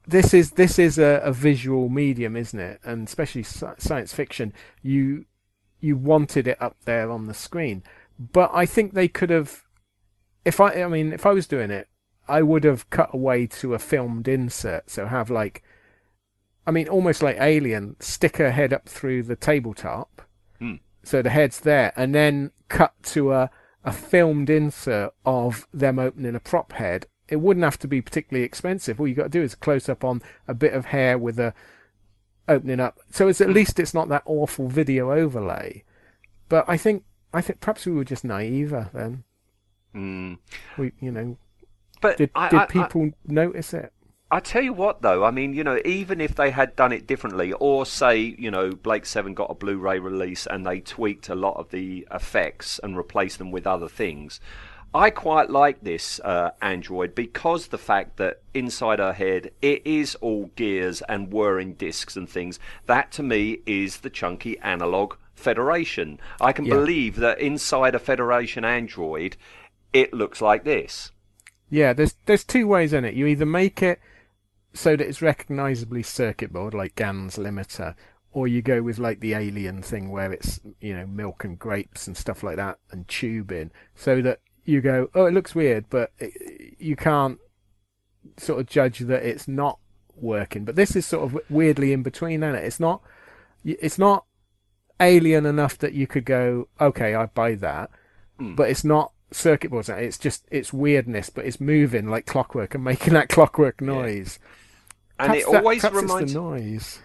this 0.09 0.33
is 0.33 0.53
this 0.53 0.79
is 0.79 0.99
a, 0.99 1.21
a 1.23 1.33
visual 1.33 1.89
medium, 1.89 2.37
isn't 2.37 2.59
it? 2.59 2.81
And 2.85 3.07
especially 3.07 3.43
science 3.43 4.13
fiction, 4.13 4.53
you 4.83 5.27
you 5.81 5.97
wanted 5.97 6.49
it 6.49 6.61
up 6.61 6.77
there 6.85 7.11
on 7.11 7.27
the 7.27 7.35
screen. 7.35 7.83
But 8.19 8.51
I 8.53 8.67
think 8.67 8.95
they 8.95 9.07
could 9.07 9.31
have, 9.31 9.63
if 10.45 10.61
I, 10.61 10.83
I 10.83 10.89
mean, 10.89 11.13
if 11.13 11.25
I 11.25 11.33
was 11.33 11.47
doing 11.47 11.71
it, 11.71 11.89
I 12.27 12.43
would 12.43 12.65
have 12.65 12.91
cut 12.91 13.11
away 13.15 13.47
to 13.47 13.75
a 13.75 13.79
filmed 13.79 14.27
insert. 14.27 14.91
So 14.91 15.07
have 15.07 15.31
like, 15.31 15.63
I 16.67 16.73
mean, 16.73 16.89
almost 16.89 17.23
like 17.23 17.37
Alien, 17.39 17.95
stick 18.01 18.39
her 18.39 18.51
head 18.51 18.73
up 18.73 18.89
through 18.89 19.23
the 19.23 19.37
tabletop, 19.37 20.23
Hmm. 20.59 20.77
so 21.05 21.23
the 21.23 21.31
head's 21.31 21.61
there, 21.61 21.93
and 21.95 22.15
then 22.15 22.51
cut 22.69 22.95
to 23.05 23.33
a 23.33 23.51
a 23.85 23.93
filmed 23.93 24.51
insert 24.51 25.15
of 25.25 25.69
them 25.73 25.99
opening 25.99 26.35
a 26.35 26.41
prop 26.41 26.73
head. 26.73 27.07
It 27.29 27.37
wouldn't 27.37 27.65
have 27.65 27.79
to 27.81 27.89
be 27.89 28.01
particularly 28.01 28.45
expensive. 28.45 28.99
All 29.01 29.07
you 29.09 29.15
got 29.15 29.25
to 29.25 29.29
do 29.29 29.43
is 29.43 29.55
close 29.55 29.89
up 29.89 30.03
on 30.05 30.23
a 30.47 30.55
bit 30.55 30.73
of 30.73 30.87
hair 30.87 31.19
with 31.19 31.39
a 31.39 31.53
opening 32.49 32.81
up. 32.81 32.99
So 33.11 33.29
it's 33.29 33.41
at 33.41 33.51
least 33.51 33.79
it's 33.79 33.95
not 33.95 34.09
that 34.09 34.23
awful 34.25 34.69
video 34.69 35.13
overlay. 35.13 35.85
But 36.49 36.65
I 36.69 36.77
think 36.77 37.05
I 37.33 37.41
think 37.43 37.61
perhaps 37.61 37.85
we 37.87 37.93
were 37.93 38.05
just 38.05 38.25
naive 38.25 38.71
then. 38.71 39.25
Mm. 39.95 40.39
We 40.79 40.93
you 41.01 41.11
know 41.11 41.37
But 42.01 42.17
did 42.19 42.31
I, 42.35 42.49
did 42.49 42.57
I- 42.59 42.63
I- 42.63 42.67
people 42.67 43.11
notice 43.27 43.75
it? 43.75 43.93
I 44.31 44.41
tell 44.41 44.61
you 44.61 44.75
what, 44.75 45.01
though, 45.01 45.25
I 45.25 45.31
mean, 45.31 45.55
you 45.55 45.65
know, 45.65 45.81
even 45.87 46.21
if 46.21 46.35
they 46.35 46.51
had 46.51 46.77
done 46.77 46.93
it 46.93 47.07
differently, 47.07 47.55
or 47.55 47.87
say, 47.87 48.19
you 48.39 48.51
know, 48.51 48.73
Blake 48.73 49.07
Seven 49.07 49.33
got 49.33 49.51
a 49.51 49.55
Blu-ray 49.55 50.01
release 50.01 50.47
and 50.47 50.67
they 50.67 50.81
tweaked 50.81 51.31
a 51.31 51.35
lot 51.35 51.57
of 51.57 51.71
the 51.71 52.07
effects 52.13 52.79
and 52.83 52.95
replaced 52.95 53.39
them 53.39 53.51
with 53.51 53.67
other 53.67 53.89
things, 53.89 54.39
I 54.95 55.11
quite 55.11 55.51
like 55.51 55.83
this 55.83 56.19
uh, 56.21 56.53
Android 56.63 57.15
because 57.15 57.69
the 57.69 57.79
fact 57.79 58.17
that 58.17 58.41
inside 58.55 58.99
her 58.99 59.13
head 59.13 59.51
it 59.61 59.87
is 59.87 60.15
all 60.17 60.47
gears 60.57 61.03
and 61.03 61.31
whirring 61.33 61.75
discs 61.75 62.17
and 62.17 62.29
things. 62.29 62.59
That 62.87 63.13
to 63.13 63.23
me 63.23 63.61
is 63.67 63.99
the 63.99 64.11
chunky 64.11 64.59
analog 64.61 65.15
Federation. 65.35 66.19
I 66.41 66.53
can 66.53 66.65
Yeah. 66.65 66.75
believe 66.75 67.17
that 67.17 67.39
inside 67.39 67.95
a 67.95 68.01
Federation 68.01 68.65
Android, 68.65 69.37
it 69.93 70.13
looks 70.13 70.41
like 70.41 70.65
this. 70.65 71.13
Yeah, 71.71 71.93
there's 71.93 72.15
there's 72.27 72.45
two 72.45 72.67
ways 72.67 72.93
in 72.93 73.05
it. 73.05 73.15
You 73.15 73.27
either 73.27 73.47
make 73.47 73.83
it 73.83 74.01
so 74.73 74.97
that 74.97 75.07
it's 75.07 75.23
recognisably 75.23 76.03
circuit 76.03 76.53
board, 76.53 76.75
like 76.75 76.97
GAN's 76.97 77.37
limiter, 77.37 77.95
or 78.33 78.49
you 78.49 78.63
go 78.63 78.83
with 78.83 78.99
like 78.99 79.21
the 79.21 79.35
alien 79.35 79.83
thing 79.83 80.11
where 80.11 80.33
it's 80.33 80.61
you 80.81 80.97
know 80.97 81.07
milk 81.07 81.45
and 81.45 81.59
grapes 81.59 82.07
and 82.07 82.17
stuff 82.17 82.43
like 82.43 82.57
that 82.57 82.79
and 82.91 83.07
tubing, 83.07 83.71
so 83.95 84.21
that 84.23 84.41
you 84.69 84.81
go, 84.81 85.09
oh, 85.15 85.27
it 85.27 85.33
looks 85.35 85.55
weird, 85.55 85.87
but 85.91 86.13
it, 86.19 86.77
you 86.79 86.95
can't 86.97 87.39
sort 88.37 88.61
of 88.61 88.67
judge 88.67 88.99
that 89.01 89.25
it's 89.25 89.49
not 89.49 89.79
working. 90.15 90.65
But 90.65 90.77
this 90.77 90.95
is 90.95 91.07
sort 91.07 91.25
of 91.25 91.39
weirdly 91.49 91.93
in 91.93 92.03
between, 92.03 92.43
is 92.43 92.55
it? 92.55 92.65
It's 92.65 92.81
not, 92.81 93.01
it's 93.65 93.99
not 93.99 94.25
alien 95.01 95.47
enough 95.47 95.79
that 95.79 95.95
you 95.95 96.07
could 96.07 96.25
go, 96.25 96.69
okay, 96.81 97.15
I 97.15 97.27
buy 97.27 97.55
that, 97.57 97.91
Hmm. 98.39 98.55
but 98.55 98.71
it's 98.71 98.85
not 98.85 99.13
circuit 99.33 99.71
boards. 99.71 99.89
It's 99.89 100.19
just 100.19 100.45
it's 100.51 100.73
weirdness, 100.73 101.29
but 101.31 101.45
it's 101.45 101.61
moving 101.61 102.09
like 102.09 102.25
clockwork 102.27 102.75
and 102.75 102.85
making 102.85 103.15
that 103.15 103.29
clockwork 103.29 103.81
noise. 103.81 104.39
And 105.19 105.31
Perhaps 105.31 105.41
it 105.49 105.53
that- 105.53 105.59
always 105.65 105.85
it's 105.85 105.95
reminds 105.95 106.33
the 106.35 106.41
noise. 106.41 106.99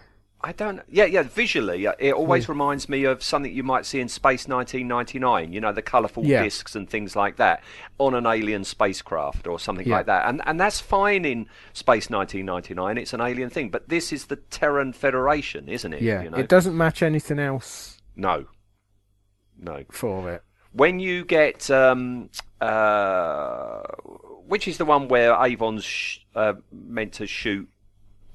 I 0.44 0.52
don't. 0.52 0.82
Yeah, 0.90 1.06
yeah. 1.06 1.22
Visually, 1.22 1.86
it 1.98 2.12
always 2.12 2.48
reminds 2.50 2.86
me 2.88 3.04
of 3.04 3.22
something 3.22 3.50
you 3.52 3.62
might 3.62 3.86
see 3.86 3.98
in 3.98 4.08
Space 4.08 4.46
1999. 4.46 5.52
You 5.54 5.60
know, 5.60 5.72
the 5.72 5.80
colourful 5.80 6.24
Yeah. 6.26 6.42
discs 6.42 6.76
and 6.76 6.88
things 6.88 7.16
like 7.16 7.36
that 7.36 7.62
on 7.98 8.14
an 8.14 8.26
alien 8.26 8.62
spacecraft 8.64 9.46
or 9.46 9.58
something 9.58 9.88
Yeah. 9.88 9.96
like 9.96 10.06
that. 10.06 10.28
And 10.28 10.42
and 10.44 10.60
that's 10.60 10.80
fine 10.80 11.24
in 11.24 11.48
Space 11.72 12.10
1999. 12.10 12.98
It's 12.98 13.14
an 13.14 13.22
alien 13.22 13.48
thing. 13.48 13.70
But 13.70 13.88
this 13.88 14.12
is 14.12 14.26
the 14.26 14.36
Terran 14.36 14.92
Federation, 14.92 15.66
isn't 15.68 15.92
it? 15.94 16.02
Yeah, 16.02 16.22
You 16.24 16.30
know? 16.30 16.36
it 16.36 16.48
doesn't 16.48 16.76
match 16.76 17.02
anything 17.02 17.38
else 17.38 18.02
No. 18.14 18.44
No. 19.58 19.84
for 19.90 20.30
it. 20.30 20.42
When 20.72 20.98
you 21.00 21.24
get, 21.24 21.70
um, 21.70 22.28
uh, 22.60 23.82
which 24.46 24.68
is 24.68 24.76
the 24.78 24.84
one 24.84 25.08
where 25.08 25.32
Avon's 25.34 25.84
sh- 25.84 26.18
uh, 26.34 26.54
meant 26.70 27.12
to 27.14 27.26
shoot 27.26 27.68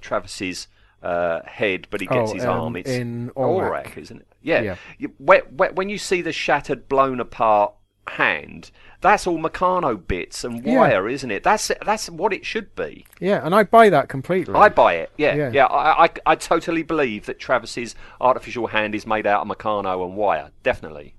Travis's 0.01 0.67
uh, 1.01 1.41
head, 1.45 1.87
but 1.89 2.01
he 2.01 2.07
gets 2.07 2.31
Oh, 2.31 2.33
his 2.33 2.43
um, 2.45 2.59
arm. 2.59 2.75
It's 2.75 2.89
in 2.89 3.31
Orac, 3.35 3.85
Orac. 3.85 3.97
isn't 3.97 4.17
it? 4.21 4.27
Yeah. 4.41 4.61
Yeah. 4.61 4.75
You- 4.97 5.13
whe- 5.19 5.47
whe- 5.57 5.73
when 5.73 5.89
you 5.89 5.97
see 5.97 6.21
the 6.21 6.31
shattered, 6.33 6.87
blown 6.89 7.19
apart 7.19 7.73
hand, 8.07 8.71
that's 9.01 9.27
all 9.27 9.37
Meccano 9.37 9.95
bits 10.07 10.43
and 10.43 10.65
Yeah. 10.65 10.77
wire, 10.79 11.07
isn't 11.07 11.29
it? 11.31 11.43
That's 11.43 11.71
that's 11.85 12.09
what 12.09 12.33
it 12.33 12.45
should 12.45 12.75
be. 12.75 13.05
Yeah, 13.19 13.45
and 13.45 13.53
I 13.55 13.63
buy 13.63 13.89
that 13.89 14.09
completely. 14.09 14.55
I 14.55 14.67
buy 14.69 14.95
it. 14.95 15.11
Yeah, 15.17 15.35
yeah. 15.35 15.51
Yeah. 15.53 15.65
I, 15.67 16.05
I, 16.05 16.09
I 16.25 16.35
totally 16.35 16.83
believe 16.83 17.27
that 17.27 17.39
Travis's 17.39 17.95
artificial 18.19 18.67
hand 18.67 18.95
is 18.95 19.05
made 19.05 19.27
out 19.27 19.41
of 19.41 19.47
Meccano 19.57 20.03
and 20.05 20.15
wire. 20.17 20.49
Definitely. 20.63 21.15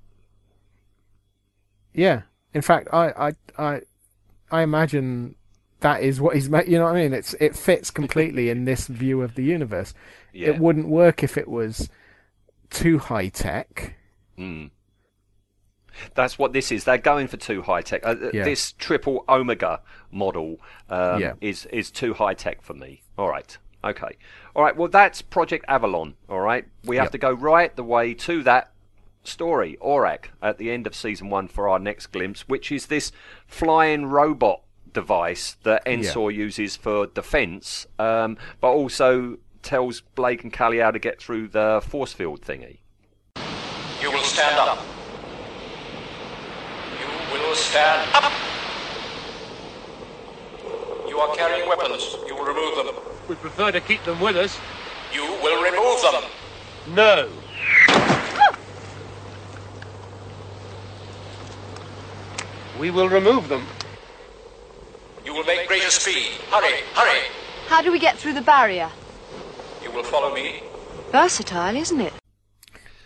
Yeah, 1.95 2.23
in 2.55 2.63
fact, 2.63 2.89
I 2.93 3.11
I 3.29 3.33
I, 3.59 3.81
I 4.51 4.63
imagine 4.63 5.37
that 5.81 6.03
is 6.03 6.21
what 6.21 6.35
he's 6.35 6.49
made. 6.49 6.69
You 6.69 6.79
know 6.79 6.85
what 6.85 6.97
I 6.97 7.03
mean? 7.03 7.13
It's 7.13 7.35
it 7.35 7.57
fits 7.57 7.91
completely 7.91 8.51
in 8.51 8.65
this 8.65 8.87
view 8.87 9.23
of 9.23 9.35
the 9.35 9.43
universe. 9.45 9.95
Yeah. 10.33 10.49
It 10.51 10.59
wouldn't 10.61 10.89
work 10.89 11.23
if 11.23 11.37
it 11.37 11.49
was 11.49 11.89
too 12.71 12.99
high 12.99 13.29
tech. 13.29 13.95
Mm. 14.39 14.71
That's 16.15 16.39
what 16.39 16.53
this 16.53 16.71
is. 16.73 16.85
They're 16.85 16.99
going 16.99 17.27
for 17.27 17.37
too 17.37 17.63
high 17.63 17.83
tech. 17.83 18.05
Uh, 18.07 18.15
Yeah. 18.33 18.45
This 18.45 18.73
triple 18.73 19.25
omega 19.29 19.81
model 20.11 20.61
um, 20.89 21.21
Yeah. 21.21 21.35
is 21.41 21.67
is 21.67 21.91
too 21.91 22.15
high 22.15 22.35
tech 22.35 22.63
for 22.63 22.75
me. 22.75 23.03
All 23.19 23.29
right. 23.29 23.57
Okay. 23.83 24.17
All 24.55 24.63
right. 24.63 24.77
Well, 24.77 24.89
that's 24.89 25.23
Project 25.23 25.65
Avalon. 25.69 26.15
All 26.29 26.41
right. 26.41 26.65
We 26.85 26.97
have 26.97 27.07
Yep. 27.07 27.13
to 27.13 27.19
go 27.19 27.33
right 27.33 27.75
the 27.75 27.85
way 27.85 28.15
to 28.15 28.43
that 28.45 28.73
story, 29.23 29.77
Orac, 29.83 30.27
at 30.43 30.59
the 30.59 30.71
end 30.71 30.87
of 30.87 30.95
season 30.95 31.29
one 31.29 31.49
for 31.49 31.69
our 31.69 31.79
next 31.79 32.07
glimpse, 32.09 32.49
which 32.49 32.71
is 32.73 32.87
this 32.87 33.13
flying 33.47 34.07
robot 34.07 34.63
device 34.93 35.57
that 35.63 35.87
Ensor 35.87 36.31
uses 36.31 36.77
for 36.77 37.07
defense, 37.07 37.87
um, 37.99 38.37
but 38.61 38.69
also 38.69 39.39
tells 39.63 40.01
Blake 40.01 40.43
and 40.43 40.53
Cally 40.53 40.79
how 40.79 40.91
to 40.91 40.99
get 40.99 41.21
through 41.21 41.49
the 41.49 41.83
force 41.87 42.13
field 42.13 42.43
thingy. 42.43 42.79
You 44.01 44.11
will 44.11 44.23
stand 44.23 44.57
up. 44.59 44.79
You 46.99 47.39
will 47.39 47.55
stand 47.55 48.11
up. 48.15 48.33
You 51.09 51.19
are 51.19 51.35
carrying 51.35 51.69
weapons. 51.69 52.17
You 52.27 52.35
will 52.35 52.47
remove 52.47 52.77
them. 52.77 52.95
We 53.29 53.35
prefer 53.35 53.71
to 53.73 53.81
keep 53.81 54.03
them 54.05 54.21
with 54.21 54.37
us. 54.37 54.59
You 55.13 55.25
will 55.43 55.63
remove 55.63 56.01
them. 56.03 56.25
No. 56.95 57.29
We 62.79 62.91
will 62.91 63.11
remove 63.11 63.49
them. 63.49 63.67
You 65.25 65.35
will 65.35 65.45
make 65.45 65.69
greater 65.69 65.91
speed. 65.91 66.33
Hurry, 66.51 66.81
hurry. 66.95 67.21
How 67.67 67.83
do 67.83 67.93
we 67.93 67.99
get 67.99 68.17
through 68.17 68.35
the 68.35 68.43
barrier? 68.43 68.91
You 69.83 69.91
will 69.93 70.03
follow 70.05 70.35
me. 70.35 70.63
Versatile, 71.13 71.77
isn't 71.77 72.01
it? 72.01 72.13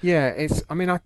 Yeah, 0.01 0.29
it's. 0.29 0.63
I 0.69 0.75
mean, 0.75 0.91
I. 0.91 1.01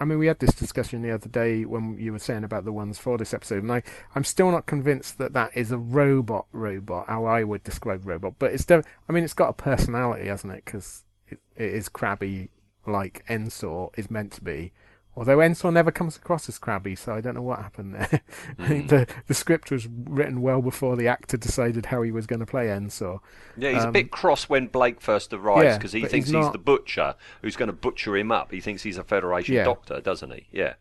I 0.00 0.04
mean, 0.04 0.18
we 0.18 0.28
had 0.28 0.38
this 0.38 0.54
discussion 0.54 1.02
the 1.02 1.10
other 1.10 1.28
day 1.28 1.64
when 1.64 1.98
you 1.98 2.12
were 2.12 2.20
saying 2.20 2.44
about 2.44 2.64
the 2.64 2.72
ones 2.72 2.98
for 2.98 3.18
this 3.18 3.34
episode, 3.34 3.64
and 3.64 3.72
I, 3.72 3.82
I'm 4.14 4.22
still 4.22 4.52
not 4.52 4.66
convinced 4.66 5.18
that 5.18 5.32
that 5.32 5.56
is 5.56 5.72
a 5.72 5.78
robot 5.78 6.46
robot, 6.52 7.08
how 7.08 7.24
I 7.24 7.42
would 7.42 7.64
describe 7.64 8.06
robot. 8.06 8.34
But 8.38 8.52
it's, 8.52 8.64
def- 8.64 8.84
I 9.08 9.12
mean, 9.12 9.24
it's 9.24 9.34
got 9.34 9.48
a 9.48 9.52
personality, 9.54 10.28
hasn't 10.28 10.52
it? 10.52 10.64
Because 10.64 11.04
it, 11.26 11.40
it 11.56 11.74
is 11.74 11.88
crabby, 11.88 12.50
like 12.86 13.24
Ensor 13.28 13.88
is 13.96 14.08
meant 14.08 14.32
to 14.34 14.40
be. 14.40 14.72
Although 15.18 15.40
Ensor 15.40 15.72
never 15.72 15.90
comes 15.90 16.16
across 16.16 16.48
as 16.48 16.58
crabby, 16.58 16.94
so 16.94 17.12
I 17.12 17.20
don't 17.20 17.34
know 17.34 17.42
what 17.42 17.58
happened 17.58 17.94
there. 17.96 18.20
Think 18.68 18.88
the 18.88 19.06
the 19.26 19.34
script 19.34 19.72
was 19.72 19.88
written 19.88 20.40
well 20.42 20.62
before 20.62 20.94
the 20.94 21.08
actor 21.08 21.36
decided 21.36 21.86
how 21.86 22.02
he 22.02 22.12
was 22.12 22.24
going 22.28 22.38
to 22.38 22.46
play 22.46 22.70
Ensor. 22.70 23.18
Yeah, 23.56 23.72
he's 23.72 23.82
a 23.82 23.88
Um, 23.88 23.92
bit 23.92 24.12
cross 24.12 24.48
when 24.48 24.68
Blake 24.68 25.00
first 25.00 25.32
arrives 25.32 25.64
yeah, 25.64 25.76
because 25.76 25.90
he 25.92 26.02
thinks 26.06 26.28
he's 26.28 26.36
he's, 26.36 26.52
the 26.52 26.58
butcher 26.58 27.16
who's 27.42 27.56
going 27.56 27.66
to 27.66 27.72
butcher 27.72 28.16
him 28.16 28.30
up. 28.30 28.52
He 28.52 28.60
thinks 28.60 28.84
he's 28.84 28.96
a 28.96 29.02
Federation 29.02 29.56
Yeah. 29.56 29.64
doctor, 29.64 30.00
doesn't 30.00 30.30
he? 30.32 30.46
Yeah. 30.52 30.74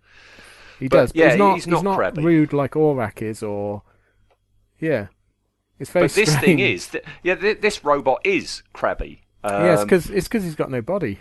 He 0.79 0.87
But, 0.87 0.97
does, 0.97 1.11
but 1.13 1.17
yeah, 1.19 1.29
he's 1.31 1.37
not, 1.39 1.55
he's 1.55 1.67
not 1.67 1.95
crabby. 1.97 2.21
rude 2.23 2.53
like 2.53 2.73
Orac 2.73 3.23
is, 3.23 3.41
or 3.41 3.81
yeah, 4.79 5.07
it's 5.79 5.89
very. 5.89 6.05
But 6.05 6.13
this 6.13 6.37
thing 6.37 6.59
is, 6.59 6.89
th- 6.89 7.03
yeah, 7.23 7.33
th- 7.33 7.61
this 7.61 7.83
robot 7.83 8.21
is 8.23 8.61
crabby. 8.73 9.23
Um, 9.43 9.65
yeah, 9.65 9.73
it's 9.73 9.83
because 9.83 10.09
it's 10.11 10.27
because 10.27 10.43
he's 10.43 10.53
got 10.55 10.69
no 10.69 10.83
body. 10.83 11.17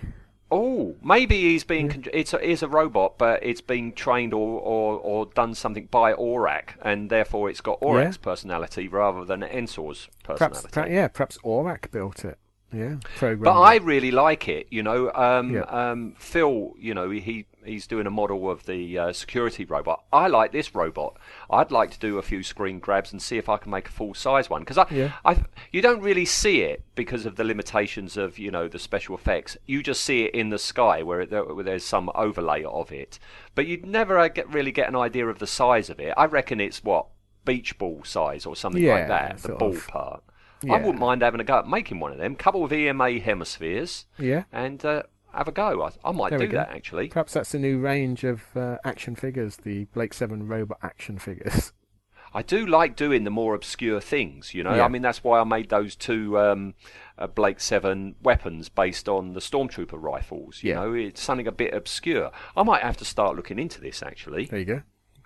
Oh, 0.50 0.94
maybe 1.02 1.40
he's 1.42 1.64
being 1.64 1.88
con- 1.88 2.04
it's 2.12 2.32
a, 2.32 2.40
is 2.40 2.62
a 2.62 2.68
robot, 2.68 3.18
but 3.18 3.42
it's 3.42 3.60
being 3.60 3.92
trained 3.92 4.32
or, 4.32 4.60
or, 4.60 4.98
or 5.00 5.26
done 5.34 5.54
something 5.54 5.86
by 5.90 6.12
Orac, 6.12 6.70
and 6.82 7.10
therefore 7.10 7.50
it's 7.50 7.60
got 7.60 7.80
Orac's 7.80 8.16
personality 8.16 8.86
rather 8.86 9.24
than 9.24 9.42
Ensor's 9.42 10.08
personality. 10.22 10.68
perhaps 10.70 10.90
yeah, 10.92 11.08
perhaps 11.08 11.36
Orac 11.44 11.90
built 11.90 12.24
it. 12.24 12.38
Yeah, 12.72 12.96
program. 13.16 13.42
But 13.44 13.60
I 13.60 13.76
really 13.76 14.10
like 14.10 14.48
it. 14.48 14.66
You 14.70 14.82
know, 14.82 15.12
um, 15.14 15.54
Yeah. 15.54 15.60
um, 15.62 16.14
Phil. 16.18 16.74
You 16.78 16.94
know, 16.94 17.10
he 17.10 17.46
he's 17.68 17.86
doing 17.86 18.06
a 18.06 18.10
model 18.10 18.50
of 18.50 18.66
the 18.66 18.98
uh, 18.98 19.12
security 19.12 19.64
robot. 19.64 20.04
I 20.12 20.28
like 20.28 20.52
this 20.52 20.74
robot. 20.74 21.16
I'd 21.50 21.70
like 21.70 21.90
to 21.92 21.98
do 21.98 22.18
a 22.18 22.22
few 22.22 22.42
screen 22.42 22.78
grabs 22.78 23.12
and 23.12 23.20
see 23.20 23.38
if 23.38 23.48
I 23.48 23.56
can 23.56 23.70
make 23.70 23.88
a 23.88 23.92
full 23.92 24.14
size 24.14 24.48
one 24.50 24.62
because 24.62 24.78
I, 24.78 24.86
Yeah. 24.90 25.12
I, 25.24 25.44
you 25.72 25.82
don't 25.82 26.00
really 26.00 26.24
see 26.24 26.62
it 26.62 26.84
because 26.94 27.26
of 27.26 27.36
the 27.36 27.44
limitations 27.44 28.16
of 28.16 28.38
you 28.38 28.50
know 28.50 28.68
the 28.68 28.78
special 28.78 29.14
effects. 29.14 29.56
You 29.66 29.82
just 29.82 30.02
see 30.02 30.24
it 30.24 30.34
in 30.34 30.50
the 30.50 30.58
sky 30.58 31.02
where, 31.02 31.20
it, 31.20 31.30
where 31.30 31.64
there's 31.64 31.84
some 31.84 32.10
overlay 32.14 32.64
of 32.64 32.92
it, 32.92 33.18
but 33.54 33.66
you'd 33.66 33.86
never 33.86 34.18
uh, 34.18 34.28
get 34.28 34.52
really 34.52 34.72
get 34.72 34.88
an 34.88 34.96
idea 34.96 35.26
of 35.26 35.38
the 35.38 35.46
size 35.46 35.90
of 35.90 36.00
it. 36.00 36.14
I 36.16 36.26
reckon 36.26 36.60
it's 36.60 36.84
what 36.84 37.06
beach 37.44 37.78
ball 37.78 38.02
size 38.04 38.44
or 38.44 38.56
something 38.56 38.84
like 38.84 39.08
that. 39.08 39.38
The 39.38 39.54
ball 39.54 39.76
of. 39.76 39.86
part. 39.88 40.22
I 40.68 40.78
wouldn't 40.78 40.98
mind 40.98 41.22
having 41.22 41.40
a 41.40 41.44
go 41.44 41.58
at 41.58 41.68
making 41.68 42.00
one 42.00 42.12
of 42.12 42.18
them. 42.18 42.34
Couple 42.34 42.64
of 42.64 42.72
EMA 42.72 43.18
hemispheres 43.20 44.06
yeah, 44.18 44.44
and 44.52 44.84
uh, 44.84 45.02
have 45.38 45.48
a 45.48 45.52
go. 45.52 45.82
I, 45.82 46.08
I 46.08 46.12
might 46.12 46.30
there 46.30 46.38
do 46.38 46.48
that 46.48 46.70
actually. 46.70 47.08
Perhaps 47.08 47.32
that's 47.34 47.54
a 47.54 47.58
new 47.58 47.78
range 47.78 48.24
of 48.24 48.42
uh, 48.56 48.78
action 48.84 49.14
figures, 49.16 49.56
the 49.56 49.84
Blake 49.86 50.14
Seven 50.14 50.46
robot 50.46 50.78
action 50.82 51.18
figures. 51.18 51.72
I 52.34 52.42
do 52.42 52.66
like 52.66 52.96
doing 52.96 53.24
the 53.24 53.30
more 53.30 53.54
obscure 53.54 54.00
things, 54.00 54.52
you 54.52 54.62
know. 54.62 54.74
Yeah. 54.74 54.84
I 54.84 54.88
mean, 54.88 55.00
that's 55.00 55.24
why 55.24 55.40
I 55.40 55.44
made 55.44 55.70
those 55.70 55.96
two 55.96 56.38
um, 56.38 56.74
uh, 57.16 57.26
Blake 57.28 57.60
Seven 57.60 58.14
weapons 58.22 58.68
based 58.68 59.08
on 59.08 59.32
the 59.32 59.40
Stormtrooper 59.40 59.94
rifles. 60.00 60.62
You 60.62 60.70
Yeah. 60.70 60.80
know, 60.80 60.92
it's 60.92 61.22
something 61.22 61.46
a 61.46 61.52
bit 61.52 61.72
obscure. 61.72 62.30
I 62.56 62.62
might 62.62 62.82
have 62.82 62.96
to 62.98 63.04
start 63.06 63.36
looking 63.36 63.58
into 63.58 63.80
this 63.80 64.02
actually, 64.02 64.46
There 64.46 64.58
you 64.58 64.64
go, 64.66 64.82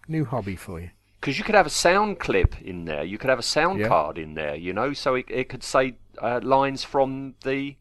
new 0.06 0.24
hobby 0.24 0.54
for 0.56 0.78
you. 0.80 0.90
because 1.20 1.36
you 1.36 1.42
could 1.42 1.54
have 1.56 1.66
a 1.66 1.70
sound 1.70 2.20
clip 2.20 2.60
in 2.62 2.84
there. 2.84 3.02
You 3.02 3.18
could 3.18 3.30
have 3.30 3.40
a 3.40 3.42
sound 3.42 3.80
Yeah. 3.80 3.88
card 3.88 4.16
in 4.16 4.34
there, 4.34 4.54
you 4.54 4.72
know, 4.72 4.92
so 4.92 5.16
it, 5.16 5.24
it 5.28 5.48
could 5.48 5.64
say 5.64 5.96
uh, 6.18 6.38
lines 6.44 6.84
from 6.84 7.34
the 7.44 7.76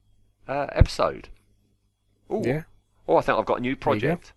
uh, 0.47 0.67
episode. 0.71 1.29
Ooh. 2.31 2.41
Yeah, 2.45 2.63
Oh, 3.07 3.17
I 3.17 3.21
think 3.21 3.39
I've 3.39 3.45
got 3.45 3.57
a 3.57 3.61
new 3.61 3.75
project. 3.75 4.33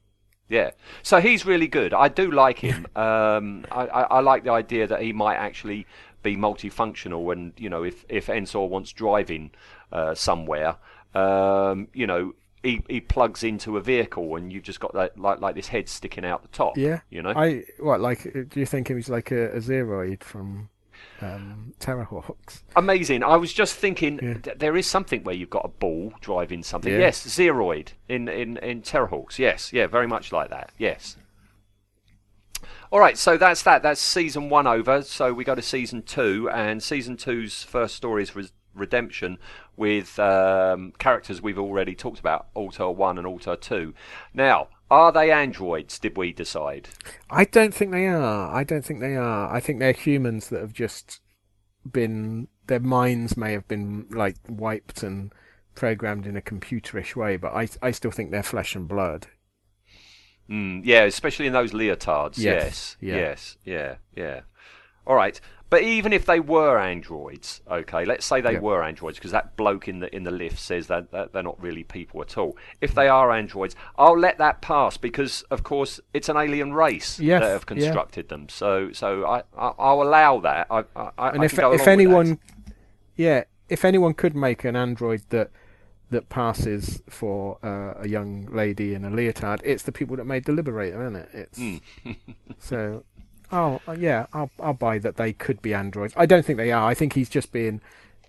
Yeah. 0.48 0.70
So 1.02 1.20
he's 1.20 1.44
really 1.44 1.68
good. 1.68 1.92
I 1.92 2.08
do 2.08 2.30
like 2.30 2.58
him. 2.58 2.86
um, 2.96 3.66
I, 3.70 3.86
I, 3.86 4.02
I 4.02 4.20
like 4.20 4.44
the 4.44 4.50
idea 4.50 4.86
that 4.86 5.02
he 5.02 5.12
might 5.12 5.36
actually 5.36 5.86
be 6.22 6.36
multifunctional, 6.36 7.32
and 7.32 7.52
you 7.56 7.68
know, 7.68 7.82
if 7.82 8.04
if 8.08 8.28
Ensor 8.28 8.68
wants 8.68 8.92
driving 8.92 9.50
uh, 9.92 10.14
somewhere, 10.14 10.76
um, 11.14 11.88
you 11.92 12.06
know. 12.06 12.34
He, 12.64 12.80
he 12.88 13.00
plugs 13.00 13.42
into 13.42 13.76
a 13.76 13.80
vehicle 13.80 14.36
and 14.36 14.52
you've 14.52 14.62
just 14.62 14.78
got 14.78 14.94
that 14.94 15.18
like 15.18 15.40
like 15.40 15.56
this 15.56 15.66
head 15.66 15.88
sticking 15.88 16.24
out 16.24 16.42
the 16.42 16.48
top. 16.48 16.78
yeah. 16.78 17.00
you 17.10 17.20
know. 17.20 17.32
I 17.34 17.64
what 17.80 18.00
like? 18.00 18.22
Do 18.22 18.60
you 18.60 18.66
think 18.66 18.86
he's 18.86 19.08
like 19.08 19.32
a, 19.32 19.50
a 19.50 19.56
Zeroid 19.56 20.22
from 20.22 20.68
um, 21.22 21.74
Terrahawks? 21.80 22.62
Amazing. 22.76 23.22
I 23.22 23.36
was 23.36 23.52
just 23.52 23.74
thinking 23.74 24.18
Yeah. 24.22 24.34
th- 24.34 24.58
there 24.58 24.76
is 24.76 24.86
something 24.86 25.22
where 25.24 25.34
you've 25.34 25.50
got 25.50 25.64
a 25.64 25.68
ball 25.68 26.12
driving 26.20 26.62
something. 26.62 26.92
Yeah. 26.92 27.00
Yes, 27.00 27.24
Zeroid 27.26 27.88
in 28.08 28.28
in 28.28 28.56
in 28.58 28.82
Terrahawks. 28.82 29.38
Yes, 29.38 29.72
yeah, 29.72 29.86
very 29.86 30.06
much 30.06 30.32
like 30.32 30.50
that. 30.50 30.70
Yes. 30.78 31.16
All 32.90 33.00
right, 33.00 33.16
so 33.16 33.36
that's 33.38 33.62
that. 33.62 33.82
That's 33.82 34.00
season 34.00 34.50
one 34.50 34.66
over. 34.66 35.02
So 35.02 35.32
we 35.32 35.44
go 35.44 35.54
to 35.54 35.62
season 35.62 36.02
two, 36.02 36.50
and 36.50 36.82
season 36.82 37.16
two's 37.16 37.62
first 37.62 37.94
story 37.96 38.22
is 38.22 38.36
Res- 38.36 38.52
Redemption 38.74 39.38
with 39.76 40.18
um, 40.18 40.92
characters 40.98 41.40
we've 41.40 41.58
already 41.58 41.94
talked 41.94 42.20
about, 42.20 42.48
Alta 42.54 42.90
One 42.90 43.16
and 43.16 43.26
Alta 43.26 43.56
Two. 43.58 43.94
Now, 44.34 44.68
are 44.92 45.10
they 45.10 45.30
androids? 45.30 45.98
Did 45.98 46.18
we 46.18 46.32
decide? 46.34 46.90
I 47.30 47.46
don't 47.46 47.72
think 47.72 47.92
they 47.92 48.06
are. 48.06 48.54
I 48.54 48.62
don't 48.62 48.84
think 48.84 49.00
they 49.00 49.16
are. 49.16 49.50
I 49.50 49.58
think 49.58 49.78
they're 49.78 49.92
humans 49.92 50.50
that 50.50 50.60
have 50.60 50.74
just 50.74 51.20
been 51.90 52.48
their 52.66 52.78
minds 52.78 53.36
may 53.36 53.52
have 53.52 53.66
been 53.66 54.06
like 54.10 54.36
wiped 54.46 55.02
and 55.02 55.32
programmed 55.74 56.26
in 56.26 56.36
a 56.36 56.42
computerish 56.42 57.16
way, 57.16 57.38
but 57.38 57.54
I 57.54 57.68
I 57.80 57.90
still 57.90 58.10
think 58.10 58.30
they're 58.30 58.42
flesh 58.42 58.74
and 58.74 58.86
blood. 58.86 59.28
Mm, 60.50 60.82
yeah, 60.84 61.04
especially 61.04 61.46
in 61.46 61.54
those 61.54 61.72
leotards. 61.72 62.36
Yes, 62.36 62.64
Yes, 62.64 62.96
yeah. 63.00 63.16
yes, 63.16 63.56
yeah, 63.64 63.94
yeah. 64.14 64.40
All 65.06 65.16
right, 65.16 65.40
but 65.72 65.84
even 65.84 66.12
if 66.12 66.26
they 66.26 66.38
were 66.38 66.78
androids, 66.78 67.62
okay, 67.66 68.04
let's 68.04 68.26
say 68.26 68.42
they 68.42 68.52
Yeah. 68.52 68.58
were 68.58 68.82
androids, 68.82 69.16
because 69.16 69.30
that 69.30 69.56
bloke 69.56 69.88
in 69.88 70.00
the 70.00 70.14
in 70.14 70.22
the 70.22 70.30
lift 70.30 70.58
says 70.58 70.86
that, 70.88 71.10
that 71.12 71.32
they're 71.32 71.42
not 71.42 71.58
really 71.62 71.82
people 71.82 72.20
at 72.20 72.36
all. 72.36 72.58
If 72.82 72.94
they 72.94 73.08
are 73.08 73.32
androids, 73.32 73.74
I'll 73.96 74.18
let 74.18 74.36
that 74.36 74.60
pass 74.60 74.98
because, 74.98 75.40
of 75.50 75.62
course, 75.62 75.98
it's 76.12 76.28
an 76.28 76.36
alien 76.36 76.74
race 76.74 77.18
Yes, 77.18 77.40
that 77.40 77.48
have 77.52 77.62
yeah. 77.62 77.84
constructed 77.84 78.28
them. 78.28 78.50
So, 78.50 78.92
so 78.92 79.24
I, 79.24 79.38
I 79.56 79.72
I'll 79.78 80.02
allow 80.02 80.40
that. 80.40 80.66
I, 80.70 80.84
I, 80.94 81.30
And 81.30 81.40
I 81.40 81.44
if 81.46 81.58
if 81.58 81.88
anyone, 81.88 82.38
yeah, 83.16 83.44
if 83.70 83.82
anyone 83.82 84.12
could 84.12 84.36
make 84.36 84.64
an 84.64 84.76
android 84.76 85.22
that 85.30 85.52
that 86.10 86.28
passes 86.28 87.02
for 87.08 87.56
uh, 87.64 87.94
a 87.98 88.06
young 88.06 88.46
lady 88.52 88.92
in 88.92 89.06
a 89.06 89.10
leotard, 89.10 89.62
it's 89.64 89.84
the 89.84 89.92
people 89.92 90.16
that 90.16 90.26
made 90.26 90.44
the 90.44 90.52
Liberator, 90.52 91.00
isn't 91.00 91.16
it? 91.16 91.28
It's 91.32 91.58
Hmm. 91.58 92.12
so. 92.58 93.04
Oh 93.52 93.80
uh, 93.86 93.92
yeah, 93.92 94.26
I'll 94.32 94.50
I'll 94.58 94.72
buy 94.72 94.98
that 94.98 95.16
they 95.16 95.32
could 95.32 95.60
be 95.60 95.74
androids. 95.74 96.14
I 96.16 96.26
don't 96.26 96.44
think 96.44 96.56
they 96.56 96.72
are. 96.72 96.88
I 96.88 96.94
think 96.94 97.12
he's 97.12 97.28
just 97.28 97.52
being. 97.52 97.80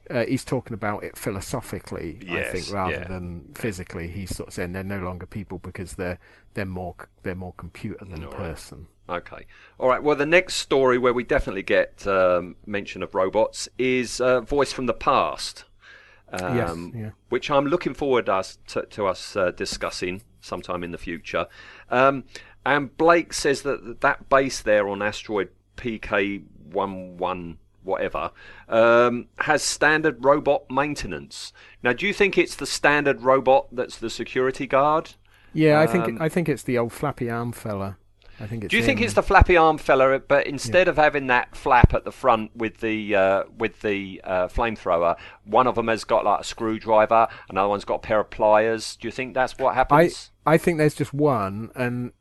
Uh, 0.10 0.26
he's 0.26 0.44
talking 0.44 0.74
about 0.74 1.02
it 1.06 1.18
philosophically, 1.18 2.20
I 2.30 2.44
think, 2.44 2.70
rather 2.74 2.92
yeah. 2.92 3.08
than 3.08 3.50
physically. 3.56 4.10
He's 4.10 4.36
sort 4.36 4.50
of 4.50 4.54
saying 4.54 4.74
they're 4.74 4.84
no 4.84 5.00
longer 5.00 5.26
people 5.26 5.60
because 5.60 5.94
they're 5.94 6.20
they're 6.56 6.66
more 6.66 6.96
they're 7.24 7.36
more 7.36 7.54
computer 7.54 8.04
than 8.04 8.26
All 8.26 8.32
right. 8.32 8.38
person. 8.38 8.88
Okay. 9.08 9.46
All 9.80 9.88
right. 9.88 10.04
Well, 10.04 10.18
the 10.18 10.26
next 10.26 10.56
story 10.56 10.98
where 10.98 11.14
we 11.14 11.24
definitely 11.24 11.64
get 11.64 12.06
um, 12.06 12.58
mention 12.66 13.02
of 13.02 13.16
robots 13.16 13.70
is 13.78 14.20
uh, 14.20 14.42
Voice 14.42 14.74
from 14.74 14.88
the 14.88 14.94
Past. 14.94 15.64
um, 16.34 16.92
Yes, 16.94 17.02
yeah. 17.02 17.10
which 17.30 17.50
I'm 17.50 17.68
looking 17.68 17.94
forward 17.94 18.28
us 18.28 18.58
to, 18.68 18.86
to 18.88 19.08
us 19.08 19.36
uh, 19.36 19.52
discussing 19.52 20.22
sometime 20.42 20.84
in 20.84 20.92
the 20.92 20.98
future. 20.98 21.48
Um, 21.90 22.26
and 22.66 22.96
Blake 22.98 23.34
says 23.34 23.62
that 23.64 24.02
that 24.02 24.30
base 24.30 24.62
there 24.62 24.88
on 24.88 25.02
asteroid 25.02 25.50
PK11 25.78 27.58
whatever 27.84 28.32
um, 28.70 29.28
has 29.40 29.62
standard 29.62 30.24
robot 30.24 30.64
maintenance. 30.72 31.52
Now, 31.84 31.94
do 31.94 32.08
you 32.08 32.14
think 32.14 32.38
it's 32.38 32.56
the 32.56 32.66
standard 32.66 33.22
robot 33.22 33.68
that's 33.72 33.98
the 33.98 34.10
security 34.10 34.66
guard? 34.68 35.12
Yeah, 35.54 35.80
I 35.80 35.88
think 35.88 36.06
Um, 36.06 36.18
I 36.20 36.30
think 36.30 36.50
it's 36.50 36.64
the 36.64 36.78
old 36.78 36.94
flappy 36.94 37.30
arm 37.30 37.52
fella. 37.52 37.98
I 38.40 38.48
think 38.48 38.64
it's. 38.64 38.72
Do 38.72 38.78
you 38.78 38.84
think 38.84 39.00
it's 39.00 39.14
the 39.14 39.22
flappy 39.22 39.56
arm 39.56 39.78
fella, 39.78 40.20
but 40.20 40.48
instead 40.48 40.88
of 40.88 40.98
having 40.98 41.28
that 41.28 41.56
flap 41.56 41.94
at 41.94 42.04
the 42.04 42.12
front 42.12 42.56
with 42.56 42.78
the 42.78 43.16
uh, 43.16 43.44
with 43.56 43.82
the 43.82 44.22
uh, 44.24 44.48
flamethrower, 44.48 45.16
one 45.46 45.68
of 45.68 45.76
them 45.76 45.88
has 45.88 46.04
got 46.04 46.26
like 46.26 46.42
a 46.42 46.44
screwdriver, 46.44 47.28
another 47.50 47.70
one's 47.70 47.86
got 47.86 47.96
a 47.96 48.00
pair 48.00 48.20
of 48.20 48.32
pliers. 48.32 48.96
Do 48.96 49.08
you 49.08 49.12
think 49.12 49.36
that's 49.36 49.58
what 49.60 49.74
I 49.74 49.76
happens? 49.76 50.32
I 50.46 50.58
think 50.58 50.80
there's 50.80 50.96
just 50.96 51.14
one, 51.14 51.70
and 51.76 52.12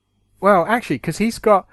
well, 0.42 0.66
actually, 0.66 0.96
because 0.96 1.16
he's 1.18 1.38
got 1.38 1.66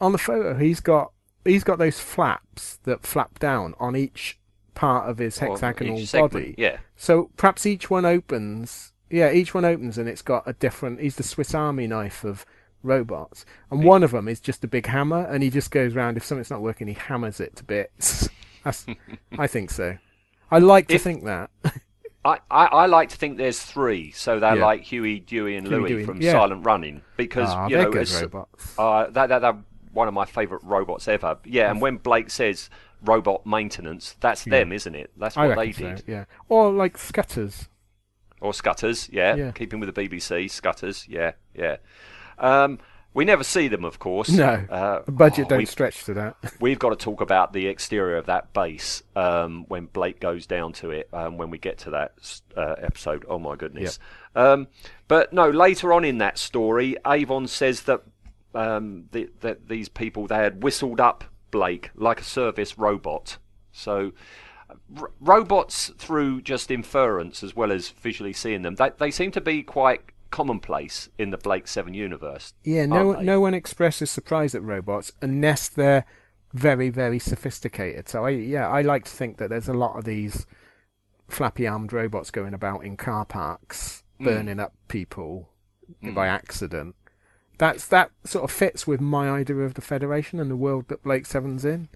on 0.00 0.12
the 0.12 0.18
photo, 0.18 0.56
he's 0.56 0.78
got 0.78 1.10
he's 1.44 1.64
got 1.64 1.78
those 1.78 1.98
flaps 1.98 2.76
that 2.84 3.02
flap 3.02 3.38
down 3.40 3.74
on 3.80 3.96
each 3.96 4.38
part 4.74 5.08
of 5.10 5.18
his 5.18 5.38
hexagonal 5.38 6.00
body. 6.12 6.54
Yeah. 6.56 6.78
So 6.96 7.30
perhaps 7.36 7.66
each 7.66 7.90
one 7.90 8.04
opens. 8.04 8.92
Yeah, 9.10 9.32
each 9.32 9.54
one 9.54 9.64
opens, 9.64 9.98
and 9.98 10.08
it's 10.08 10.22
got 10.22 10.44
a 10.46 10.52
different. 10.52 11.00
He's 11.00 11.16
the 11.16 11.22
Swiss 11.24 11.54
Army 11.54 11.86
knife 11.88 12.22
of 12.22 12.46
robots, 12.82 13.44
and 13.70 13.82
one 13.82 14.04
of 14.04 14.12
them 14.12 14.28
is 14.28 14.38
just 14.38 14.62
a 14.62 14.68
big 14.68 14.86
hammer, 14.86 15.26
and 15.26 15.42
he 15.42 15.50
just 15.50 15.70
goes 15.70 15.94
round. 15.94 16.16
If 16.16 16.24
something's 16.24 16.50
not 16.50 16.62
working, 16.62 16.86
he 16.86 16.94
hammers 16.94 17.40
it 17.40 17.56
to 17.56 17.64
bits. 17.64 18.28
That's, 18.64 18.86
I 19.38 19.46
think 19.46 19.70
so. 19.70 19.96
I 20.50 20.58
like 20.58 20.88
to 20.88 20.94
If- 20.96 21.02
think 21.02 21.24
that. 21.24 21.50
I, 22.24 22.38
I, 22.50 22.66
I 22.66 22.86
like 22.86 23.08
to 23.10 23.16
think 23.16 23.38
there's 23.38 23.60
three, 23.60 24.10
so 24.10 24.38
they're 24.40 24.56
Yeah. 24.56 24.64
like 24.64 24.82
Huey, 24.82 25.20
Dewey, 25.20 25.56
and 25.56 25.66
Huey, 25.66 25.78
Louie 25.80 25.88
Dewey, 25.88 26.04
from 26.04 26.20
yeah. 26.20 26.32
Silent 26.32 26.64
Running, 26.66 27.00
because 27.16 27.48
Ah, 27.48 27.66
you 27.66 27.76
they're 27.76 27.86
know 27.86 27.92
good 27.92 28.02
as- 28.02 28.22
robots. 28.22 28.78
Uh, 28.78 29.06
that, 29.10 29.28
that, 29.28 29.38
that 29.40 29.56
one 29.92 30.06
of 30.06 30.12
my 30.14 30.26
favourite 30.26 30.62
robots 30.64 31.08
ever. 31.08 31.38
Yeah, 31.44 31.70
and 31.70 31.80
when 31.80 31.96
Blake 31.96 32.30
says 32.30 32.68
robot 33.02 33.46
maintenance, 33.46 34.16
that's 34.20 34.44
them, 34.44 34.70
isn't 34.72 34.94
it? 34.94 35.10
That's 35.16 35.34
what 35.36 35.56
they 35.56 35.72
did. 35.72 35.98
so. 36.00 36.04
Yeah, 36.06 36.24
or 36.48 36.70
like 36.70 36.98
scutters. 36.98 37.68
Or 38.42 38.54
Scutters, 38.54 39.08
yeah. 39.12 39.34
Yeah. 39.34 39.50
Keeping 39.50 39.80
with 39.80 39.94
the 39.94 40.08
BBC, 40.08 40.50
Scutters, 40.50 41.06
yeah, 41.08 41.32
yeah. 41.54 41.76
Um, 42.38 42.78
we 43.12 43.24
never 43.24 43.42
see 43.42 43.68
them, 43.68 43.84
of 43.84 43.98
course. 43.98 44.28
No, 44.30 44.64
Uh, 44.70 45.00
budget 45.10 45.46
oh, 45.46 45.48
don't 45.56 45.66
stretch 45.66 46.04
to 46.04 46.14
that. 46.14 46.36
we've 46.60 46.78
got 46.78 46.90
to 46.90 46.96
talk 46.96 47.20
about 47.20 47.52
the 47.52 47.66
exterior 47.66 48.16
of 48.16 48.26
that 48.26 48.52
base 48.52 49.02
um, 49.16 49.64
when 49.68 49.86
Blake 49.86 50.20
goes 50.20 50.46
down 50.46 50.72
to 50.74 50.90
it. 50.90 51.08
Um, 51.12 51.36
when 51.36 51.50
we 51.50 51.58
get 51.58 51.78
to 51.78 51.90
that 51.90 52.40
uh, 52.56 52.76
episode, 52.78 53.24
oh 53.28 53.38
my 53.38 53.56
goodness. 53.56 53.98
Um, 54.36 54.68
but 55.08 55.32
no, 55.32 55.50
later 55.50 55.92
on 55.92 56.04
in 56.04 56.18
that 56.18 56.38
story, 56.38 56.96
Avon 57.04 57.48
says 57.48 57.82
that 57.82 58.02
um, 58.54 59.04
the, 59.12 59.28
that 59.40 59.68
these 59.68 59.88
people 59.88 60.26
they 60.26 60.36
had 60.36 60.62
whistled 60.62 61.00
up 61.00 61.24
Blake 61.50 61.90
like 61.94 62.20
a 62.20 62.24
service 62.24 62.78
robot. 62.78 63.38
So 63.72 64.12
r- 64.98 65.10
robots 65.20 65.90
through 65.98 66.42
just 66.42 66.70
inference 66.70 67.42
as 67.42 67.54
well 67.56 67.72
as 67.72 67.88
visually 67.88 68.32
seeing 68.32 68.62
them 68.62 68.74
they, 68.76 68.90
they 68.98 69.10
seem 69.10 69.30
to 69.32 69.40
be 69.40 69.62
quite 69.62 70.00
commonplace 70.30 71.08
in 71.18 71.30
the 71.30 71.36
blake 71.36 71.66
7 71.66 71.92
universe 71.92 72.54
Yeah, 72.62 72.86
no, 72.86 73.14
they? 73.14 73.22
no 73.24 73.40
one 73.40 73.54
expresses 73.54 74.10
surprise 74.10 74.54
at 74.54 74.62
robots 74.62 75.12
unless 75.20 75.68
they're 75.68 76.04
very, 76.52 76.88
very 76.90 77.18
sophisticated. 77.18 78.08
So 78.08 78.24
I, 78.26 78.30
yeah, 78.30 78.68
I 78.68 78.82
like 78.82 79.04
to 79.04 79.10
think 79.10 79.38
that 79.38 79.50
there's 79.50 79.68
a 79.68 79.72
lot 79.74 79.96
of 79.96 80.04
these 80.04 80.46
flappy-armed 81.28 81.92
robots 81.92 82.30
going 82.30 82.54
about 82.54 82.84
in 82.84 82.96
car 82.96 83.24
parks, 83.24 84.02
Hmm. 84.18 84.24
burning 84.24 84.60
up 84.60 84.74
people 84.88 85.48
by 86.02 86.26
accident. 86.26 86.94
That's 87.58 87.86
that 87.88 88.10
sort 88.24 88.44
of 88.44 88.50
fits 88.50 88.86
with 88.86 89.00
my 89.00 89.30
idea 89.30 89.56
of 89.58 89.74
the 89.74 89.80
Federation 89.80 90.40
and 90.40 90.50
the 90.50 90.56
world 90.56 90.88
that 90.88 91.02
Blake 91.02 91.26
Seven's 91.26 91.64
in. 91.64 91.88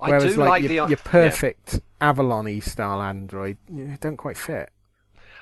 i 0.00 0.08
Whereas 0.10 0.34
do 0.34 0.40
like, 0.40 0.48
like, 0.48 0.62
your, 0.62 0.68
the 0.68 0.74
your 0.74 0.88
yeah. 0.88 0.96
perfect 1.04 1.80
Avalon-y 2.00 2.58
style 2.60 3.00
android, 3.02 3.58
don't 4.00 4.16
quite 4.16 4.36
fit. 4.36 4.70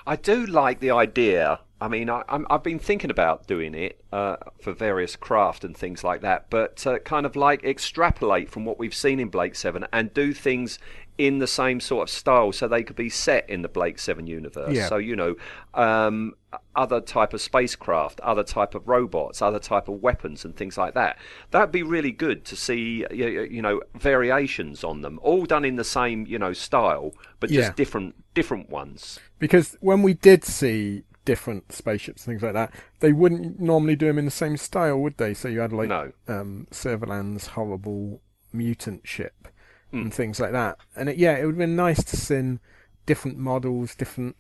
I 0.06 0.16
do 0.16 0.44
like 0.46 0.80
the 0.80 0.90
idea. 0.90 1.60
I 1.84 1.88
mean, 1.88 2.08
I, 2.08 2.22
I'm, 2.30 2.46
I've 2.48 2.62
been 2.62 2.78
thinking 2.78 3.10
about 3.10 3.46
doing 3.46 3.74
it 3.74 4.02
uh, 4.10 4.36
for 4.58 4.72
various 4.72 5.16
craft 5.16 5.64
and 5.64 5.76
things 5.76 6.02
like 6.02 6.22
that, 6.22 6.48
but 6.48 6.86
uh, 6.86 6.98
kind 7.00 7.26
of 7.26 7.36
like 7.36 7.62
extrapolate 7.62 8.48
from 8.50 8.64
what 8.64 8.78
we've 8.78 8.94
seen 8.94 9.20
in 9.20 9.28
Blake 9.28 9.54
Seven 9.54 9.86
and 9.92 10.12
do 10.14 10.32
things 10.32 10.78
in 11.18 11.40
the 11.40 11.46
same 11.46 11.80
sort 11.80 12.08
of 12.08 12.10
style, 12.10 12.52
so 12.52 12.66
they 12.66 12.82
could 12.82 12.96
be 12.96 13.10
set 13.10 13.48
in 13.50 13.60
the 13.60 13.68
Blake 13.68 13.98
Seven 13.98 14.26
universe. 14.26 14.74
Yeah. 14.74 14.88
So 14.88 14.96
you 14.96 15.14
know, 15.14 15.36
um, 15.74 16.32
other 16.74 17.02
type 17.02 17.34
of 17.34 17.42
spacecraft, 17.42 18.18
other 18.20 18.42
type 18.44 18.74
of 18.74 18.88
robots, 18.88 19.42
other 19.42 19.58
type 19.60 19.86
of 19.86 20.02
weapons, 20.02 20.46
and 20.46 20.56
things 20.56 20.78
like 20.78 20.94
that. 20.94 21.18
That'd 21.50 21.70
be 21.70 21.82
really 21.82 22.12
good 22.12 22.46
to 22.46 22.56
see. 22.56 23.04
You 23.10 23.42
you 23.42 23.60
know, 23.60 23.82
variations 23.94 24.84
on 24.84 25.02
them, 25.02 25.20
all 25.22 25.44
done 25.44 25.66
in 25.66 25.76
the 25.76 25.84
same 25.84 26.26
you 26.26 26.38
know 26.38 26.54
style, 26.54 27.12
but 27.40 27.50
just 27.50 27.68
Yeah. 27.68 27.74
different 27.76 28.14
different 28.32 28.70
ones. 28.70 29.20
Because 29.38 29.76
when 29.80 30.00
we 30.00 30.14
did 30.14 30.44
see 30.44 31.04
different 31.24 31.72
spaceships 31.72 32.26
and 32.26 32.32
things 32.32 32.42
like 32.42 32.52
that, 32.54 32.72
they 33.00 33.12
wouldn't 33.12 33.60
normally 33.60 33.96
do 33.96 34.06
them 34.06 34.18
in 34.18 34.24
the 34.24 34.30
same 34.30 34.56
style, 34.56 34.98
would 35.00 35.16
they? 35.16 35.34
So 35.34 35.48
you 35.48 35.60
had 35.60 35.72
like 35.72 35.88
No. 35.88 36.12
um, 36.28 36.66
Servalan's 36.70 37.48
horrible 37.48 38.20
mutant 38.52 39.06
ship 39.06 39.48
Hmm. 39.90 40.02
and 40.02 40.14
things 40.14 40.40
like 40.40 40.52
that. 40.52 40.78
And 40.96 41.08
it, 41.08 41.16
yeah, 41.16 41.36
it 41.36 41.44
would 41.44 41.54
have 41.54 41.58
been 41.58 41.76
nice 41.76 42.02
to 42.04 42.16
see 42.16 42.58
different 43.06 43.38
models, 43.38 43.94
different. 43.94 44.36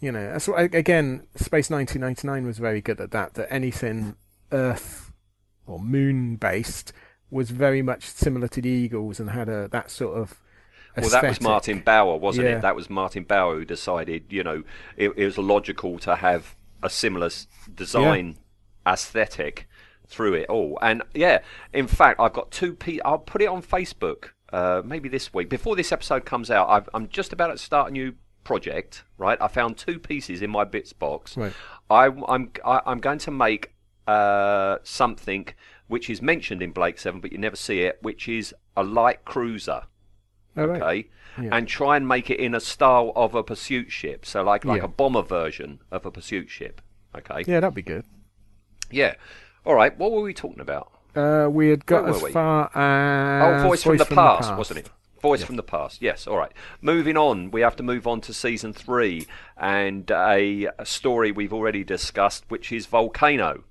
You 0.00 0.10
know, 0.10 0.32
that's 0.32 0.48
what, 0.48 0.74
again, 0.74 1.26
Space 1.36 1.70
1999 1.70 2.44
was 2.46 2.58
very 2.58 2.80
good 2.80 3.00
at 3.00 3.12
that. 3.12 3.34
That 3.34 3.52
anything 3.52 4.16
Earth 4.50 5.12
or 5.66 5.78
Moon 5.78 6.36
based 6.36 6.92
was 7.30 7.50
very 7.50 7.80
much 7.82 8.06
similar 8.06 8.48
to 8.48 8.60
the 8.60 8.68
Eagles 8.68 9.20
and 9.20 9.30
had 9.30 9.48
a 9.48 9.68
that 9.68 9.90
sort 9.90 10.18
of. 10.18 10.40
Well, 10.96 11.10
that 11.10 11.24
was. 11.24 11.40
Martin 11.40 11.80
Bower, 11.80 12.16
wasn't 12.16 12.48
Yeah. 12.48 12.56
it? 12.58 12.62
That 12.62 12.76
was 12.76 12.90
Martin 12.90 13.24
Bower 13.24 13.54
who 13.56 13.64
decided, 13.64 14.24
you 14.30 14.42
know, 14.42 14.62
it, 14.96 15.10
it 15.16 15.24
was 15.24 15.38
logical 15.38 15.98
to 16.00 16.16
have 16.16 16.54
a 16.82 16.90
similar 16.90 17.30
design 17.74 18.36
aesthetic 18.86 19.68
through 20.06 20.34
it 20.34 20.48
all. 20.48 20.78
And 20.82 21.02
yeah, 21.14 21.38
in 21.72 21.86
fact, 21.86 22.20
I've 22.20 22.32
got 22.32 22.50
two. 22.50 22.74
P- 22.74 23.00
I'll 23.02 23.18
put 23.18 23.40
it 23.42 23.46
on 23.48 23.62
Facebook 23.62 24.30
uh, 24.52 24.82
maybe 24.84 25.08
this 25.08 25.32
week 25.32 25.48
before 25.48 25.76
this 25.76 25.92
episode 25.92 26.24
comes 26.26 26.50
out. 26.50 26.68
I've, 26.68 26.88
I'm 26.92 27.08
just 27.08 27.32
about 27.32 27.48
to 27.48 27.58
start 27.58 27.90
a 27.90 27.92
new 27.92 28.14
project. 28.44 29.04
Right, 29.16 29.38
I 29.40 29.48
found 29.48 29.78
two 29.78 29.98
pieces 29.98 30.42
in 30.42 30.50
my 30.50 30.64
bits 30.64 30.92
box. 30.92 31.36
Right. 31.36 31.52
I, 31.88 32.06
I'm 32.28 32.50
I, 32.64 32.80
I'm 32.84 32.98
going 32.98 33.18
to 33.20 33.30
make 33.30 33.72
uh, 34.06 34.78
something 34.82 35.46
which 35.88 36.10
is 36.10 36.20
mentioned 36.20 36.62
in 36.62 36.72
Blake 36.72 36.98
Seven, 36.98 37.20
but 37.20 37.32
you 37.32 37.38
never 37.38 37.56
see 37.56 37.80
it, 37.80 37.98
which 38.02 38.28
is 38.28 38.54
a 38.76 38.82
light 38.82 39.24
cruiser 39.24 39.82
Oh, 40.56 40.66
right. 40.66 40.82
okay, 40.82 41.08
Yeah. 41.42 41.56
and 41.56 41.66
try 41.66 41.96
and 41.96 42.06
make 42.06 42.30
it 42.30 42.38
in 42.38 42.54
a 42.54 42.60
style 42.60 43.12
of 43.16 43.34
a 43.34 43.42
pursuit 43.42 43.90
ship. 43.90 44.26
So 44.26 44.42
like 44.42 44.64
like 44.64 44.78
Yeah. 44.80 44.84
a 44.84 44.88
bomber 44.88 45.22
version 45.22 45.80
of 45.90 46.04
a 46.06 46.10
pursuit 46.10 46.50
ship. 46.50 46.80
Okay. 47.16 47.44
Yeah, 47.46 47.60
that'd 47.60 47.74
be 47.74 47.82
good. 47.82 48.04
Yeah. 48.90 49.14
All 49.64 49.74
right. 49.74 49.96
What 49.98 50.12
were 50.12 50.20
we 50.22 50.34
talking 50.34 50.60
about? 50.60 50.90
Uh, 51.14 51.46
we 51.50 51.68
had 51.68 51.84
got 51.86 52.04
Where 52.04 52.14
as 52.14 52.22
we? 52.22 52.32
far 52.32 52.70
as 52.74 53.64
oh, 53.64 53.68
voice, 53.68 53.82
from, 53.82 53.96
the, 53.98 54.04
past, 54.06 54.56
wasn't 54.56 54.80
it? 54.80 54.90
Voice 55.20 55.44
from 55.44 55.56
the 55.56 55.62
past. 55.62 56.00
Yes. 56.00 56.26
All 56.26 56.36
right. 56.38 56.52
Moving 56.80 57.16
on. 57.16 57.50
We 57.50 57.60
have 57.60 57.76
to 57.76 57.82
move 57.82 58.06
on 58.06 58.20
to 58.22 58.34
season 58.34 58.72
three 58.72 59.26
and 59.56 60.10
a, 60.10 60.68
a 60.78 60.86
story 60.86 61.30
we've 61.30 61.52
already 61.52 61.84
discussed, 61.84 62.44
which 62.48 62.72
is 62.72 62.86
Volcano. 62.86 63.64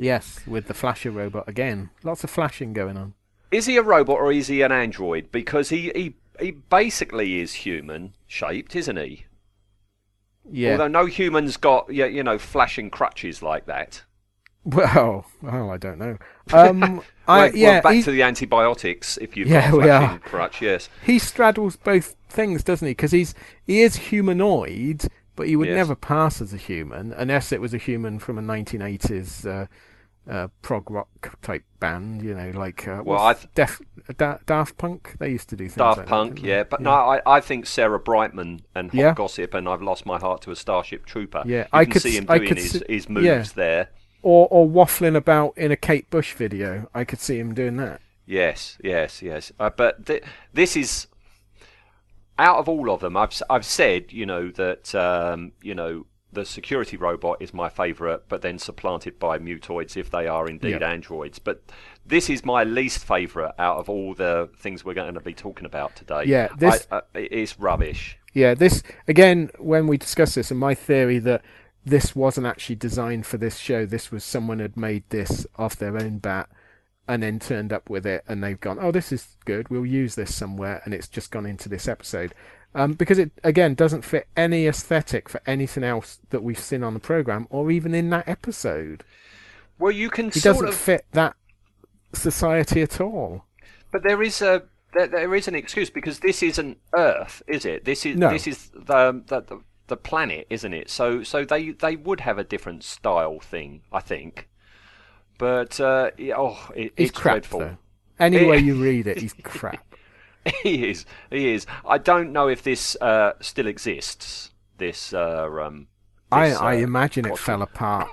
Yes, 0.00 0.40
with 0.46 0.66
the 0.68 0.74
flasher 0.74 1.10
robot 1.10 1.48
again. 1.48 1.90
Lots 2.04 2.22
of 2.24 2.30
flashing 2.30 2.72
going 2.72 2.96
on. 2.96 3.14
Is 3.50 3.66
he 3.66 3.76
a 3.76 3.82
robot 3.82 4.18
or 4.18 4.32
is 4.32 4.48
he 4.48 4.62
an 4.62 4.72
android? 4.72 5.30
Because 5.32 5.70
he 5.70 5.90
he, 5.94 6.14
he 6.40 6.50
basically 6.52 7.40
is 7.40 7.54
human 7.54 8.14
shaped, 8.26 8.76
isn't 8.76 8.96
he? 8.96 9.24
Yeah. 10.50 10.72
Although 10.72 10.88
no 10.88 11.06
human's 11.06 11.56
got 11.56 11.92
yeah, 11.92 12.06
you 12.06 12.22
know 12.22 12.38
flashing 12.38 12.90
crutches 12.90 13.42
like 13.42 13.66
that. 13.66 14.02
Well, 14.64 15.24
well, 15.40 15.70
I 15.70 15.76
don't 15.78 15.98
know. 15.98 16.18
Um, 16.52 17.02
I 17.26 17.38
Well, 17.48 17.56
yeah, 17.56 17.72
well, 17.74 17.82
back 17.82 17.94
he, 17.94 18.02
to 18.04 18.10
the 18.10 18.22
antibiotics. 18.22 19.18
If 19.18 19.36
you've 19.36 19.48
Yeah, 19.48 19.70
got 19.70 19.82
flashing 19.82 20.16
are. 20.16 20.18
crutch, 20.20 20.62
yes. 20.62 20.88
he 21.04 21.18
straddles 21.18 21.76
both 21.76 22.16
things, 22.30 22.62
doesn't 22.64 22.86
he? 22.86 22.92
Because 22.92 23.12
he's 23.12 23.34
he 23.66 23.80
is 23.82 23.96
humanoid, 23.96 25.04
but 25.36 25.46
he 25.46 25.56
would 25.56 25.68
Yes. 25.68 25.76
never 25.76 25.94
pass 25.94 26.40
as 26.40 26.54
a 26.54 26.56
human 26.56 27.12
unless 27.12 27.52
it 27.52 27.60
was 27.60 27.74
a 27.74 27.78
human 27.78 28.18
from 28.18 28.38
a 28.38 28.42
1980s 28.42 29.46
uh, 29.46 29.66
uh, 30.28 30.48
prog 30.62 30.90
rock 30.90 31.40
type 31.42 31.64
band. 31.80 32.22
You 32.22 32.34
know, 32.34 32.50
like 32.58 32.86
uh, 32.86 33.02
Well, 33.04 33.22
what's 33.24 33.44
I 33.44 33.48
Def, 33.54 33.80
da, 34.16 34.38
Daft 34.46 34.76
Punk. 34.78 35.16
They 35.18 35.30
used 35.30 35.48
to 35.50 35.56
do 35.56 35.64
things 35.64 35.76
Daft 35.76 35.98
like 35.98 36.06
Punk, 36.06 36.40
they? 36.42 36.48
yeah. 36.48 36.64
But 36.64 36.80
no, 36.80 36.90
I, 36.90 37.20
I 37.26 37.40
think 37.40 37.66
Sarah 37.66 37.98
Brightman 37.98 38.60
and 38.74 38.90
Hot 38.90 38.98
Yeah. 38.98 39.14
Gossip 39.14 39.54
and 39.54 39.68
I've 39.68 39.82
Lost 39.82 40.06
My 40.06 40.18
Heart 40.18 40.42
to 40.42 40.50
a 40.50 40.56
Starship 40.56 41.06
Trooper. 41.06 41.42
Yeah, 41.46 41.62
you 41.62 41.66
I 41.72 41.84
can 41.84 41.92
could 41.92 42.02
see 42.02 42.16
him 42.16 42.26
I 42.28 42.38
doing 42.38 42.48
could 42.48 42.58
his, 42.58 42.70
see- 42.72 42.82
his 42.88 43.08
moves 43.08 43.26
yeah. 43.26 43.44
there. 43.54 43.90
Or 44.22 44.48
or 44.50 44.66
waffling 44.68 45.16
about 45.16 45.56
in 45.56 45.70
a 45.70 45.76
Kate 45.76 46.10
Bush 46.10 46.34
video. 46.34 46.88
I 46.94 47.04
could 47.04 47.20
see 47.20 47.38
him 47.38 47.54
doing 47.54 47.76
that. 47.76 48.00
Yes, 48.26 48.76
yes, 48.82 49.22
yes. 49.22 49.52
Uh, 49.58 49.70
but 49.70 50.04
th- 50.06 50.24
this 50.52 50.76
is. 50.76 51.06
out 52.38 52.58
of 52.58 52.68
all 52.68 52.90
of 52.90 53.00
them, 53.00 53.16
I've 53.16 53.40
I've 53.48 53.64
said 53.64 54.12
you 54.12 54.26
know 54.26 54.50
that 54.50 54.94
um, 54.94 55.52
you 55.62 55.74
know 55.74 56.06
the 56.32 56.44
security 56.44 56.96
robot 56.96 57.38
is 57.40 57.54
my 57.54 57.68
favourite, 57.68 58.20
but 58.28 58.42
then 58.42 58.58
supplanted 58.58 59.18
by 59.18 59.38
mutoids 59.38 59.96
if 59.96 60.10
they 60.10 60.26
are 60.26 60.46
indeed 60.46 60.80
Yeah. 60.80 60.90
androids. 60.90 61.38
But 61.38 61.62
this 62.04 62.28
is 62.28 62.44
my 62.44 62.64
least 62.64 63.04
favourite 63.04 63.54
out 63.58 63.78
of 63.78 63.88
all 63.88 64.14
the 64.14 64.50
things 64.56 64.84
we're 64.84 64.94
going 64.94 65.14
to 65.14 65.20
be 65.20 65.32
talking 65.34 65.64
about 65.66 65.96
today. 65.96 66.24
Yeah, 66.26 66.48
this- 66.58 66.86
I, 66.90 66.96
uh, 66.96 67.00
it 67.14 67.32
is 67.32 67.58
rubbish. 67.58 68.18
Yeah, 68.34 68.54
this 68.54 68.82
again 69.08 69.50
when 69.58 69.86
we 69.86 69.96
discuss 69.96 70.34
this, 70.34 70.50
and 70.50 70.60
my 70.60 70.74
theory 70.74 71.18
that 71.20 71.42
this 71.84 72.14
wasn't 72.14 72.46
actually 72.46 72.76
designed 72.76 73.24
for 73.24 73.38
this 73.38 73.56
show. 73.56 73.86
This 73.86 74.12
was 74.12 74.22
someone 74.22 74.58
had 74.58 74.76
made 74.76 75.04
this 75.08 75.46
off 75.56 75.76
their 75.76 75.96
own 75.96 76.18
bat, 76.18 76.50
and 77.08 77.22
then 77.22 77.38
turned 77.38 77.72
up 77.72 77.88
with 77.88 78.04
it, 78.06 78.22
and 78.28 78.44
they've 78.44 78.60
gone, 78.60 78.78
"Oh, 78.78 78.92
this 78.92 79.10
is 79.12 79.36
good. 79.46 79.70
We'll 79.70 79.86
use 79.86 80.14
this 80.14 80.34
somewhere," 80.34 80.82
and 80.84 80.92
it's 80.92 81.08
just 81.08 81.30
gone 81.30 81.46
into 81.46 81.70
this 81.70 81.88
episode. 81.88 82.34
Um, 82.74 82.92
because 82.92 83.18
it 83.18 83.30
again 83.42 83.74
doesn't 83.74 84.02
fit 84.02 84.28
any 84.36 84.66
aesthetic 84.66 85.28
for 85.28 85.40
anything 85.46 85.82
else 85.82 86.20
that 86.30 86.42
we've 86.42 86.58
seen 86.58 86.82
on 86.84 86.94
the 86.94 87.00
program, 87.00 87.46
or 87.50 87.70
even 87.70 87.94
in 87.94 88.10
that 88.10 88.28
episode. 88.28 89.04
Well, 89.78 89.90
you 89.92 90.10
can 90.10 90.30
He 90.30 90.40
doesn't 90.40 90.68
of 90.68 90.74
fit 90.74 91.06
that 91.12 91.34
society 92.12 92.82
at 92.82 93.00
all. 93.00 93.44
But 93.90 94.02
there 94.02 94.22
is 94.22 94.42
a 94.42 94.64
there, 94.92 95.06
there 95.06 95.34
is 95.34 95.48
an 95.48 95.54
excuse 95.54 95.90
because 95.90 96.20
this 96.20 96.42
isn't 96.42 96.78
Earth, 96.94 97.42
is 97.46 97.64
it? 97.64 97.84
This 97.84 98.04
is 98.04 98.16
No. 98.16 98.30
this 98.30 98.46
is 98.46 98.70
the, 98.70 99.22
the 99.26 99.40
the 99.40 99.60
the 99.86 99.96
planet, 99.96 100.46
isn't 100.50 100.72
it? 100.74 100.90
So 100.90 101.22
so 101.22 101.44
they 101.44 101.70
they 101.70 101.96
would 101.96 102.20
have 102.20 102.38
a 102.38 102.44
different 102.44 102.84
style 102.84 103.40
thing, 103.40 103.82
I 103.92 104.00
think. 104.00 104.48
But 105.38 105.80
uh, 105.80 106.10
oh, 106.36 106.70
it, 106.74 106.92
He's 106.96 107.08
it's 107.10 107.18
crap 107.18 107.34
dreadful. 107.34 107.60
though. 107.60 107.78
Any 108.18 108.44
way 108.44 108.58
you 108.68 108.74
read 108.82 109.06
it, 109.06 109.18
he's 109.18 109.34
crap. 109.42 109.87
he 110.62 110.90
is. 110.90 111.04
He 111.30 111.52
is. 111.52 111.66
I 111.86 111.98
don't 111.98 112.32
know 112.32 112.48
if 112.48 112.62
this 112.62 112.96
uh, 113.00 113.32
still 113.40 113.66
exists. 113.66 114.50
This. 114.76 115.12
Uh, 115.12 115.48
um, 115.62 115.88
I, 116.30 116.50
this, 116.50 116.58
I 116.58 116.76
uh, 116.76 116.78
imagine 116.80 117.26
it 117.26 117.38
fell 117.38 117.62
apart 117.62 118.08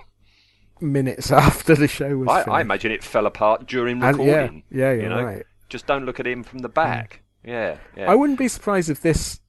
minutes 0.82 1.32
after 1.32 1.76
the 1.76 1.88
show 1.88 2.18
was 2.18 2.30
I. 2.30 2.52
I 2.52 2.62
imagine 2.62 2.92
it 2.92 3.04
fell 3.04 3.26
apart 3.26 3.66
during 3.66 4.02
And- 4.04 4.18
yeah, 4.18 4.34
recording. 4.36 4.64
yeah, 4.72 4.92
you 4.94 5.10
know? 5.10 5.24
right. 5.24 5.46
Just 5.70 5.88
don't 5.88 6.06
look 6.06 6.20
at 6.20 6.28
him 6.28 6.44
from 6.44 6.60
the 6.60 6.70
back. 6.70 7.22
Yeah, 7.44 7.78
yeah. 7.98 8.10
I 8.12 8.16
wouldn't 8.16 8.40
be 8.40 8.48
surprised 8.48 8.90
if 8.90 9.02
this 9.02 9.40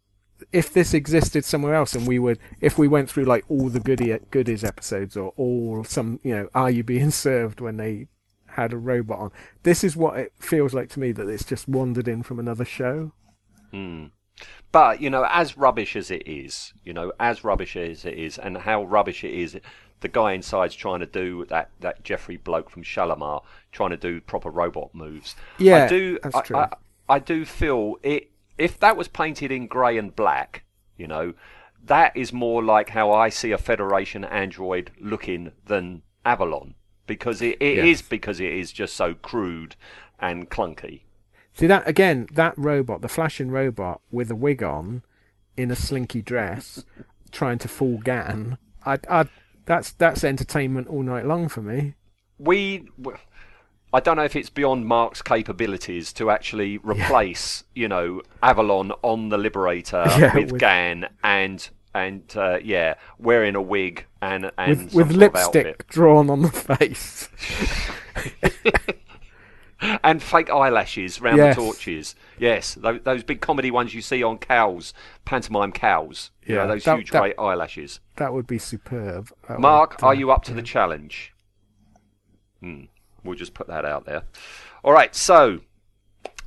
if 0.53 0.73
this 0.73 0.93
existed 0.93 1.45
somewhere 1.45 1.75
else 1.75 1.95
and 1.95 2.07
we 2.07 2.19
would 2.19 2.39
if 2.61 2.77
we 2.77 2.89
went 2.89 3.11
through 3.11 3.25
like 3.25 3.45
all 3.49 3.69
the 3.69 3.81
goodie 3.81 4.19
goodies 4.31 4.65
episodes 4.65 5.17
or 5.17 5.33
all 5.37 5.83
some 5.85 6.21
you 6.23 6.35
know 6.35 6.49
are 6.55 6.71
you 6.71 6.85
being 6.85 7.11
served 7.11 7.59
when 7.61 7.79
they 7.79 8.07
had 8.57 8.73
a 8.73 8.77
robot 8.77 9.19
on 9.19 9.31
this 9.63 9.83
is 9.83 9.97
what 9.97 10.19
it 10.19 10.33
feels 10.39 10.75
like 10.75 10.89
to 10.89 11.01
me 11.01 11.13
that 11.13 11.29
it's 11.29 11.45
just 11.45 11.69
wandered 11.69 12.09
in 12.09 12.23
from 12.23 12.39
another 12.39 12.65
show 12.65 13.13
hmm. 13.71 14.07
But 14.73 15.01
you 15.01 15.11
know, 15.11 15.27
as 15.31 15.57
rubbish 15.57 15.97
as 15.97 16.11
it 16.11 16.27
is, 16.27 16.75
you 16.85 16.93
know, 16.93 17.13
as 17.19 17.45
rubbish 17.45 17.77
as 17.77 18.05
it 18.05 18.15
is, 18.15 18.39
and 18.39 18.59
how 18.59 18.85
rubbish 18.85 19.25
it 19.25 19.33
is, 19.33 19.59
the 20.01 20.09
guy 20.09 20.33
inside's 20.33 20.75
trying 20.75 21.01
to 21.01 21.07
do 21.07 21.47
that. 21.47 21.71
That 21.81 22.05
Jeffrey 22.05 22.37
bloke 22.37 22.69
from 22.69 22.83
Shalamar 22.83 23.43
trying 23.73 23.91
to 23.91 23.97
do 23.97 24.21
proper 24.21 24.51
robot 24.51 24.95
moves. 24.95 25.35
Yeah, 25.59 25.85
I 25.85 25.89
do. 25.89 26.19
that's 26.23 26.37
I, 26.37 26.41
true. 26.43 26.57
I, 26.57 26.69
I 27.09 27.19
do 27.19 27.45
feel 27.45 27.97
it. 28.03 28.31
If 28.59 28.79
that 28.81 28.97
was 28.97 29.09
painted 29.09 29.51
in 29.51 29.67
grey 29.67 29.97
and 29.99 30.15
black, 30.15 30.65
you 30.97 31.07
know, 31.07 31.35
that 31.85 32.17
is 32.17 32.33
more 32.33 32.63
like 32.63 32.91
how 32.91 33.13
I 33.13 33.29
see 33.29 33.53
a 33.53 33.59
Federation 33.59 34.25
android 34.25 34.91
looking 35.01 35.53
than 35.67 36.03
Avalon, 36.25 36.75
because 37.07 37.41
it, 37.43 37.57
it 37.61 37.79
is 37.79 38.01
Yes. 38.01 38.03
because 38.03 38.41
it 38.41 38.53
is 38.53 38.73
just 38.73 38.95
so 38.95 39.15
crude 39.15 39.77
and 40.19 40.49
clunky. 40.51 41.03
see 41.53 41.67
that 41.67 41.87
again 41.87 42.27
that 42.33 42.55
robot 42.57 43.01
the 43.03 43.09
flashing 43.09 43.51
robot 43.51 44.01
with 44.11 44.31
a 44.31 44.35
wig 44.35 44.63
on 44.63 45.03
in 45.57 45.71
a 45.71 45.77
slinky 45.77 46.23
dress 46.23 46.85
trying 47.33 47.59
to 47.59 47.69
fool 47.69 47.99
Gan 47.99 48.59
I 48.85 48.99
I 49.09 49.27
that's 49.65 49.93
that's 49.93 50.23
entertainment 50.25 50.89
all 50.89 51.03
night 51.03 51.27
long 51.27 51.49
for 51.49 51.63
me 51.63 51.95
we 52.39 52.89
I 53.93 54.01
don't 54.01 54.17
know 54.17 54.25
if 54.25 54.37
it's 54.37 54.51
beyond 54.51 54.85
Mark's 54.87 55.23
capabilities 55.23 56.13
to 56.15 56.29
actually 56.29 56.77
replace, 56.79 57.65
you 57.75 57.89
know, 57.89 58.21
Avalon 58.43 58.93
on 59.03 59.31
the 59.31 59.39
Liberator 59.39 60.05
Yeah, 60.19 60.35
with, 60.35 60.53
with- 60.53 60.61
Gan 60.61 61.09
and 61.23 61.67
and 61.97 62.23
uh, 62.37 62.59
yeah, 62.63 62.95
wearing 63.19 63.55
a 63.55 63.63
wig 63.63 64.05
and 64.21 64.51
and 64.59 64.93
with 64.93 64.95
with 64.95 65.13
lipstick 65.13 65.87
drawn 65.89 66.29
on 66.31 66.43
the 66.43 66.51
face 66.51 67.29
and 70.05 70.23
fake 70.23 70.51
eyelashes 70.51 71.21
round 71.21 71.37
Yes. 71.39 71.57
the 71.57 71.63
torches. 71.63 72.15
Yes, 72.39 72.75
those, 72.75 73.01
those 73.03 73.23
big 73.23 73.41
comedy 73.41 73.71
ones 73.71 73.95
you 73.95 74.03
see 74.03 74.23
on 74.23 74.39
cows, 74.39 74.95
pantomime 75.25 75.73
cows. 75.73 76.31
You 76.47 76.55
know, 76.57 76.63
Yeah, 76.63 76.67
those 76.69 76.85
that- 76.85 76.97
huge 76.99 77.11
that- 77.11 77.21
great 77.21 77.39
eyelashes. 77.39 78.01
that 78.17 78.33
would 78.33 78.47
be 78.47 78.59
superb 78.59 79.31
That 79.49 79.61
Mark, 79.61 80.03
are 80.03 80.15
you 80.15 80.31
up 80.31 80.45
to 80.45 80.55
the 80.55 80.63
challenge? 80.63 81.33
Hmm. 82.61 82.85
We'll 83.25 83.37
just 83.37 83.55
put 83.55 83.67
that 83.69 83.85
out 83.85 84.07
there. 84.07 84.23
All 84.85 84.93
right, 84.93 85.15
so 85.15 85.61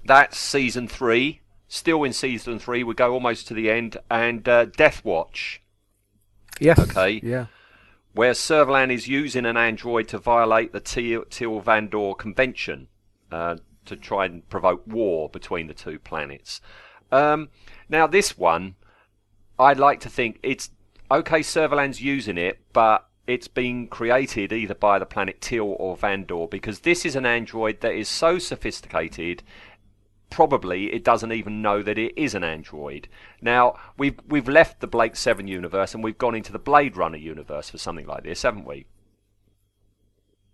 that's 0.05 0.37
season 0.37 0.87
three. 0.87 1.41
Still 1.71 2.03
in 2.03 2.13
season 2.13 2.57
three, 2.59 2.83
we 2.83 2.95
go 2.95 3.13
almost 3.13 3.47
to 3.47 3.53
the 3.53 3.69
end, 3.69 3.95
and 4.09 4.47
uh, 4.49 4.65
Death 4.65 5.05
Watch, 5.05 5.61
Yes. 6.59 6.77
Okay. 6.79 7.21
Yeah. 7.23 7.45
where 8.13 8.33
Servalan 8.33 8.91
is 8.91 9.07
using 9.07 9.45
an 9.45 9.55
android 9.55 10.07
to 10.09 10.17
violate 10.17 10.73
the 10.73 10.79
Teal, 10.81 11.23
Vandor 11.61 12.17
Convention 12.17 12.87
uh, 13.31 13.57
to 13.85 13.95
try 13.95 14.25
and 14.25 14.49
provoke 14.49 14.81
war 14.87 15.29
between 15.29 15.67
the 15.67 15.73
two 15.73 15.99
planets. 15.99 16.59
Um, 17.11 17.49
now, 17.87 18.07
this 18.07 18.37
one, 18.37 18.75
I'd 19.57 19.77
like 19.79 19.99
to 20.01 20.09
think 20.09 20.39
it's 20.43 20.71
okay. 21.11 21.39
Servalan's 21.41 22.01
using 22.01 22.37
it, 22.37 22.59
but 22.73 23.07
it's 23.27 23.47
been 23.47 23.87
created 23.87 24.51
either 24.51 24.73
by 24.73 24.97
the 24.99 25.05
planet 25.05 25.39
Teal 25.39 25.75
or 25.79 25.95
Vandor 25.95 26.49
because 26.49 26.79
this 26.79 27.05
is 27.05 27.15
an 27.15 27.27
android 27.27 27.81
that 27.81 27.93
is 27.93 28.09
so 28.09 28.39
sophisticated. 28.39 29.43
Probably 30.29 30.93
it 30.93 31.03
doesn't 31.03 31.31
even 31.31 31.61
know 31.61 31.81
that 31.81 31.97
it 31.97 32.13
is 32.17 32.35
an 32.35 32.43
android. 32.43 33.07
Now 33.41 33.75
we've 33.97 34.19
we've 34.27 34.47
left 34.47 34.79
the 34.79 34.87
Blake 34.87 35.15
Seven 35.15 35.47
universe 35.47 35.93
and 35.93 36.03
we've 36.03 36.17
gone 36.17 36.35
into 36.35 36.51
the 36.51 36.59
Blade 36.59 36.95
Runner 36.95 37.17
universe 37.17 37.69
for 37.69 37.77
something 37.77 38.05
like 38.05 38.23
this, 38.23 38.43
haven't 38.43 38.65
we? 38.65 38.85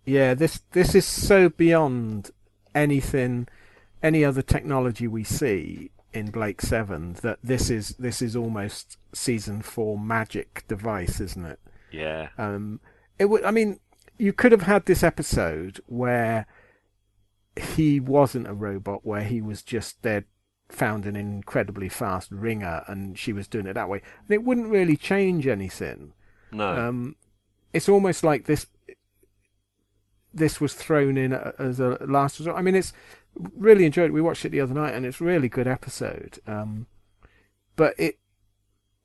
Yeah. 0.04 0.34
This 0.34 0.62
this 0.72 0.94
is 0.94 1.04
so 1.04 1.48
beyond 1.48 2.30
anything, 2.74 3.48
any 4.02 4.24
other 4.24 4.42
technology 4.42 5.06
we 5.06 5.24
see 5.24 5.90
in 6.12 6.30
Blake 6.30 6.62
Seven 6.62 7.14
that 7.22 7.38
this 7.44 7.68
is 7.68 7.90
this 7.98 8.22
is 8.22 8.34
almost 8.34 8.96
season 9.12 9.60
four 9.60 9.98
magic 9.98 10.64
device, 10.66 11.20
isn't 11.20 11.44
it? 11.44 11.60
Yeah. 11.90 12.28
Um, 12.38 12.80
it 13.18 13.26
would. 13.26 13.44
I 13.44 13.50
mean, 13.50 13.80
you 14.18 14.32
could 14.32 14.52
have 14.52 14.62
had 14.62 14.86
this 14.86 15.02
episode 15.02 15.80
where 15.86 16.46
he 17.56 18.00
wasn't 18.00 18.46
a 18.46 18.54
robot, 18.54 19.04
where 19.04 19.24
he 19.24 19.40
was 19.40 19.62
just 19.62 20.02
there, 20.02 20.24
found 20.68 21.06
an 21.06 21.16
incredibly 21.16 21.88
fast 21.88 22.30
ringer, 22.30 22.82
and 22.86 23.18
she 23.18 23.32
was 23.32 23.48
doing 23.48 23.66
it 23.66 23.74
that 23.74 23.88
way, 23.88 24.02
and 24.26 24.34
it 24.34 24.44
wouldn't 24.44 24.68
really 24.68 24.96
change 24.96 25.46
anything. 25.46 26.12
No. 26.52 26.88
Um, 26.88 27.16
it's 27.72 27.88
almost 27.88 28.24
like 28.24 28.44
this. 28.44 28.66
This 30.32 30.60
was 30.60 30.74
thrown 30.74 31.16
in 31.16 31.32
as 31.32 31.80
a 31.80 31.98
last 32.06 32.38
resort. 32.38 32.56
I 32.56 32.62
mean, 32.62 32.74
it's 32.74 32.92
really 33.56 33.84
enjoyed. 33.86 34.10
it. 34.10 34.12
We 34.12 34.20
watched 34.20 34.44
it 34.44 34.50
the 34.50 34.60
other 34.60 34.74
night, 34.74 34.94
and 34.94 35.06
it's 35.06 35.20
a 35.20 35.24
really 35.24 35.48
good 35.48 35.66
episode. 35.66 36.38
Um, 36.46 36.86
but 37.74 37.94
it, 37.98 38.18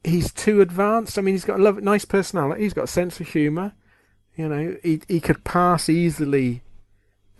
he's 0.04 0.32
too 0.32 0.62
advanced. 0.62 1.18
I 1.18 1.22
mean, 1.22 1.36
he's 1.36 1.46
got 1.46 1.60
a 1.60 1.64
love, 1.64 1.82
nice 1.82 2.06
personality. 2.06 2.64
He's 2.64 2.74
got 2.74 2.86
a 2.86 2.88
sense 2.88 3.20
of 3.20 3.30
humour. 3.30 3.74
You 4.36 4.50
know, 4.50 4.78
he 4.84 5.02
he 5.08 5.20
could 5.20 5.44
pass 5.44 5.90
easily. 5.90 6.64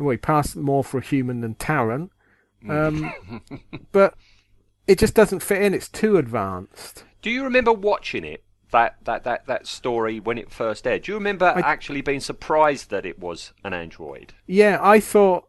Well, 0.02 0.12
he 0.12 0.18
passed 0.18 0.56
more 0.56 0.84
for 0.84 0.98
a 0.98 1.04
human 1.04 1.42
than 1.42 1.56
Tarrant. 1.56 2.12
Um, 2.68 3.14
but 3.92 4.16
it 4.88 5.00
just 5.00 5.14
doesn't 5.14 5.42
fit 5.42 5.62
in. 5.62 5.74
It's 5.74 5.90
too 5.90 6.18
advanced. 6.18 7.06
Do 7.22 7.30
you 7.30 7.44
remember 7.44 7.72
watching 7.72 8.24
it? 8.24 8.44
That, 8.72 8.96
that, 9.04 9.26
that, 9.26 9.48
that 9.48 9.68
story 9.68 10.20
when 10.22 10.38
it 10.38 10.50
first 10.50 10.88
aired. 10.88 11.04
Do 11.04 11.12
you 11.12 11.18
remember 11.18 11.46
I- 11.46 11.60
actually 11.60 12.02
being 12.02 12.22
surprised 12.22 12.90
that 12.90 13.06
it 13.06 13.20
was 13.20 13.54
an 13.64 13.74
android? 13.74 14.34
Yeah, 14.48 14.80
I 14.82 15.00
thought. 15.00 15.48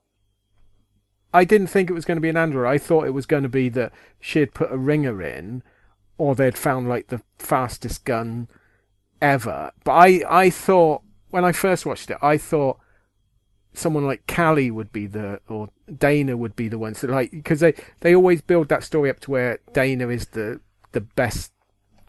I 1.34 1.44
didn't 1.44 1.68
think 1.68 1.88
it 1.88 1.94
was 1.94 2.05
going 2.05 2.16
to 2.16 2.22
be 2.22 2.28
an 2.28 2.36
android. 2.36 2.68
I 2.68 2.78
thought 2.78 3.07
it 3.07 3.14
was 3.14 3.24
going 3.24 3.44
to 3.44 3.48
be 3.48 3.68
that 3.70 3.92
she'd 4.20 4.53
put 4.53 4.72
a 4.72 4.76
ringer 4.76 5.22
in, 5.22 5.62
or 6.18 6.34
they'd 6.34 6.59
found 6.59 6.88
like 6.88 7.09
the 7.09 7.22
fastest 7.38 8.05
gun 8.05 8.48
ever. 9.22 9.70
But 9.84 9.92
I, 9.92 10.22
I 10.28 10.50
thought 10.50 11.03
when 11.30 11.44
I 11.44 11.53
first 11.53 11.86
watched 11.86 12.11
it, 12.11 12.18
I 12.20 12.36
thought 12.36 12.78
someone 13.74 14.06
like 14.06 14.26
Cally 14.26 14.70
would 14.70 14.92
be 14.92 15.06
the 15.06 15.40
or 15.48 15.68
Dayna 15.90 16.36
would 16.36 16.56
be 16.56 16.68
the 16.68 16.78
ones 16.78 17.00
that 17.00 17.10
like 17.10 17.30
because 17.30 17.60
they 17.60 17.74
they 18.00 18.14
always 18.14 18.42
build 18.42 18.68
that 18.68 18.84
story 18.84 19.10
up 19.10 19.20
to 19.20 19.30
where 19.30 19.58
Dayna 19.72 20.12
is 20.12 20.26
the 20.28 20.60
the 20.92 21.00
best 21.00 21.52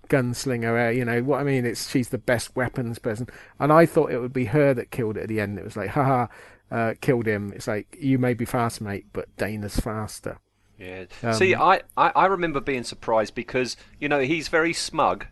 gunslinger. 0.10 0.88
uh, 0.88 0.92
You 0.92 1.06
know 1.06 1.22
what 1.24 1.40
I 1.40 1.44
mean? 1.44 1.66
It's 1.66 1.90
she's 1.90 2.10
the 2.10 2.18
best 2.18 2.56
weapons 2.56 3.00
person, 3.00 3.28
and 3.60 3.72
I 3.72 3.86
thought 3.86 4.12
it 4.12 4.20
would 4.20 4.34
be 4.34 4.46
her 4.46 4.74
that 4.74 4.92
killed 4.92 5.18
it 5.18 5.24
at 5.24 5.30
the 5.30 5.40
end. 5.40 5.58
It 5.58 5.64
was 5.66 5.78
like, 5.78 5.92
haha, 5.92 6.28
uh, 6.72 6.94
killed 7.02 7.26
him. 7.28 7.54
It's 7.56 7.68
like 7.68 7.98
you 8.00 8.18
may 8.18 8.34
be 8.34 8.46
fast, 8.46 8.82
mate, 8.82 9.06
but 9.14 9.36
Dayna's 9.38 9.80
faster. 9.80 10.40
Yeah. 10.78 11.06
Um, 11.22 11.34
See, 11.34 11.56
I, 11.56 11.82
I, 11.96 12.12
I 12.16 12.26
remember 12.26 12.60
being 12.60 12.84
surprised 12.84 13.36
because 13.36 13.78
you 14.00 14.10
know 14.10 14.20
he's 14.20 14.48
very 14.50 14.74
smug, 14.74 15.28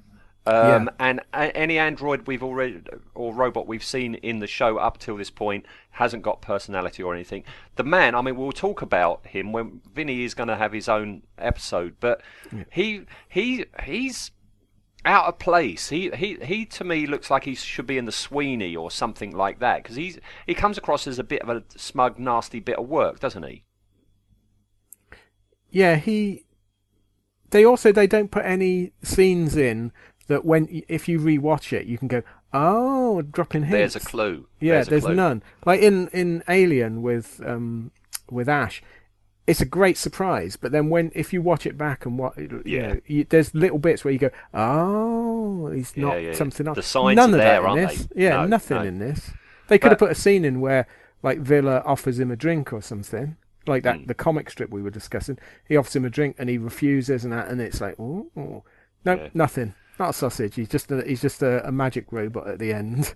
um, 0.45 0.85
Yeah. 0.85 0.89
and 0.99 1.19
a- 1.33 1.55
any 1.55 1.77
android 1.77 2.25
we've 2.27 2.41
already 2.43 2.81
or 3.13 3.33
robot 3.33 3.67
we've 3.67 3.83
seen 3.83 4.15
in 4.15 4.39
the 4.39 4.47
show 4.47 4.77
up 4.77 4.97
till 4.97 5.17
this 5.17 5.29
point 5.29 5.65
hasn't 5.91 6.23
got 6.23 6.41
personality 6.41 7.03
or 7.03 7.13
anything. 7.13 7.43
The 7.75 7.83
man, 7.83 8.15
I 8.15 8.21
mean, 8.21 8.35
we'll 8.35 8.51
talk 8.51 8.81
about 8.81 9.25
him 9.27 9.51
when 9.51 9.81
Vinni 9.93 10.23
is 10.23 10.33
going 10.33 10.47
to 10.49 10.55
have 10.55 10.71
his 10.73 10.89
own 10.89 11.23
episode, 11.37 11.95
but 11.99 12.21
he 12.71 13.05
he 13.29 13.65
he's 13.83 14.31
out 15.05 15.25
of 15.25 15.39
place. 15.39 15.89
He 15.89 16.09
he 16.11 16.37
he 16.43 16.65
to 16.65 16.83
me 16.83 17.05
looks 17.05 17.29
like 17.29 17.43
he 17.43 17.55
should 17.55 17.87
be 17.87 17.97
in 17.97 18.05
the 18.05 18.11
Sweeney 18.11 18.75
or 18.75 18.89
something 18.91 19.31
like 19.35 19.59
that 19.59 19.83
because 19.83 19.95
he's 19.95 20.19
he 20.47 20.53
comes 20.53 20.77
across 20.77 21.05
as 21.07 21.19
a 21.19 21.23
bit 21.23 21.41
of 21.43 21.49
a 21.49 21.63
smug, 21.75 22.17
nasty 22.19 22.59
bit 22.59 22.77
of 22.77 22.87
work, 22.87 23.19
doesn't 23.19 23.43
he? 23.43 23.63
Yeah, 25.69 25.95
he. 25.95 26.45
They 27.51 27.65
also 27.65 27.91
they 27.91 28.07
don't 28.07 28.31
put 28.31 28.45
any 28.45 28.93
scenes 29.03 29.55
in 29.57 29.91
that 30.31 30.43
when 30.45 30.83
if 30.87 31.07
you 31.07 31.19
rewatch 31.19 31.71
it 31.73 31.85
you 31.85 31.97
can 31.97 32.07
go 32.07 32.21
oh 32.53 33.21
dropping 33.21 33.63
hints. 33.63 33.93
There's 33.93 33.95
a 33.95 33.99
clue. 34.11 34.47
Yeah, 34.59 34.81
a 34.81 34.85
there's 34.85 35.05
clue. 35.05 35.15
none. 35.15 35.43
Like 35.65 35.81
in 35.81 36.07
in 36.09 36.43
Alien 36.49 37.01
with 37.01 37.41
um 37.45 37.91
with 38.29 38.49
Ash, 38.49 38.81
it's 39.47 39.61
a 39.61 39.65
great 39.65 39.97
surprise. 39.97 40.55
But 40.55 40.71
then 40.71 40.89
when 40.89 41.11
if 41.15 41.31
you 41.33 41.41
watch 41.41 41.65
it 41.65 41.77
back 41.77 42.05
and 42.05 42.17
what 42.19 42.37
you 42.37 42.61
Yeah. 42.65 42.87
know, 42.93 42.99
you, 43.05 43.25
there's 43.29 43.53
little 43.55 43.77
bits 43.79 44.03
where 44.03 44.11
you 44.11 44.19
go, 44.19 44.31
oh, 44.53 45.69
he's 45.71 45.95
not 45.97 46.13
yeah, 46.21 46.29
yeah. 46.29 46.33
something 46.33 46.67
else. 46.67 46.75
The 46.75 46.83
signs 46.83 47.15
None 47.17 47.33
of 47.33 47.39
there, 47.39 47.61
that 47.61 47.71
in 47.71 47.77
aren't 47.79 47.89
this. 47.89 48.07
they? 48.07 48.23
Yeah, 48.23 48.37
No, 48.41 48.45
nothing 48.47 48.77
no. 48.77 48.83
in 48.83 48.99
this. 48.99 49.31
They 49.67 49.77
could 49.79 49.91
have 49.91 49.99
put 49.99 50.11
a 50.11 50.15
scene 50.15 50.43
in 50.45 50.59
where 50.61 50.87
like 51.23 51.39
Vila 51.39 51.81
offers 51.85 52.19
him 52.19 52.31
a 52.31 52.35
drink 52.35 52.73
or 52.73 52.81
something. 52.81 53.37
Like 53.67 53.83
that, 53.83 53.97
Mm. 53.99 54.07
the 54.07 54.15
comic 54.15 54.49
strip 54.49 54.71
we 54.71 54.81
were 54.81 54.89
discussing. 54.89 55.37
He 55.67 55.77
offers 55.77 55.95
him 55.95 56.03
a 56.03 56.09
drink 56.09 56.35
and 56.39 56.49
he 56.49 56.57
refuses, 56.57 57.23
and 57.23 57.31
that, 57.31 57.47
and 57.47 57.61
it's 57.61 57.79
like, 57.79 57.95
oh, 57.99 58.63
no, 59.05 59.29
nothing, 59.35 59.75
not 60.01 60.09
a 60.09 60.13
sausage. 60.13 60.55
He's 60.55 60.69
just 60.69 60.91
a, 60.91 61.03
he's 61.03 61.21
just 61.21 61.41
a, 61.41 61.65
a 61.67 61.71
magic 61.71 62.11
robot 62.11 62.47
at 62.47 62.59
the 62.59 62.73
end. 62.73 63.15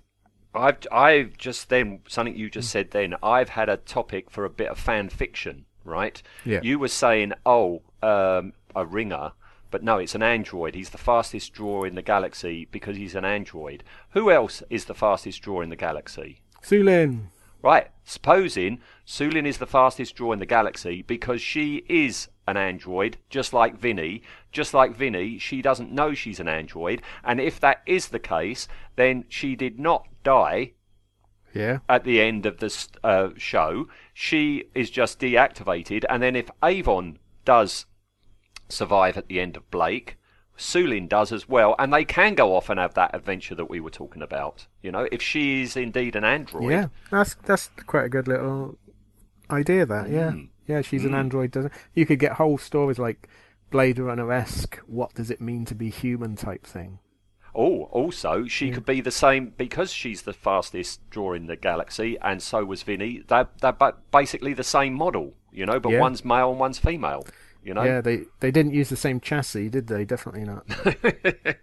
I've 0.54 0.78
I've 0.90 1.36
just 1.36 1.68
then 1.68 2.00
something 2.08 2.34
you 2.34 2.48
just 2.48 2.70
said 2.70 2.92
then. 2.92 3.14
I've 3.22 3.50
had 3.50 3.68
a 3.68 3.76
topic 3.76 4.30
for 4.30 4.44
a 4.44 4.50
bit 4.50 4.68
of 4.68 4.78
fan 4.78 5.10
fiction, 5.10 5.66
right? 5.84 6.22
Yeah. 6.44 6.60
You 6.62 6.78
were 6.78 6.88
saying, 6.88 7.34
oh, 7.44 7.82
um, 8.02 8.54
a 8.74 8.86
ringer, 8.86 9.32
but 9.70 9.82
no, 9.82 9.98
it's 9.98 10.14
an 10.14 10.22
android. 10.22 10.74
He's 10.74 10.90
the 10.90 10.98
fastest 10.98 11.52
drawer 11.52 11.86
in 11.86 11.94
the 11.94 12.02
galaxy 12.02 12.68
because 12.70 12.96
he's 12.96 13.14
an 13.14 13.24
android. 13.24 13.84
Who 14.10 14.30
else 14.30 14.62
is 14.70 14.86
the 14.86 14.94
fastest 14.94 15.42
drawer 15.42 15.62
in 15.62 15.68
the 15.68 15.76
galaxy? 15.76 16.40
Soolin. 16.62 17.26
Right, 17.62 17.88
supposing 18.04 18.80
Soolin 19.06 19.46
is 19.46 19.58
the 19.58 19.66
fastest 19.66 20.14
drawer 20.14 20.32
in 20.32 20.38
the 20.38 20.46
galaxy 20.46 21.02
because 21.02 21.42
she 21.42 21.84
is 21.88 22.28
an 22.46 22.56
android, 22.56 23.16
just 23.30 23.52
like 23.52 23.80
Vinni. 23.80 24.22
Just 24.52 24.72
like 24.74 24.96
Vinni, 24.96 25.40
she 25.40 25.60
doesn't 25.62 25.92
know 25.92 26.14
she's 26.14 26.40
an 26.40 26.48
android, 26.48 27.02
and 27.24 27.40
if 27.40 27.58
that 27.60 27.82
is 27.86 28.08
the 28.08 28.18
case, 28.18 28.68
then 28.96 29.24
she 29.28 29.54
did 29.56 29.78
not 29.78 30.06
die 30.22 30.72
Yeah. 31.52 31.78
at 31.88 32.04
the 32.04 32.20
end 32.20 32.46
of 32.46 32.58
this 32.58 32.88
uh, 33.04 33.30
show. 33.36 33.88
She 34.14 34.64
is 34.74 34.88
just 34.90 35.18
deactivated, 35.20 36.04
and 36.08 36.22
then 36.22 36.36
if 36.36 36.50
Avon 36.62 37.18
does 37.44 37.86
survive 38.68 39.16
at 39.16 39.28
the 39.28 39.40
end 39.40 39.56
of 39.56 39.70
Blake, 39.70 40.16
Soolin 40.58 41.06
does 41.08 41.32
as 41.32 41.46
well, 41.48 41.74
and 41.78 41.92
they 41.92 42.04
can 42.04 42.34
go 42.34 42.56
off 42.56 42.70
and 42.70 42.80
have 42.80 42.94
that 42.94 43.14
adventure 43.14 43.54
that 43.54 43.68
we 43.68 43.78
were 43.78 43.90
talking 43.90 44.22
about. 44.22 44.66
You 44.82 44.90
know, 44.90 45.06
if 45.12 45.20
she 45.20 45.60
is 45.62 45.76
indeed 45.76 46.16
an 46.16 46.24
android. 46.24 46.70
Yeah, 46.70 46.88
that's 47.10 47.34
that's 47.44 47.68
quite 47.86 48.04
a 48.06 48.08
good 48.08 48.26
little 48.26 48.78
idea. 49.50 49.84
That 49.84 50.08
yeah, 50.08 50.30
Mm. 50.30 50.48
Yeah, 50.66 50.82
she's 50.82 51.04
an 51.04 51.10
hmm. 51.10 51.16
android. 51.16 51.50
Doesn't 51.52 51.72
you 51.94 52.06
could 52.06 52.18
get 52.18 52.32
whole 52.32 52.58
stories 52.58 52.98
like 52.98 53.28
Blade 53.70 53.98
Runner 53.98 54.32
esque. 54.32 54.78
What 54.86 55.14
does 55.14 55.30
it 55.30 55.40
mean 55.40 55.64
to 55.66 55.74
be 55.74 55.90
human? 55.90 56.36
Type 56.36 56.66
thing. 56.66 56.98
Oh, 57.58 57.84
also, 57.84 58.46
she 58.46 58.70
could 58.70 58.84
be 58.84 59.00
the 59.00 59.10
same 59.10 59.54
because 59.56 59.90
she's 59.90 60.22
the 60.22 60.34
fastest 60.34 61.00
draw 61.08 61.32
in 61.32 61.46
the 61.46 61.56
galaxy, 61.56 62.18
and 62.20 62.42
so 62.42 62.62
was 62.66 62.84
Vinni. 62.84 63.26
They're, 63.26 63.48
they're 63.62 63.94
basically 64.12 64.52
the 64.52 64.62
same 64.62 64.92
model, 64.92 65.32
you 65.50 65.64
know, 65.64 65.80
but 65.80 65.92
Yeah. 65.92 66.00
one's 66.00 66.22
male 66.22 66.50
and 66.50 66.60
one's 66.60 66.78
female. 66.78 67.26
You 67.64 67.72
know, 67.72 67.82
Yeah, 67.82 68.02
they 68.02 68.24
they 68.40 68.50
didn't 68.50 68.74
use 68.74 68.90
the 68.90 68.96
same 68.96 69.20
chassis, 69.20 69.70
did 69.70 69.86
they? 69.86 70.04
Definitely 70.04 70.44
not. 70.44 70.66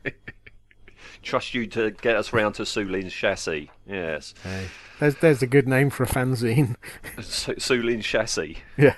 trust 1.23 1.53
you 1.53 1.65
to 1.67 1.91
get 1.91 2.15
us 2.15 2.33
round 2.33 2.55
to 2.55 2.63
Soolin's 2.63 3.13
chassis. 3.13 3.71
Yes, 3.87 4.33
Hey, 4.43 4.67
there's 4.99 5.15
there's 5.15 5.41
a 5.41 5.47
good 5.47 5.67
name 5.67 5.89
for 5.89 6.03
a 6.03 6.07
fanzine. 6.07 6.75
Su- 7.21 7.55
Soolin's 7.55 8.05
chassis. 8.05 8.57
yeah. 8.77 8.95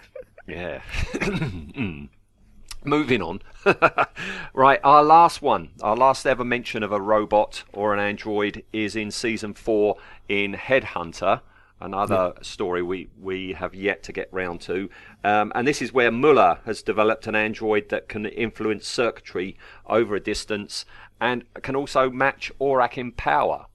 Yeah. 0.48 0.82
Mm. 1.14 2.10
Moving 2.84 3.22
on. 3.24 3.42
right, 4.54 4.80
our 4.84 5.04
last 5.04 5.42
one, 5.42 5.70
our 5.82 5.96
last 5.96 6.28
ever 6.28 6.44
mention 6.46 6.84
of 6.84 6.92
a 6.92 7.02
robot 7.02 7.64
or 7.74 7.94
an 7.96 8.00
android 8.00 8.64
is 8.72 8.96
in 8.96 9.10
season 9.10 9.56
four 9.56 9.98
in 10.30 10.54
Headhunter, 10.54 11.42
another 11.82 12.34
story 12.44 12.84
we, 12.84 13.10
we 13.20 13.54
have 13.54 13.74
yet 13.74 14.04
to 14.04 14.12
get 14.14 14.30
round 14.32 14.62
to. 14.62 14.88
Um, 15.24 15.52
and 15.56 15.68
this 15.68 15.82
is 15.82 15.94
where 15.94 16.12
Muller 16.12 16.60
has 16.68 16.84
developed 16.84 17.26
an 17.26 17.34
android 17.34 17.90
that 17.90 18.08
can 18.08 18.28
influence 18.28 18.88
circuitry 18.88 19.58
over 19.88 20.14
a 20.16 20.20
distance 20.20 20.86
and 21.20 21.44
can 21.62 21.76
also 21.76 22.10
match 22.10 22.52
Orac 22.60 22.98
in 22.98 23.12
power. 23.12 23.66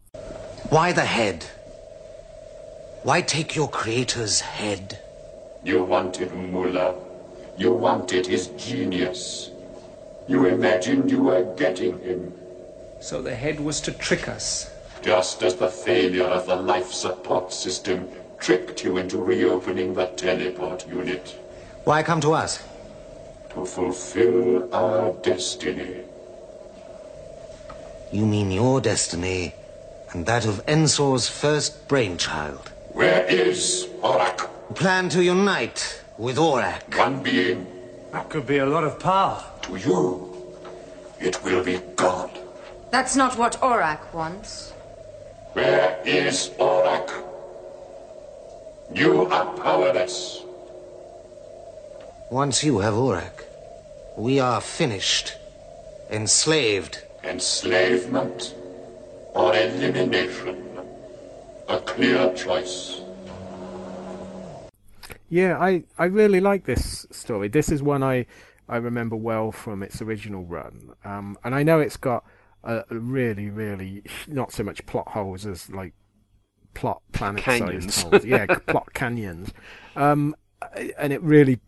Why 0.68 0.93
the 0.93 1.05
head? 1.05 1.45
Why 3.03 3.22
take 3.22 3.57
your 3.57 3.68
creator's 3.68 4.41
head? 4.41 4.99
You 5.64 5.84
wanted 5.84 6.34
Muller. 6.34 6.95
You 7.57 7.72
wanted 7.72 8.26
his 8.26 8.49
genius. 8.49 9.51
You 10.28 10.47
imagined 10.47 11.11
you 11.11 11.22
were 11.22 11.55
getting 11.57 11.99
him, 12.01 12.32
So 13.01 13.20
the 13.22 13.34
head 13.34 13.59
was 13.61 13.80
to 13.82 13.93
trick 13.93 14.28
us. 14.28 14.70
just 15.03 15.43
as 15.43 15.55
the 15.57 15.68
failure 15.68 16.26
of 16.26 16.47
the 16.47 16.55
life 16.57 16.93
support 16.93 17.53
system 17.53 18.07
tricked 18.38 18.84
you 18.84 18.99
into 18.99 19.16
reopening 19.18 19.95
the 19.95 20.07
teleport 20.09 20.86
unit. 20.88 21.36
Why 21.84 22.03
come 22.03 22.20
to 22.20 22.32
us? 22.34 22.62
To 23.55 23.64
fulfill 23.64 24.72
our 24.74 25.12
destiny. 25.22 26.03
You 28.13 28.27
mean 28.27 28.51
your 28.51 28.81
destiny 28.81 29.55
and 30.13 30.27
that 30.27 30.45
of 30.45 30.65
Ensor's 30.67 31.29
first 31.29 31.87
brainchild. 31.87 32.73
Where 32.93 33.25
is 33.27 33.87
Orac? 34.03 34.51
Plan 34.75 35.09
to 35.11 35.23
unite 35.23 36.03
with 36.19 36.37
Orac. 36.37 36.99
One 36.99 37.23
being. 37.23 37.67
That 38.11 38.29
could 38.29 38.47
be 38.47 38.59
a 38.59 38.67
lot 38.67 38.83
of 38.83 38.99
power. 38.99 39.45
To 39.63 39.77
you, 39.77 40.57
it 41.21 41.45
will 41.45 41.63
be 41.63 41.79
God. 41.95 42.31
That's 42.91 43.15
not 43.15 43.39
what 43.39 43.61
Orac 43.61 44.13
wants. 44.13 44.73
Where 45.53 45.97
is 46.05 46.51
Orac? 46.59 47.09
You 48.93 49.27
are 49.27 49.47
powerless. 49.57 50.43
Once 52.29 52.65
you 52.65 52.81
have 52.81 52.95
Orac, 52.95 53.45
we 54.17 54.41
are 54.41 54.61
finished. 54.61 55.37
Enslaved. 56.11 57.03
Enslavement 57.25 58.55
or 59.35 59.55
elimination. 59.55 60.66
A 61.68 61.79
clear 61.81 62.33
choice. 62.35 63.01
Yeah, 65.29 65.59
I, 65.59 65.85
I 65.97 66.07
really 66.07 66.41
like 66.41 66.64
this 66.64 67.07
story. 67.12 67.49
This 67.49 67.71
is 67.71 67.83
one 67.83 68.03
I, 68.03 68.27
I 68.68 68.77
remember 68.79 69.14
well 69.14 69.53
from 69.53 69.83
its 69.83 70.03
original 70.03 70.45
run. 70.45 70.93
Um, 71.05 71.39
and 71.45 71.55
I 71.55 71.62
know 71.62 71.79
it's 71.79 71.97
got 71.97 72.25
a, 72.64 72.85
a 72.91 72.99
really, 72.99 73.49
really 73.49 74.03
not 74.27 74.53
so 74.53 74.64
much 74.64 74.85
plot 74.87 75.09
holes 75.09 75.47
as 75.47 75.71
like 75.71 75.95
plot 76.75 77.03
planet 77.12 77.43
Canyons. 77.43 78.03
holes. 78.03 78.25
Yeah, 78.25 78.47
plot 78.66 78.93
canyons. 78.93 79.53
Um, 79.95 80.35
and 80.99 81.12
it 81.12 81.23
really 81.23 81.61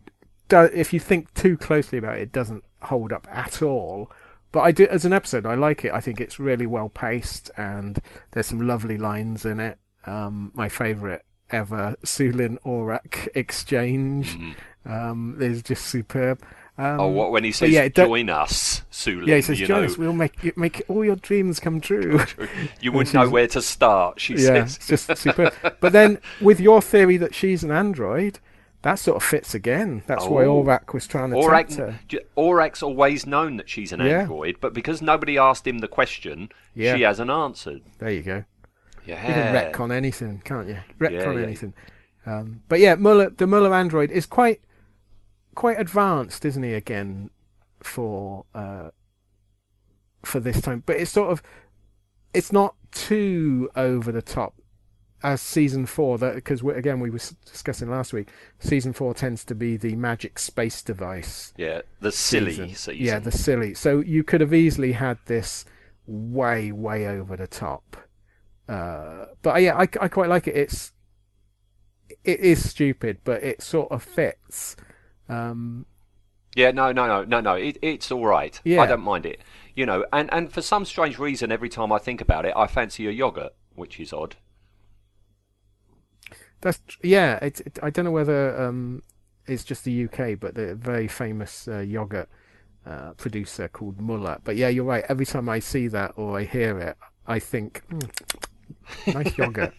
does. 0.49 0.71
If 0.73 0.93
you 0.93 0.99
think 0.99 1.33
too 1.33 1.57
closely 1.57 1.97
about 1.97 2.17
it, 2.17 2.21
it 2.21 2.31
doesn't 2.31 2.63
hold 2.81 3.13
up 3.13 3.27
at 3.31 3.61
all. 3.61 4.11
But 4.53 4.61
I 4.61 4.71
do 4.71 4.87
as 4.87 5.03
an 5.03 5.11
episode, 5.11 5.45
I 5.45 5.55
like 5.55 5.83
it. 5.83 5.91
I 5.91 5.99
think 5.99 6.21
it's 6.21 6.39
really 6.39 6.65
well 6.67 6.87
paced, 6.87 7.51
and 7.57 7.99
there's 8.31 8.47
some 8.47 8.65
lovely 8.65 8.97
lines 8.97 9.43
in 9.45 9.59
it. 9.59 9.77
Um, 10.05 10.51
my 10.53 10.69
favourite 10.69 11.21
ever 11.49 11.95
Soolin 12.05 12.57
Orac 12.65 13.27
exchange 13.35 14.37
um, 14.85 15.37
is 15.41 15.61
just 15.61 15.85
superb. 15.85 16.41
Um, 16.41 16.47
Mm-hmm. 16.85 16.99
Oh, 17.01 17.07
what 17.09 17.31
when 17.31 17.43
he 17.43 17.51
says, 17.51 17.69
yeah, 17.69 17.87
join 17.87 18.29
us, 18.29 18.81
Soolin. 18.91 19.27
yeah, 19.27 19.35
he 19.35 19.41
says, 19.43 19.59
you 19.59 19.67
"Join 19.67 19.81
know, 19.81 19.85
us. 19.85 19.97
We'll 19.97 20.11
make 20.13 20.57
make 20.57 20.81
all 20.87 21.05
your 21.05 21.15
dreams 21.17 21.59
come 21.59 21.79
true." 21.79 22.19
You 22.81 22.91
wouldn't 22.91 23.13
know 23.13 23.29
where 23.29 23.45
to 23.49 23.61
start, 23.61 24.19
she 24.19 24.33
yeah, 24.33 24.65
says. 24.65 24.77
it's 24.77 24.87
just 24.87 25.17
superb. 25.17 25.53
But 25.79 25.93
then, 25.93 26.19
with 26.41 26.59
your 26.59 26.81
theory 26.81 27.17
that 27.17 27.35
she's 27.35 27.63
an 27.63 27.69
android, 27.71 28.39
that 28.83 28.95
sort 28.99 29.17
of 29.17 29.23
fits 29.23 29.53
again. 29.55 30.03
That's 30.07 30.25
why 30.25 30.43
Oh. 30.45 30.63
Orac 30.63 30.93
was 30.93 31.07
trying 31.07 31.31
to 31.31 31.41
tempt 31.41 31.75
her. 31.75 31.99
Orac, 32.09 32.19
Orac's 32.37 32.83
always 32.83 33.25
known 33.25 33.57
that 33.57 33.67
she's 33.69 33.91
an 33.91 33.99
Yeah. 34.01 34.21
android, 34.21 34.57
but 34.61 34.73
because 34.73 35.01
nobody 35.01 35.37
asked 35.37 35.65
him 35.67 35.79
the 35.79 35.87
question, 35.87 36.49
Yeah. 36.75 36.95
she 36.95 37.01
hasn't 37.01 37.31
answered. 37.31 37.81
There 37.99 38.11
you 38.11 38.21
go. 38.21 38.43
Yeah. 39.05 39.27
You 39.27 39.33
can 39.33 39.55
retcon 39.73 39.91
anything, 39.91 40.41
can't 40.45 40.67
you? 40.67 40.77
Retcon 40.99 41.11
Yeah, 41.11 41.31
yeah. 41.31 41.39
anything. 41.43 41.73
Um, 42.25 42.61
but 42.69 42.79
yeah, 42.79 42.95
Muller, 42.95 43.29
the 43.29 43.47
Muller 43.47 43.73
android 43.73 44.11
is 44.11 44.25
quite 44.25 44.61
quite 45.55 45.79
advanced, 45.79 46.45
isn't 46.45 46.63
he? 46.63 46.73
Again, 46.73 47.29
for 47.81 48.45
uh, 48.55 48.89
for 50.23 50.39
this 50.39 50.61
time, 50.61 50.83
but 50.85 50.95
it's 50.95 51.11
sort 51.11 51.31
of 51.31 51.41
it's 52.33 52.51
not 52.51 52.75
too 52.91 53.69
over 53.75 54.11
the 54.11 54.21
top 54.21 54.55
as 55.23 55.41
season 55.41 55.85
four. 55.85 56.17
That 56.17 56.35
because 56.35 56.61
again 56.61 56.99
we 56.99 57.09
were 57.09 57.21
discussing 57.45 57.89
last 57.89 58.13
week, 58.13 58.29
season 58.59 58.93
four 58.93 59.13
tends 59.13 59.43
to 59.45 59.55
be 59.55 59.77
the 59.77 59.95
magic 59.95 60.37
space 60.37 60.81
device. 60.81 61.53
Yeah, 61.57 61.81
the 62.01 62.11
silly 62.11 62.51
season. 62.51 62.69
season. 62.69 63.05
Yeah, 63.05 63.19
the 63.19 63.31
silly. 63.31 63.73
So 63.73 63.99
you 63.99 64.23
could 64.23 64.41
have 64.41 64.53
easily 64.53 64.91
had 64.91 65.17
this 65.25 65.65
way, 66.05 66.71
way 66.71 67.07
over 67.07 67.37
the 67.37 67.47
top. 67.47 67.97
Uh, 68.67 69.25
but 69.41 69.61
yeah, 69.61 69.75
I, 69.75 69.81
I 69.81 70.07
quite 70.07 70.29
like 70.29 70.47
it. 70.47 70.55
It's 70.55 70.91
it 72.23 72.39
is 72.39 72.69
stupid, 72.69 73.19
but 73.23 73.43
it 73.43 73.61
sort 73.61 73.91
of 73.91 74.03
fits. 74.03 74.75
Um, 75.27 75.85
Yeah, 76.55 76.71
no, 76.71 76.91
no, 76.91 77.07
no, 77.07 77.23
no, 77.23 77.41
no. 77.41 77.55
It, 77.55 77.77
it's 77.81 78.11
all 78.11 78.25
right. 78.25 78.59
Yeah. 78.63 78.81
I 78.81 78.85
don't 78.87 79.01
mind 79.01 79.25
it. 79.25 79.41
You 79.75 79.85
know, 79.85 80.05
and, 80.13 80.31
and 80.31 80.53
for 80.53 80.61
some 80.61 80.85
strange 80.85 81.17
reason, 81.17 81.51
every 81.51 81.69
time 81.69 81.91
I 81.91 81.97
think 81.97 82.21
about 82.21 82.45
it, 82.45 82.53
I 82.55 82.67
fancy 82.67 83.07
a 83.07 83.11
yogurt, 83.11 83.53
which 83.73 83.99
is 83.99 84.13
odd. 84.13 84.35
That's 86.63 86.79
yeah. 87.03 87.37
It, 87.41 87.59
it, 87.61 87.79
I 87.83 87.89
don't 87.89 88.05
know 88.05 88.11
whether 88.11 88.59
um, 88.61 89.03
it's 89.45 89.63
just 89.63 89.83
the 89.83 90.05
UK, 90.05 90.39
but 90.39 90.55
the 90.55 90.75
very 90.75 91.07
famous 91.07 91.67
uh, 91.67 91.79
yogurt 91.79 92.29
uh, 92.85 93.11
producer 93.13 93.67
called 93.67 93.99
Muller. 93.99 94.39
But 94.43 94.55
yeah, 94.55 94.69
you're 94.69 94.85
right. 94.85 95.03
Every 95.09 95.25
time 95.25 95.49
I 95.49 95.59
see 95.59 95.87
that 95.89 96.13
or 96.15 96.39
I 96.39 96.43
hear 96.45 96.79
it, 96.79 96.97
I 97.27 97.39
think, 97.39 97.83
"Mm, 97.89 99.13
nice 99.13 99.37
yogurt. 99.37 99.73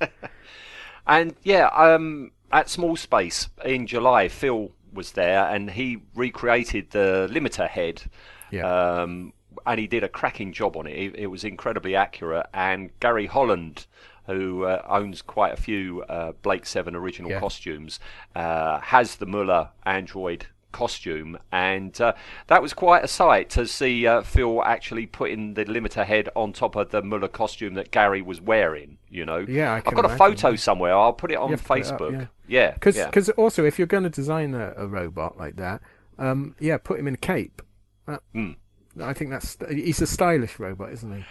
And 1.07 1.35
yeah, 1.43 1.67
um, 1.69 2.33
at 2.53 2.69
Small 2.69 2.97
Space 2.97 3.49
in 3.65 3.87
July, 3.87 4.29
Phil 4.29 4.71
was 4.93 5.13
there 5.13 5.45
and 5.49 5.71
he 5.71 6.03
recreated 6.15 6.91
the 6.91 7.29
limiter 7.31 7.69
head. 7.69 8.03
Yeah. 8.51 8.67
Um, 8.67 9.33
and 9.67 9.81
he 9.81 9.87
did 9.87 10.05
a 10.05 10.09
cracking 10.09 10.53
job 10.53 10.77
on 10.77 10.87
it. 10.87 10.97
It, 10.97 11.17
it 11.17 11.27
was 11.27 11.45
incredibly 11.45 11.97
accurate. 11.97 12.47
And 12.53 12.91
Gary 13.01 13.27
Holland, 13.27 13.87
who 14.27 14.65
uh, 14.65 14.83
owns 14.89 15.23
quite 15.23 15.53
a 15.53 15.57
few 15.57 16.03
uh, 16.09 16.33
Blake 16.43 16.67
Seven 16.67 16.95
original 16.97 17.31
Yeah. 17.31 17.41
costumes, 17.41 18.01
uh, 18.35 18.81
has 18.81 19.17
the 19.17 19.27
Muller 19.27 19.71
android 19.85 20.47
costume, 20.73 21.39
and 21.53 22.01
uh, 22.01 22.13
that 22.49 22.61
was 22.61 22.75
quite 22.75 23.05
a 23.05 23.09
sight 23.09 23.49
to 23.51 23.65
see 23.67 24.07
uh, 24.09 24.23
Phil 24.23 24.61
actually 24.65 25.07
putting 25.07 25.55
the 25.55 25.65
limiter 25.67 26.05
head 26.05 26.29
on 26.35 26.53
top 26.53 26.75
of 26.75 26.91
the 26.91 27.01
Muller 27.01 27.29
costume 27.29 27.75
that 27.75 27.93
Gary 27.93 28.21
was 28.23 28.41
wearing. 28.41 28.99
You 29.09 29.25
know, 29.25 29.45
Yeah, 29.49 29.73
I 29.73 29.77
I've 29.77 29.85
can 29.85 29.95
got 29.95 30.05
a 30.11 30.17
photo 30.17 30.57
somewhere. 30.57 30.93
I'll 30.93 31.13
put 31.13 31.31
it 31.31 31.37
on 31.39 31.51
have 31.51 31.63
put 31.65 31.79
it 31.79 31.87
up, 31.87 32.01
Facebook. 32.01 32.13
yeah. 32.13 32.27
yeah, 32.49 32.71
Because 32.73 32.97
yeah. 32.97 33.35
also, 33.37 33.65
if 33.65 33.79
you're 33.79 33.87
going 33.87 34.03
to 34.03 34.11
design 34.11 34.53
a, 34.55 34.73
a 34.77 34.87
robot 34.89 35.39
like 35.39 35.55
that, 35.57 35.81
um, 36.19 36.57
yeah, 36.59 36.77
put 36.79 36.99
him 36.99 37.07
in 37.07 37.15
a 37.15 37.19
cape. 37.19 37.63
That, 38.07 38.21
Hmm. 38.33 38.53
I 39.01 39.13
think 39.13 39.31
that's 39.31 39.57
he's 39.71 40.01
a 40.03 40.07
stylish 40.07 40.59
robot, 40.59 40.93
isn't 40.93 41.17
he? 41.17 41.25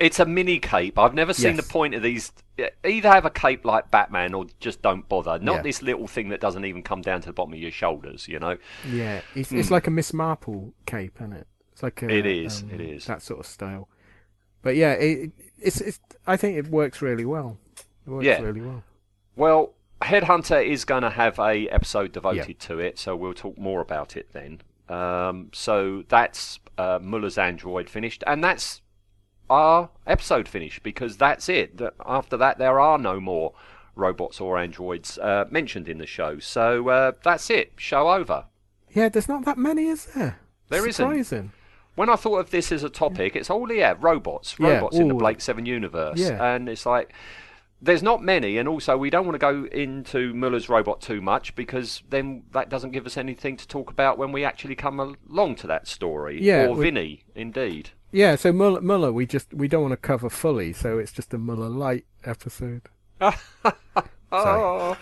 It's 0.00 0.18
a 0.18 0.24
mini 0.24 0.58
cape. 0.58 0.98
I've 0.98 1.14
never 1.14 1.32
seen 1.34 1.56
Yes. 1.56 1.66
the 1.66 1.72
point 1.72 1.94
of 1.94 2.02
these. 2.02 2.32
Either 2.84 3.08
have 3.10 3.24
a 3.26 3.30
cape 3.30 3.64
like 3.64 3.90
Batman 3.90 4.34
or 4.34 4.46
just 4.58 4.80
don't 4.82 5.08
bother. 5.08 5.38
Not 5.38 5.56
Yeah. 5.56 5.62
this 5.62 5.82
little 5.82 6.06
thing 6.06 6.30
that 6.30 6.40
doesn't 6.40 6.64
even 6.64 6.82
come 6.82 7.02
down 7.02 7.20
to 7.20 7.26
the 7.26 7.32
bottom 7.32 7.52
of 7.52 7.58
your 7.60 7.70
shoulders. 7.70 8.26
You 8.26 8.38
know. 8.38 8.56
Yeah, 8.90 9.20
it's, 9.34 9.52
it's 9.52 9.70
like 9.70 9.86
a 9.86 9.90
Miss 9.90 10.12
Marple 10.12 10.72
cape, 10.86 11.16
isn't 11.20 11.34
it? 11.34 11.46
It's 11.72 11.82
like 11.82 12.00
a, 12.02 12.06
Hmm. 12.06 12.10
It 12.10 12.26
is, 12.26 12.62
um, 12.62 12.70
it 12.70 12.80
is. 12.80 13.04
that 13.06 13.22
sort 13.22 13.40
of 13.40 13.46
style. 13.46 13.88
But 14.62 14.76
yeah, 14.76 14.92
it, 14.92 15.30
it's 15.60 15.80
it's. 15.80 16.00
I 16.26 16.36
think 16.36 16.56
it 16.56 16.68
works 16.68 17.00
really 17.02 17.24
well. 17.24 17.58
It 18.06 18.10
works 18.10 18.24
Yeah. 18.24 18.40
really 18.40 18.60
well. 18.62 18.82
Well, 19.36 19.74
Headhunter 20.02 20.64
is 20.66 20.84
going 20.86 21.02
to 21.02 21.10
have 21.10 21.38
a 21.38 21.68
episode 21.68 22.12
devoted 22.12 22.48
Yeah. 22.48 22.54
to 22.68 22.78
it, 22.78 22.98
so 22.98 23.14
we'll 23.14 23.34
talk 23.34 23.58
more 23.58 23.80
about 23.82 24.16
it 24.16 24.32
then. 24.32 24.62
Um, 24.88 25.50
so 25.52 26.04
that's 26.08 26.58
uh, 26.78 26.98
Muller's 27.02 27.36
Android 27.38 27.88
finished, 27.90 28.24
and 28.26 28.42
that's 28.42 28.80
our 29.50 29.90
episode 30.06 30.48
finished 30.48 30.82
because 30.82 31.16
that's 31.16 31.48
it. 31.48 31.80
After 32.06 32.36
that, 32.36 32.58
there 32.58 32.80
are 32.80 32.96
no 32.98 33.20
more 33.20 33.52
robots 33.96 34.40
or 34.40 34.56
androids 34.58 35.18
uh, 35.18 35.44
mentioned 35.50 35.88
in 35.88 35.98
the 35.98 36.06
show. 36.06 36.38
So 36.38 36.88
uh, 36.88 37.12
that's 37.22 37.50
it. 37.50 37.72
Show 37.76 38.10
over. 38.10 38.46
Yeah, 38.92 39.08
there's 39.08 39.28
not 39.28 39.44
that 39.44 39.58
many, 39.58 39.86
is 39.86 40.06
there? 40.06 40.38
There 40.68 40.86
isn't. 40.86 41.50
When 41.96 42.08
I 42.08 42.16
thought 42.16 42.38
of 42.38 42.50
this 42.50 42.72
as 42.72 42.82
a 42.84 42.88
topic, 42.88 43.36
it's 43.36 43.50
all 43.50 43.70
yeah, 43.70 43.94
robots, 44.00 44.56
Yeah, 44.58 44.74
robots 44.74 44.96
in 44.96 45.08
the 45.08 45.14
Blake 45.14 45.40
Seven 45.40 45.66
universe, 45.66 46.18
Yeah. 46.18 46.54
and 46.54 46.68
it's 46.68 46.86
like 46.86 47.12
there's 47.82 48.02
not 48.02 48.22
many, 48.22 48.58
and 48.58 48.68
also 48.68 48.96
we 48.96 49.10
don't 49.10 49.26
want 49.26 49.34
to 49.34 49.38
go 49.38 49.64
into 49.66 50.32
Muller's 50.34 50.68
robot 50.68 51.00
too 51.00 51.20
much 51.20 51.54
because 51.54 52.02
then 52.08 52.44
that 52.52 52.68
doesn't 52.68 52.92
give 52.92 53.06
us 53.06 53.16
anything 53.16 53.56
to 53.56 53.66
talk 53.66 53.90
about 53.90 54.18
when 54.18 54.32
we 54.32 54.44
actually 54.44 54.76
come 54.76 55.00
along 55.28 55.56
to 55.56 55.66
that 55.66 55.88
story. 55.88 56.40
Yeah, 56.40 56.66
or 56.66 56.76
Vinni, 56.76 57.22
indeed. 57.34 57.90
Yeah, 58.12 58.36
so 58.36 58.52
Muller, 58.52 58.80
Muller, 58.80 59.12
we 59.12 59.26
just 59.26 59.54
we 59.54 59.68
don't 59.68 59.82
want 59.82 59.92
to 59.92 59.96
cover 59.96 60.28
fully, 60.28 60.72
so 60.72 60.98
it's 60.98 61.12
just 61.12 61.32
a 61.32 61.38
Muller 61.38 61.68
light 61.68 62.06
episode. 62.24 62.82
Oh, 64.32 64.96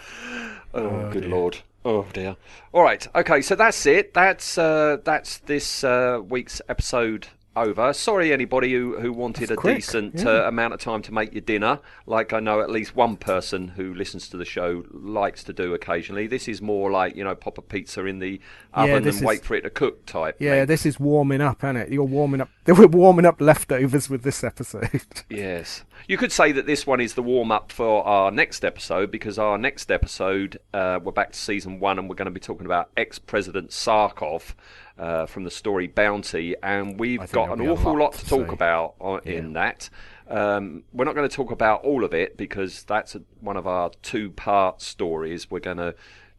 oh, 0.73 1.11
good 1.11 1.27
lord. 1.27 1.59
Oh 1.85 2.07
dear. 2.13 2.37
All 2.73 2.83
right. 2.83 3.07
Okay. 3.15 3.43
So 3.43 3.55
that's 3.55 3.85
it. 3.85 4.15
That's 4.15 4.57
uh, 4.57 4.99
that's 5.05 5.39
this 5.39 5.85
uh, 5.85 6.21
week's 6.27 6.63
episode 6.69 7.29
over. 7.59 7.93
Sorry, 7.93 8.33
anybody 8.33 8.73
who, 8.73 8.99
who 8.99 9.13
wanted 9.13 9.43
That's 9.43 9.53
a 9.53 9.57
quick, 9.57 9.77
decent 9.77 10.15
yeah. 10.17 10.29
uh, 10.29 10.49
amount 10.49 10.75
of 10.75 10.81
time 10.81 11.03
to 11.03 11.13
make 11.13 11.33
your 11.33 11.41
dinner. 11.41 11.81
Like 12.07 12.33
I 12.33 12.41
know 12.41 12.61
at 12.61 12.71
least 12.71 12.95
one 12.97 13.17
person 13.17 13.69
who 13.69 13.95
listens 13.95 14.29
to 14.29 14.37
the 14.37 14.45
show 14.45 14.85
likes 14.91 15.45
to 15.45 15.53
do 15.53 15.75
occasionally. 15.75 16.27
This 16.27 16.49
is 16.49 16.63
more 16.63 16.91
like 16.91 17.17
you 17.17 17.25
know 17.25 17.35
pop 17.35 17.59
a 17.59 17.63
pizza 17.63 18.05
in 18.05 18.19
the 18.19 18.41
oven 18.75 19.03
this 19.03 19.19
and 19.19 19.27
wait 19.27 19.45
for 19.45 19.55
it 19.55 19.63
to 19.63 19.71
cook 19.71 20.07
type. 20.07 20.37
Yeah, 20.39 20.61
thing. 20.61 20.67
this 20.67 20.87
is 20.87 20.99
warming 21.01 21.41
up, 21.41 21.63
isn't 21.65 21.77
it? 21.77 21.91
You're 21.91 22.05
warming 22.05 22.41
up. 22.41 22.49
They 22.69 22.75
were 22.75 22.87
warming 22.87 23.25
up 23.25 23.41
leftovers 23.41 24.11
with 24.11 24.25
this 24.25 24.45
episode. 24.45 24.91
Yes. 25.31 25.85
You 26.07 26.19
could 26.19 26.33
say 26.33 26.53
that 26.53 26.67
this 26.67 26.87
one 26.87 27.01
is 27.01 27.15
the 27.15 27.23
warm 27.23 27.51
up 27.51 27.73
for 27.73 28.07
our 28.07 28.31
next 28.31 28.63
episode 28.63 29.11
because 29.11 29.39
our 29.39 29.57
next 29.57 29.91
episode, 29.91 30.59
uh, 30.75 31.01
we're 31.03 31.13
back 31.13 31.33
to 31.33 31.39
season 31.39 31.81
one 31.81 31.99
and 31.99 32.11
we're 32.11 32.15
going 32.15 32.27
to 32.27 32.31
be 32.31 32.41
talking 32.41 32.67
about 32.67 32.91
ex 32.95 33.19
President 33.19 33.71
Sarkoff 33.71 34.55
uh, 34.99 35.27
from 35.27 35.45
the 35.45 35.51
story 35.51 35.87
Bounty. 35.87 36.55
And 36.63 36.99
we've 36.99 37.31
got 37.33 37.59
an 37.59 37.67
awful 37.67 37.99
lot 37.99 38.13
to 38.15 38.19
to 38.19 38.27
talk 38.27 38.53
about 38.53 38.95
on, 39.01 39.21
in 39.25 39.53
that. 39.55 39.89
Um, 40.29 40.85
we're 40.93 41.05
not 41.05 41.15
going 41.15 41.29
to 41.29 41.35
talk 41.35 41.51
about 41.51 41.85
all 41.85 42.05
of 42.05 42.13
it 42.13 42.37
because 42.37 42.83
that's 42.85 43.15
a, 43.15 43.23
one 43.41 43.57
of 43.57 43.67
our 43.67 43.91
two 44.03 44.31
part 44.31 44.83
stories. 44.83 45.51
We're 45.51 45.61
going 45.61 45.79
to 45.79 45.95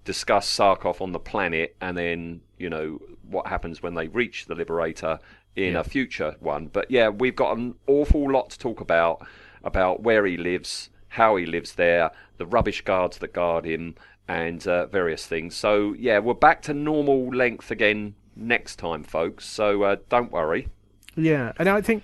discuss 0.05 0.49
Sarkoff 0.49 1.01
on 1.01 1.11
the 1.11 1.19
planet 1.19 1.75
and 1.81 1.97
then, 1.97 2.41
you 2.57 2.69
know, 2.69 2.99
what 3.27 3.47
happens 3.47 3.81
when 3.81 3.95
they 3.95 4.07
reach 4.07 4.45
the 4.45 4.55
Liberator 4.55 5.19
in 5.55 5.75
a 5.75 5.83
future 5.83 6.35
one. 6.39 6.67
But 6.67 6.89
yeah, 6.89 7.09
we've 7.09 7.35
got 7.35 7.57
an 7.57 7.75
awful 7.87 8.31
lot 8.31 8.51
to 8.51 8.59
talk 8.59 8.81
about 8.81 9.25
about 9.63 10.01
where 10.03 10.25
he 10.25 10.37
lives, 10.37 10.89
how 11.09 11.35
he 11.35 11.45
lives 11.45 11.73
there, 11.75 12.11
the 12.37 12.45
rubbish 12.45 12.81
guards 12.81 13.17
that 13.17 13.33
guard 13.33 13.65
him, 13.65 13.95
and 14.27 14.65
uh, 14.67 14.85
various 14.85 15.25
things. 15.25 15.55
So 15.55 15.93
yeah, 15.97 16.19
we're 16.19 16.33
back 16.33 16.61
to 16.63 16.73
normal 16.73 17.27
length 17.29 17.71
again 17.71 18.15
next 18.39 18.77
time, 18.77 19.03
folks. 19.03 19.45
So 19.45 19.83
uh, 19.83 19.95
don't 20.09 20.31
worry. 20.31 20.67
yeah, 21.15 21.53
and 21.57 21.69
I 21.69 21.81
think 21.81 22.03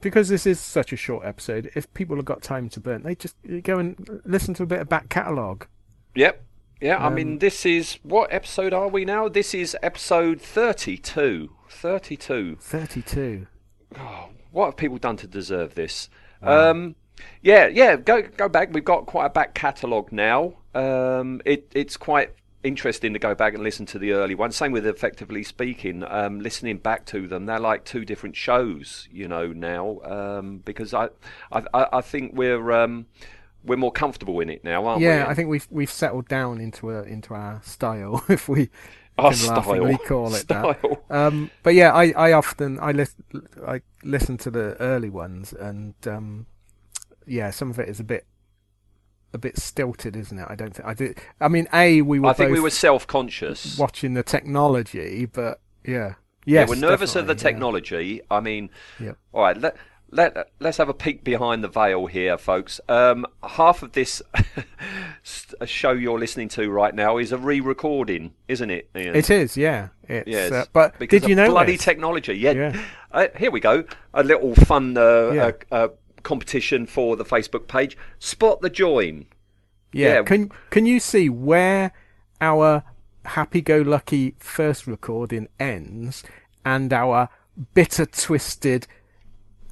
because 0.00 0.28
this 0.28 0.46
is 0.46 0.58
such 0.58 0.92
a 0.92 0.96
short 0.96 1.26
episode, 1.26 1.70
if 1.74 1.92
people 1.94 2.16
have 2.16 2.24
got 2.24 2.42
time 2.42 2.68
to 2.70 2.80
burn, 2.80 3.02
they 3.02 3.14
just 3.14 3.36
go 3.62 3.78
and 3.78 4.20
listen 4.24 4.54
to 4.54 4.62
a 4.62 4.66
bit 4.66 4.80
of 4.80 4.88
back 4.88 5.08
catalogue. 5.08 5.66
Yep. 6.14 6.42
Yeah, 6.80 6.96
I 7.04 7.10
mean, 7.10 7.40
this 7.40 7.66
is 7.66 7.98
what 8.02 8.32
episode 8.32 8.72
are 8.72 8.88
we 8.88 9.04
now? 9.04 9.28
This 9.28 9.52
is 9.52 9.76
episode 9.82 10.40
32. 10.40 11.50
32. 11.68 12.56
Thirty-two. 12.58 13.46
What 14.50 14.64
have 14.64 14.76
people 14.78 14.96
done 14.96 15.16
to 15.18 15.26
deserve 15.26 15.74
this? 15.74 16.08
Um, 16.42 16.96
yeah, 17.42 17.66
yeah. 17.66 17.96
Go 17.96 18.22
go 18.22 18.48
back. 18.48 18.72
We've 18.72 18.84
got 18.84 19.04
quite 19.04 19.26
a 19.26 19.30
back 19.30 19.54
catalogue 19.54 20.10
now. 20.10 20.54
Um, 20.74 21.42
it 21.44 21.70
it's 21.74 21.96
quite 21.98 22.30
interesting 22.62 23.12
to 23.12 23.18
go 23.18 23.34
back 23.34 23.54
and 23.54 23.62
listen 23.62 23.86
to 23.86 23.98
the 23.98 24.12
early 24.12 24.34
ones. 24.34 24.56
Same 24.56 24.72
with 24.72 24.86
effectively 24.86 25.42
speaking. 25.42 26.04
Um, 26.06 26.40
listening 26.40 26.78
back 26.78 27.06
to 27.06 27.26
them, 27.26 27.46
they're 27.46 27.58
like 27.60 27.84
two 27.84 28.04
different 28.04 28.36
shows. 28.36 29.08
You 29.10 29.28
know 29.28 29.48
now 29.52 30.00
um, 30.04 30.58
because 30.58 30.92
I, 30.94 31.08
I 31.52 31.62
I 31.92 32.00
think 32.00 32.32
we're 32.34 32.70
um, 32.72 33.06
we're 33.64 33.76
more 33.76 33.92
comfortable 33.92 34.40
in 34.40 34.48
it 34.50 34.64
now, 34.64 34.84
aren't 34.86 35.00
we? 35.00 35.06
Yeah, 35.06 35.26
I 35.28 35.34
think 35.34 35.48
we've 35.48 35.66
we've 35.70 35.90
settled 35.90 36.28
down 36.28 36.60
into 36.60 36.90
a 36.90 37.02
into 37.02 37.34
our 37.34 37.60
style, 37.64 38.24
if 38.28 38.48
we 38.48 38.70
Our 39.18 39.32
style. 39.34 39.98
call 40.06 40.34
it 40.34 40.38
Style. 40.40 40.76
that. 41.08 41.14
Um, 41.14 41.50
but 41.62 41.74
yeah, 41.74 41.92
I, 41.92 42.12
I 42.12 42.32
often 42.32 42.78
I 42.80 42.92
listen 42.92 43.24
I 43.66 43.82
listen 44.02 44.38
to 44.38 44.50
the 44.50 44.76
early 44.80 45.10
ones, 45.10 45.52
and 45.52 45.94
um, 46.06 46.46
yeah, 47.26 47.50
some 47.50 47.70
of 47.70 47.78
it 47.78 47.88
is 47.88 48.00
a 48.00 48.04
bit 48.04 48.26
a 49.32 49.38
bit 49.38 49.58
stilted, 49.58 50.16
isn't 50.16 50.38
it? 50.38 50.46
I 50.48 50.54
don't 50.54 50.74
think 50.74 50.88
I 50.88 50.94
did. 50.94 51.18
I 51.40 51.48
mean, 51.48 51.68
a 51.72 52.02
we 52.02 52.18
were 52.20 52.28
I 52.28 52.32
think 52.32 52.52
we 52.52 52.60
were 52.60 52.70
self-conscious. 52.70 53.78
watching 53.78 54.14
the 54.14 54.22
technology, 54.22 55.26
but 55.26 55.60
yeah, 55.84 56.14
yeah, 56.44 56.66
we're 56.68 56.74
nervous 56.76 57.14
of 57.16 57.26
the 57.26 57.34
definitely, 57.34 57.34
yeah. 57.34 57.52
technology. 57.52 58.20
I 58.30 58.40
mean, 58.40 58.70
Yep. 58.98 59.18
all 59.32 59.42
right. 59.42 59.56
Let, 59.56 59.76
let 60.12 60.50
let's 60.58 60.78
have 60.78 60.88
a 60.88 60.94
peek 60.94 61.22
behind 61.22 61.62
the 61.62 61.68
veil 61.68 62.06
here, 62.06 62.36
folks. 62.36 62.80
Um, 62.88 63.26
half 63.42 63.82
of 63.82 63.92
this 63.92 64.20
show 65.64 65.92
you're 65.92 66.18
listening 66.18 66.48
to 66.50 66.68
right 66.70 66.94
now 66.94 67.18
is 67.18 67.32
a 67.32 67.38
re-recording, 67.38 68.32
isn't 68.48 68.70
it? 68.70 68.90
Ian? 68.96 69.14
It 69.14 69.30
is, 69.30 69.56
yeah. 69.56 69.88
It's, 70.08 70.28
Yes, 70.28 70.50
uh, 70.52 70.64
but 70.72 70.98
did 70.98 71.28
you 71.28 71.34
know 71.34 71.48
bloody 71.50 71.76
technology? 71.76 72.34
Yeah. 72.34 72.52
Yeah. 72.52 72.82
Uh, 73.12 73.26
here 73.36 73.50
we 73.50 73.60
go. 73.60 73.84
A 74.14 74.22
little 74.24 74.54
fun 74.54 74.96
uh, 74.96 75.30
Yeah. 75.72 75.88
Competition 76.22 76.86
for 76.86 77.16
the 77.16 77.24
Facebook 77.24 77.68
page. 77.68 77.96
Spot 78.18 78.60
the 78.60 78.70
join. 78.70 79.26
Yeah. 79.92 80.14
Yeah. 80.14 80.22
Can 80.22 80.52
Can 80.70 80.86
you 80.86 81.00
see 81.00 81.28
where 81.28 81.92
our 82.40 82.84
happy-go-lucky 83.24 84.34
first 84.38 84.86
recording 84.86 85.48
ends 85.58 86.22
and 86.64 86.92
our 86.92 87.28
bitter, 87.74 88.06
twisted, 88.06 88.86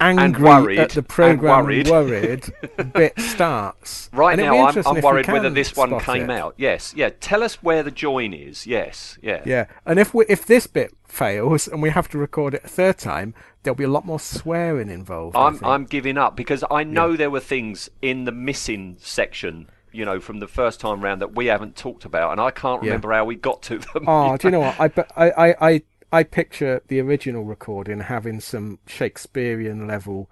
angry 0.00 0.44
worried, 0.44 0.78
at 0.78 0.90
the 0.90 1.02
program 1.02 1.64
worried. 1.64 1.88
worried 1.88 2.52
bit 2.94 3.18
starts? 3.20 4.08
Right 4.12 4.36
now, 4.38 4.66
I'm, 4.66 4.82
I'm 4.86 5.00
worried 5.02 5.26
whether 5.28 5.50
this 5.50 5.74
one 5.76 5.98
came 6.00 6.30
it. 6.30 6.38
out. 6.38 6.54
Yes, 6.56 6.94
yeah. 6.96 7.10
Tell 7.20 7.42
us 7.42 7.62
where 7.62 7.82
the 7.82 7.90
join 7.90 8.32
is. 8.32 8.66
Yes, 8.66 9.18
yeah. 9.22 9.42
Yeah, 9.44 9.66
and 9.86 9.98
if 9.98 10.14
we 10.14 10.24
if 10.28 10.46
this 10.46 10.66
bit 10.66 10.94
fails 11.06 11.66
and 11.68 11.82
we 11.82 11.90
have 11.90 12.08
to 12.08 12.18
record 12.18 12.54
it 12.54 12.64
a 12.64 12.68
third 12.68 12.98
time, 12.98 13.34
there'll 13.62 13.74
be 13.76 13.84
a 13.84 13.88
lot 13.88 14.04
more 14.06 14.20
swearing 14.20 14.88
involved. 14.90 15.36
I'm. 15.36 15.58
I'm 15.64 15.84
giving 15.84 16.16
up 16.18 16.36
because 16.36 16.62
I 16.70 16.84
know 16.84 17.16
there 17.16 17.30
were 17.30 17.40
things 17.40 17.88
in 18.02 18.24
the 18.24 18.32
missing 18.32 18.96
section, 19.00 19.68
you 19.92 20.04
know, 20.04 20.20
from 20.20 20.38
the 20.38 20.46
first 20.48 20.80
time 20.80 21.00
round 21.02 21.20
that 21.22 21.34
we 21.34 21.46
haven't 21.46 21.76
talked 21.76 22.04
about, 22.04 22.32
and 22.32 22.40
I 22.40 22.50
can't 22.50 22.82
Yeah. 22.82 22.90
remember 22.90 23.12
how 23.12 23.24
we 23.24 23.34
got 23.36 23.62
to 23.62 23.78
them. 23.78 24.04
Oh, 24.06 24.36
do 24.38 24.48
you 24.48 24.52
know 24.52 24.60
what? 24.60 24.78
I, 24.78 24.90
I, 25.16 25.54
I, 25.60 25.82
I, 26.10 26.22
picture 26.22 26.82
the 26.88 27.00
original 27.00 27.44
recording 27.44 28.00
having 28.00 28.40
some 28.40 28.78
Shakespearean 28.86 29.86
level 29.86 30.30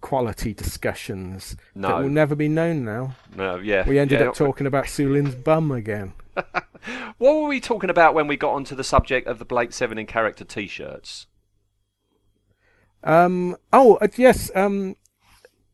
quality 0.00 0.54
discussions 0.54 1.56
that 1.74 1.98
will 1.98 2.08
never 2.08 2.34
be 2.34 2.48
known 2.48 2.84
now. 2.84 3.16
No, 3.34 3.56
yeah. 3.56 3.88
We 3.88 3.98
ended 3.98 4.20
yeah. 4.20 4.28
up 4.28 4.34
talking 4.34 4.66
about 4.66 4.84
Soolin's 4.84 5.34
bum 5.34 5.72
again. 5.72 6.12
What 7.18 7.34
were 7.34 7.48
we 7.48 7.60
talking 7.60 7.90
about 7.90 8.14
when 8.14 8.26
we 8.26 8.36
got 8.36 8.52
onto 8.52 8.74
the 8.74 8.84
subject 8.84 9.26
of 9.26 9.38
the 9.38 9.44
Blake 9.44 9.72
Seven 9.72 9.98
in 9.98 10.06
character 10.06 10.44
T-shirts? 10.44 11.26
Um. 13.02 13.56
Oh, 13.72 13.96
uh, 13.96 14.08
yes. 14.16 14.50
Um. 14.54 14.96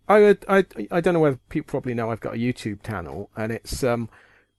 I, 0.08 0.36
I 0.48 0.64
I 0.90 1.00
don't 1.00 1.14
know 1.14 1.20
whether 1.20 1.40
people 1.48 1.70
probably 1.70 1.94
know 1.94 2.10
I've 2.10 2.20
got 2.20 2.34
a 2.34 2.38
YouTube 2.38 2.82
channel 2.82 3.30
and 3.36 3.52
it's 3.52 3.82
um. 3.82 4.08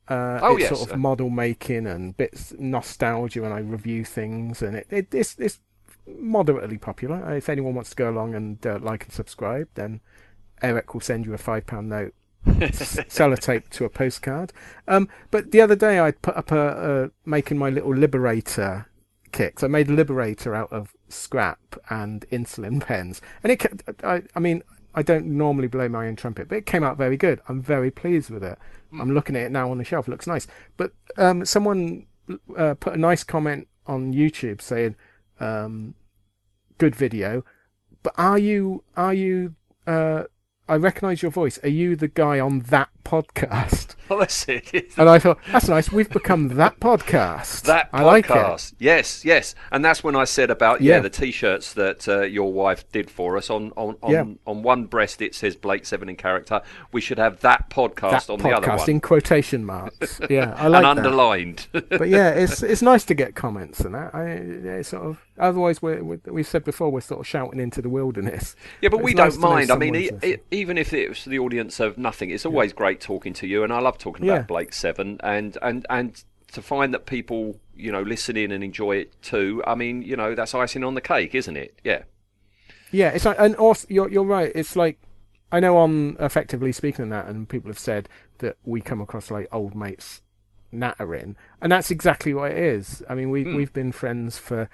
Uh, 0.07 0.39
Oh, 0.41 0.53
it's 0.53 0.69
yes. 0.69 0.79
sort 0.79 0.91
of 0.91 0.99
model 0.99 1.29
making 1.29 1.87
and 1.87 2.15
bits 2.17 2.53
nostalgia 2.59 3.43
and 3.43 3.53
I 3.53 3.59
review 3.59 4.03
things 4.03 4.61
and 4.61 4.75
it, 4.75 4.87
it 4.89 5.13
it's 5.13 5.37
it's 5.39 5.59
moderately 6.07 6.77
popular. 6.77 7.23
Uh, 7.25 7.33
If 7.35 7.47
anyone 7.49 7.75
wants 7.75 7.91
to 7.91 7.95
go 7.95 8.09
along 8.09 8.35
and 8.35 8.65
uh, 8.67 8.79
like 8.81 9.05
and 9.05 9.13
subscribe, 9.13 9.69
then 9.75 10.01
Eric 10.61 10.93
will 10.93 11.01
send 11.01 11.25
you 11.25 11.33
a 11.33 11.37
five 11.37 11.65
pound 11.65 11.89
note, 11.89 12.13
sellotape 12.45 13.69
to 13.69 13.85
a 13.85 13.89
postcard. 13.89 14.51
Um, 14.87 15.07
but 15.31 15.51
the 15.51 15.61
other 15.61 15.75
day 15.75 15.99
I 15.99 16.11
put 16.11 16.35
up 16.35 16.51
a, 16.51 17.05
a 17.05 17.29
making 17.29 17.57
my 17.57 17.69
little 17.69 17.95
liberator 17.95 18.87
kit. 19.31 19.59
So 19.59 19.67
I 19.67 19.69
made 19.69 19.89
a 19.89 19.93
liberator 19.93 20.53
out 20.53 20.71
of 20.71 20.93
scrap 21.09 21.59
and 21.89 22.25
insulin 22.31 22.81
pens, 22.81 23.21
and 23.43 23.51
it. 23.53 23.65
I, 24.03 24.23
I 24.35 24.39
mean, 24.39 24.63
I 24.95 25.01
don't 25.01 25.25
normally 25.25 25.67
blow 25.67 25.89
my 25.89 26.07
own 26.07 26.15
trumpet, 26.15 26.49
but 26.49 26.57
it 26.57 26.65
came 26.65 26.83
out 26.83 26.97
very 26.97 27.17
good. 27.17 27.41
I'm 27.47 27.61
very 27.61 27.91
pleased 27.91 28.29
with 28.29 28.43
it. 28.43 28.57
I'm 28.99 29.13
looking 29.13 29.35
at 29.35 29.43
it 29.43 29.51
now 29.51 29.71
on 29.71 29.79
the 29.79 29.83
shelf. 29.83 30.07
It 30.07 30.11
looks 30.11 30.27
nice. 30.27 30.45
But 30.77 30.91
um, 31.17 31.45
someone 31.45 32.05
uh, 32.55 32.75
put 32.75 32.93
a 32.93 32.97
nice 32.97 33.23
comment 33.23 33.67
on 33.87 34.13
YouTube 34.13 34.61
saying, 34.61 34.95
um, 35.39 35.95
"Good 36.77 36.95
video." 36.95 37.43
But 38.03 38.13
are 38.17 38.37
you? 38.37 38.83
Are 38.95 39.13
you? 39.13 39.55
Uh, 39.87 40.25
I 40.67 40.75
recognise 40.75 41.21
your 41.21 41.31
voice. 41.31 41.59
Are 41.63 41.69
you 41.69 41.95
the 41.95 42.07
guy 42.07 42.39
on 42.39 42.61
that 42.61 42.89
podcast? 43.03 43.95
Well, 44.09 44.19
that's 44.19 44.47
it. 44.49 44.91
And 44.97 45.09
I 45.09 45.17
thought 45.17 45.39
that's 45.49 45.69
nice. 45.69 45.89
We've 45.91 46.09
become 46.09 46.49
that 46.49 46.79
podcast. 46.81 47.63
That 47.67 47.89
I 47.93 48.03
like 48.03 48.25
it. 48.25 48.31
podcast, 48.33 48.73
yes, 48.77 49.23
yes, 49.23 49.55
and 49.71 49.83
that's 49.83 50.03
when 50.03 50.15
I 50.15 50.25
said 50.25 50.51
about 50.51 50.81
yeah, 50.81 50.95
Yeah. 50.95 50.99
the 50.99 51.09
T-shirts 51.09 51.73
that 51.73 52.07
uh, 52.07 52.21
your 52.23 52.51
wife 52.51 52.87
did 52.91 53.09
for 53.09 53.37
us. 53.37 53.49
On 53.49 53.71
on 53.77 53.95
on, 54.03 54.11
Yeah. 54.11 54.25
on 54.45 54.61
one 54.61 54.85
breast 54.85 55.21
it 55.21 55.33
says 55.33 55.55
Blake 55.55 55.85
Seven 55.85 56.09
in 56.09 56.17
character. 56.17 56.61
We 56.91 56.99
should 56.99 57.17
have 57.17 57.39
that 57.39 57.69
podcast 57.69 58.27
That 58.27 58.33
on 58.33 58.39
the 58.39 58.51
other 58.51 58.67
podcast 58.67 58.79
one, 58.79 58.89
in 58.89 59.01
quotation 59.01 59.65
marks. 59.65 60.19
Yeah, 60.29 60.53
I 60.57 60.67
like 60.67 60.83
and 60.83 60.99
underlined. 60.99 61.67
but 61.71 62.09
yeah, 62.09 62.29
it's 62.31 62.61
it's 62.61 62.81
nice 62.81 63.05
to 63.05 63.13
get 63.15 63.35
comments 63.35 63.79
and 63.79 63.95
that. 63.95 64.13
I 64.13 64.33
yeah, 64.33 64.71
it's 64.81 64.89
sort 64.89 65.05
of 65.05 65.17
otherwise 65.37 65.81
we're, 65.81 66.03
we 66.03 66.17
we've 66.25 66.47
said 66.47 66.63
before 66.63 66.89
we're 66.91 67.01
sort 67.01 67.19
of 67.21 67.27
shouting 67.27 67.59
into 67.59 67.81
the 67.81 67.89
wilderness. 67.89 68.55
Yeah, 68.81 68.89
but 68.89 69.01
we 69.01 69.13
don't 69.13 69.37
mind. 69.39 69.71
I 69.71 69.75
mean, 69.77 69.93
listening. 69.93 70.33
e- 70.33 70.37
even 70.51 70.77
if 70.77 70.93
it's 70.93 71.25
the 71.25 71.39
audience 71.39 71.79
of 71.79 71.97
nothing, 71.97 72.29
it's 72.29 72.45
always 72.45 72.73
great 72.73 72.99
talking 73.01 73.33
to 73.33 73.47
you, 73.47 73.63
and 73.63 73.71
I 73.73 73.79
love 73.79 73.97
talking 73.97 74.25
Yeah. 74.25 74.33
about 74.35 74.47
Blake 74.47 74.73
Seven, 74.73 75.19
and 75.23 75.57
and 75.61 75.85
and 75.89 76.23
to 76.51 76.61
find 76.61 76.93
that 76.93 77.05
people, 77.07 77.59
you 77.75 77.91
know, 77.91 78.01
listen 78.03 78.37
in 78.37 78.51
and 78.51 78.63
enjoy 78.63 78.97
it 78.97 79.21
too. 79.23 79.63
I 79.65 79.73
mean, 79.75 80.03
you 80.03 80.15
know, 80.15 80.35
that's 80.35 80.53
icing 80.53 80.83
on 80.83 80.93
the 80.93 81.01
cake, 81.01 81.33
isn't 81.33 81.57
it? 81.57 81.79
Yeah. 81.83 82.03
Yeah, 82.91 83.09
it's 83.09 83.25
like, 83.25 83.37
and 83.39 83.55
also 83.55 83.87
you're 83.89 84.09
you're 84.09 84.23
right. 84.23 84.51
It's 84.53 84.75
like 84.75 84.99
I 85.51 85.59
know 85.59 85.79
I'm 85.79 86.15
effectively 86.19 86.71
speaking 86.71 87.03
on 87.03 87.09
that, 87.09 87.27
and 87.27 87.49
people 87.49 87.69
have 87.69 87.79
said 87.79 88.07
that 88.39 88.57
we 88.63 88.81
come 88.81 89.01
across 89.01 89.31
like 89.31 89.47
old 89.51 89.73
mates 89.75 90.21
nattering, 90.71 91.35
and 91.61 91.71
that's 91.71 91.91
exactly 91.91 92.33
what 92.33 92.51
it 92.51 92.57
is. 92.57 93.01
I 93.09 93.15
mean, 93.15 93.29
we 93.29 93.43
Hmm. 93.43 93.55
we've 93.55 93.73
been 93.73 93.91
friends 93.91 94.37
for 94.37 94.69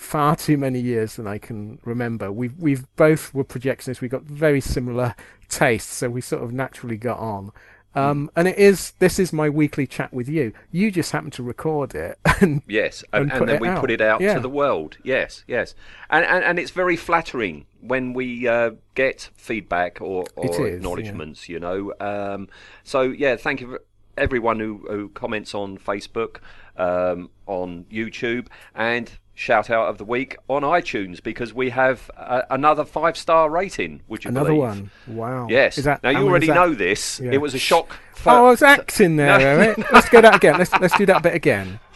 far 0.00 0.34
too 0.34 0.56
many 0.56 0.80
years 0.80 1.16
than 1.16 1.26
I 1.26 1.38
can 1.38 1.78
remember. 1.84 2.32
We've 2.32 2.56
we've 2.58 2.84
both 2.96 3.32
were 3.34 3.44
projectionists. 3.44 4.00
We 4.00 4.08
got 4.08 4.22
very 4.22 4.60
similar 4.60 5.14
tastes, 5.48 5.94
so 5.94 6.08
we 6.08 6.20
sort 6.20 6.42
of 6.42 6.52
naturally 6.52 6.96
got 6.96 7.18
on. 7.18 7.52
Um, 7.92 8.30
and 8.36 8.46
it 8.46 8.56
is 8.56 8.92
this 9.00 9.18
is 9.18 9.32
my 9.32 9.48
weekly 9.48 9.86
chat 9.86 10.12
with 10.12 10.28
you. 10.28 10.52
You 10.70 10.90
just 10.92 11.10
happen 11.10 11.30
to 11.32 11.42
record 11.42 11.94
it, 11.94 12.18
and 12.40 12.62
Yes, 12.68 13.02
and, 13.12 13.30
and 13.32 13.40
and, 13.40 13.48
then 13.48 13.60
we 13.60 13.68
out. 13.68 13.80
put 13.80 13.90
it 13.90 14.00
out 14.00 14.20
Yeah. 14.20 14.34
to 14.34 14.40
the 14.40 14.48
world. 14.48 14.96
Yes, 15.02 15.44
yes, 15.48 15.74
and 16.08 16.24
and, 16.24 16.44
and 16.44 16.58
it's 16.58 16.70
very 16.70 16.96
flattering 16.96 17.66
when 17.80 18.12
we 18.12 18.46
uh, 18.46 18.72
get 18.94 19.30
feedback 19.34 20.00
or, 20.00 20.24
or 20.36 20.66
is, 20.68 20.76
acknowledgements. 20.76 21.48
You 21.48 21.58
know, 21.58 21.92
um, 22.00 22.48
so 22.84 23.02
yeah, 23.02 23.34
thank 23.36 23.60
you 23.60 23.78
everyone 24.16 24.60
who, 24.60 24.84
who 24.88 25.08
comments 25.08 25.54
on 25.54 25.78
Facebook, 25.78 26.36
um, 26.76 27.30
on 27.46 27.84
YouTube, 27.90 28.46
and 28.74 29.10
shout 29.40 29.70
out 29.70 29.88
of 29.88 29.96
the 29.96 30.04
week 30.04 30.36
on 30.48 30.60
iTunes 30.62 31.22
because 31.22 31.54
we 31.54 31.70
have 31.70 32.10
uh, 32.14 32.42
another 32.50 32.84
five 32.84 33.16
star 33.16 33.48
rating. 33.48 34.02
Would 34.08 34.24
you 34.24 34.28
another 34.28 34.50
believe? 34.50 34.60
one. 34.60 34.90
Wow. 35.06 35.46
Yes. 35.48 35.76
That, 35.76 36.02
now 36.02 36.10
you 36.10 36.18
already 36.28 36.48
that? 36.48 36.54
know 36.54 36.74
this. 36.74 37.18
Yeah. 37.20 37.32
It 37.32 37.40
was 37.40 37.54
a 37.54 37.58
shock. 37.58 37.96
For, 38.14 38.30
Oh, 38.32 38.46
I 38.48 38.50
was 38.50 38.60
acting 38.62 39.16
there, 39.16 39.38
No. 39.38 39.44
Eric. 39.44 39.78
Let's 39.92 40.10
go 40.10 40.20
that 40.20 40.34
again. 40.36 40.58
Let's 40.58 40.72
let's 40.78 40.96
do 40.96 41.06
that 41.06 41.22
bit 41.22 41.34
again. 41.34 41.80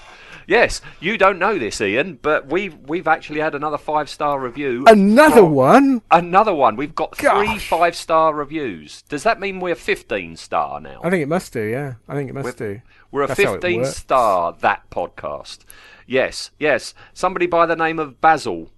Yes, 0.47 0.83
you 1.01 1.17
don't 1.17 1.39
know 1.39 1.59
this, 1.59 1.81
Ian, 1.81 2.19
but 2.21 2.49
we've 2.49 2.77
we've 2.87 3.09
actually 3.09 3.41
had 3.41 3.55
another 3.55 3.79
five 3.79 4.11
star 4.11 4.39
review. 4.39 4.85
Another 4.87 5.37
from- 5.37 5.53
one. 5.55 6.03
Another 6.11 6.55
one. 6.55 6.77
We've 6.77 6.95
got 6.95 7.17
three 7.17 7.57
five 7.59 7.97
star 7.97 8.35
reviews. 8.35 9.01
Does 9.09 9.23
that 9.23 9.41
mean 9.41 9.59
we're 9.59 9.75
15 9.75 10.37
star 10.37 10.83
now? 10.83 11.01
I 11.03 11.09
think 11.09 11.23
it 11.23 11.29
must 11.29 11.55
do. 11.55 11.63
Yeah, 11.63 11.95
I 12.11 12.15
think 12.15 12.29
it 12.29 12.35
must 12.35 12.59
do. 12.59 12.83
We're 13.11 13.23
a 13.23 13.27
That's 13.29 13.41
15 13.41 13.87
star 13.87 14.53
that 14.61 14.91
podcast. 14.91 15.61
Yes, 16.07 16.51
yes. 16.59 16.95
Somebody 17.13 17.47
by 17.47 17.67
the 17.67 17.77
name 17.77 17.99
of 17.99 18.21
Basil 18.21 18.71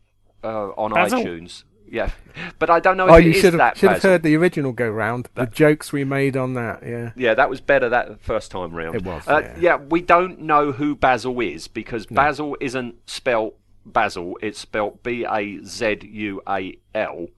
uh, 0.45 0.69
on 0.71 0.93
Basil? 0.93 1.21
iTunes. 1.21 1.65
Yeah, 1.89 2.11
but 2.59 2.69
I 2.69 2.81
don't 2.81 2.97
know 2.97 3.07
if 3.07 3.13
Oh, 3.13 3.17
it 3.17 3.25
you 3.27 3.31
is 3.31 3.37
should 3.37 3.53
have 3.53 3.59
that 3.59 3.77
should 3.79 3.91
have 3.93 4.03
heard 4.03 4.23
the 4.25 4.35
original 4.37 4.73
go 4.73 4.89
round. 4.91 5.29
The 5.37 5.47
jokes 5.47 5.93
we 5.93 6.03
made 6.03 6.37
on 6.37 6.55
that. 6.55 6.83
Yeah. 6.85 7.13
Yeah, 7.15 7.35
that 7.35 7.49
was 7.49 7.61
better 7.61 7.89
that 7.91 8.21
first 8.21 8.51
time 8.51 8.75
round. 8.75 8.97
It 8.97 9.05
was, 9.05 9.23
Uh, 9.29 9.55
yeah. 9.61 9.77
we 9.77 10.01
don't 10.01 10.41
know 10.41 10.73
who 10.73 10.97
Basil 10.97 11.39
is 11.41 11.69
because 11.69 12.07
Basil 12.07 12.57
isn't 12.61 12.97
spelt 13.09 13.55
Basil. 13.85 14.37
It's 14.43 14.59
spelt 14.59 15.05
B 15.05 15.25
A 15.31 15.63
Z 15.65 16.01
U 16.03 16.43
A 16.49 16.77
L. 16.93 17.29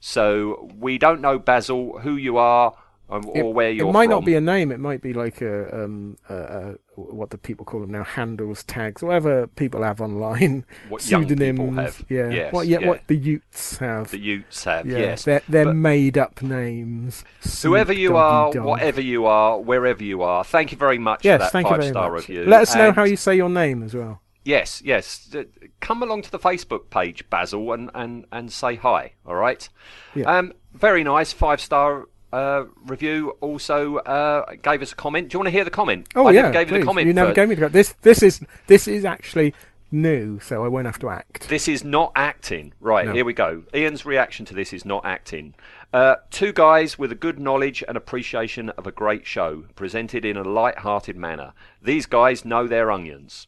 So 0.00 0.70
we 0.78 0.96
don't 0.96 1.20
know 1.20 1.38
Basil, 1.38 1.98
who 1.98 2.16
you 2.16 2.38
are, 2.38 2.72
um, 3.10 3.26
or 3.28 3.36
It, 3.38 3.42
where 3.54 3.70
you're 3.70 3.88
it 3.88 3.92
might 3.92 4.04
from. 4.06 4.10
not 4.10 4.24
be 4.24 4.34
a 4.34 4.40
name. 4.40 4.70
It 4.72 4.80
might 4.80 5.00
be 5.02 5.12
like 5.12 5.40
a 5.40 5.84
um 5.84 6.16
a, 6.28 6.34
a, 6.34 6.74
what 6.96 7.30
the 7.30 7.38
people 7.38 7.64
call 7.64 7.80
them 7.80 7.90
now 7.90 8.04
handles, 8.04 8.64
tags, 8.64 9.02
whatever 9.02 9.46
people 9.46 9.82
have 9.82 10.00
online. 10.00 10.64
What 10.88 11.00
pseudonyms. 11.02 11.76
have. 11.78 12.04
Yeah. 12.08 12.28
Yes, 12.30 12.52
what 12.52 12.66
yeah, 12.66 12.80
yeah. 12.80 12.88
what 12.88 13.06
the 13.06 13.16
Utes 13.16 13.78
have. 13.78 14.10
the 14.10 14.18
Utes 14.18 14.64
have. 14.64 14.86
yeah. 14.86 14.98
yes, 14.98 15.24
They're 15.24 15.42
they're 15.48 15.72
made 15.72 16.18
up 16.18 16.42
names. 16.42 17.24
whoever 17.62 17.92
you 17.92 18.16
are, 18.16 18.52
Dog. 18.52 18.64
whatever 18.64 19.00
you 19.00 19.26
are, 19.26 19.58
wherever 19.60 20.02
you 20.02 20.22
are, 20.22 20.44
thank 20.44 20.72
you 20.72 20.78
very 20.78 20.98
much 20.98 21.22
for 21.22 21.38
that 21.38 21.52
thank 21.52 21.66
you 21.66 21.70
five 21.70 21.80
very 21.80 21.90
star 21.92 22.10
much. 22.12 22.28
review. 22.28 22.44
Let 22.46 22.62
us 22.62 22.74
know 22.74 22.92
how 22.92 23.04
you 23.04 23.16
say 23.16 23.36
your 23.36 23.48
name 23.50 23.82
as 23.82 23.94
well. 23.94 24.20
Yes, 24.44 24.80
yes. 24.82 25.34
Come 25.80 26.02
along 26.02 26.22
to 26.22 26.30
the 26.30 26.38
Facebook 26.38 26.88
page, 26.88 27.28
Basil, 27.28 27.70
and, 27.72 27.90
and, 27.94 28.24
and 28.32 28.50
say 28.50 28.76
hi. 28.76 29.12
All 29.26 29.34
right. 29.34 29.68
Yeah. 30.14 30.24
Um, 30.38 30.54
very 30.72 31.04
nice 31.04 31.34
five 31.34 31.60
star 31.60 32.08
uh, 32.32 32.64
review. 32.86 33.36
Also 33.40 33.96
uh, 33.98 34.44
gave 34.62 34.82
us 34.82 34.92
a 34.92 34.96
comment. 34.96 35.28
Do 35.28 35.34
you 35.34 35.38
want 35.40 35.46
to 35.48 35.52
hear 35.52 35.64
the 35.64 35.70
comment? 35.70 36.08
Oh 36.14 36.26
I 36.26 36.32
yeah, 36.32 36.42
never 36.42 36.52
gave 36.52 36.70
you 36.70 36.78
the 36.78 36.84
comment. 36.84 37.06
You 37.06 37.12
never 37.14 37.28
first. 37.30 37.36
gave 37.36 37.48
me 37.48 37.54
the 37.54 37.60
comment. 37.62 37.72
This 37.72 37.94
this 38.02 38.22
is 38.22 38.40
this 38.66 38.88
is 38.88 39.04
actually 39.04 39.54
new, 39.90 40.38
so 40.40 40.64
I 40.64 40.68
won't 40.68 40.86
have 40.86 40.98
to 40.98 41.08
act. 41.08 41.48
This 41.48 41.66
is 41.68 41.82
not 41.82 42.12
acting. 42.14 42.74
Right, 42.80 43.06
No. 43.06 43.12
here 43.14 43.24
we 43.24 43.32
go. 43.32 43.62
Ian's 43.74 44.04
reaction 44.04 44.44
to 44.46 44.54
this 44.54 44.72
is 44.72 44.84
not 44.84 45.04
acting. 45.06 45.54
Uh, 45.94 46.16
two 46.30 46.52
guys 46.52 46.98
with 46.98 47.10
a 47.10 47.14
good 47.14 47.38
knowledge 47.38 47.82
and 47.88 47.96
appreciation 47.96 48.68
of 48.70 48.86
a 48.86 48.92
great 48.92 49.26
show, 49.26 49.64
presented 49.74 50.26
in 50.26 50.36
a 50.36 50.42
light-hearted 50.42 51.16
manner. 51.16 51.54
These 51.80 52.04
guys 52.04 52.44
know 52.44 52.66
their 52.66 52.90
onions. 52.90 53.46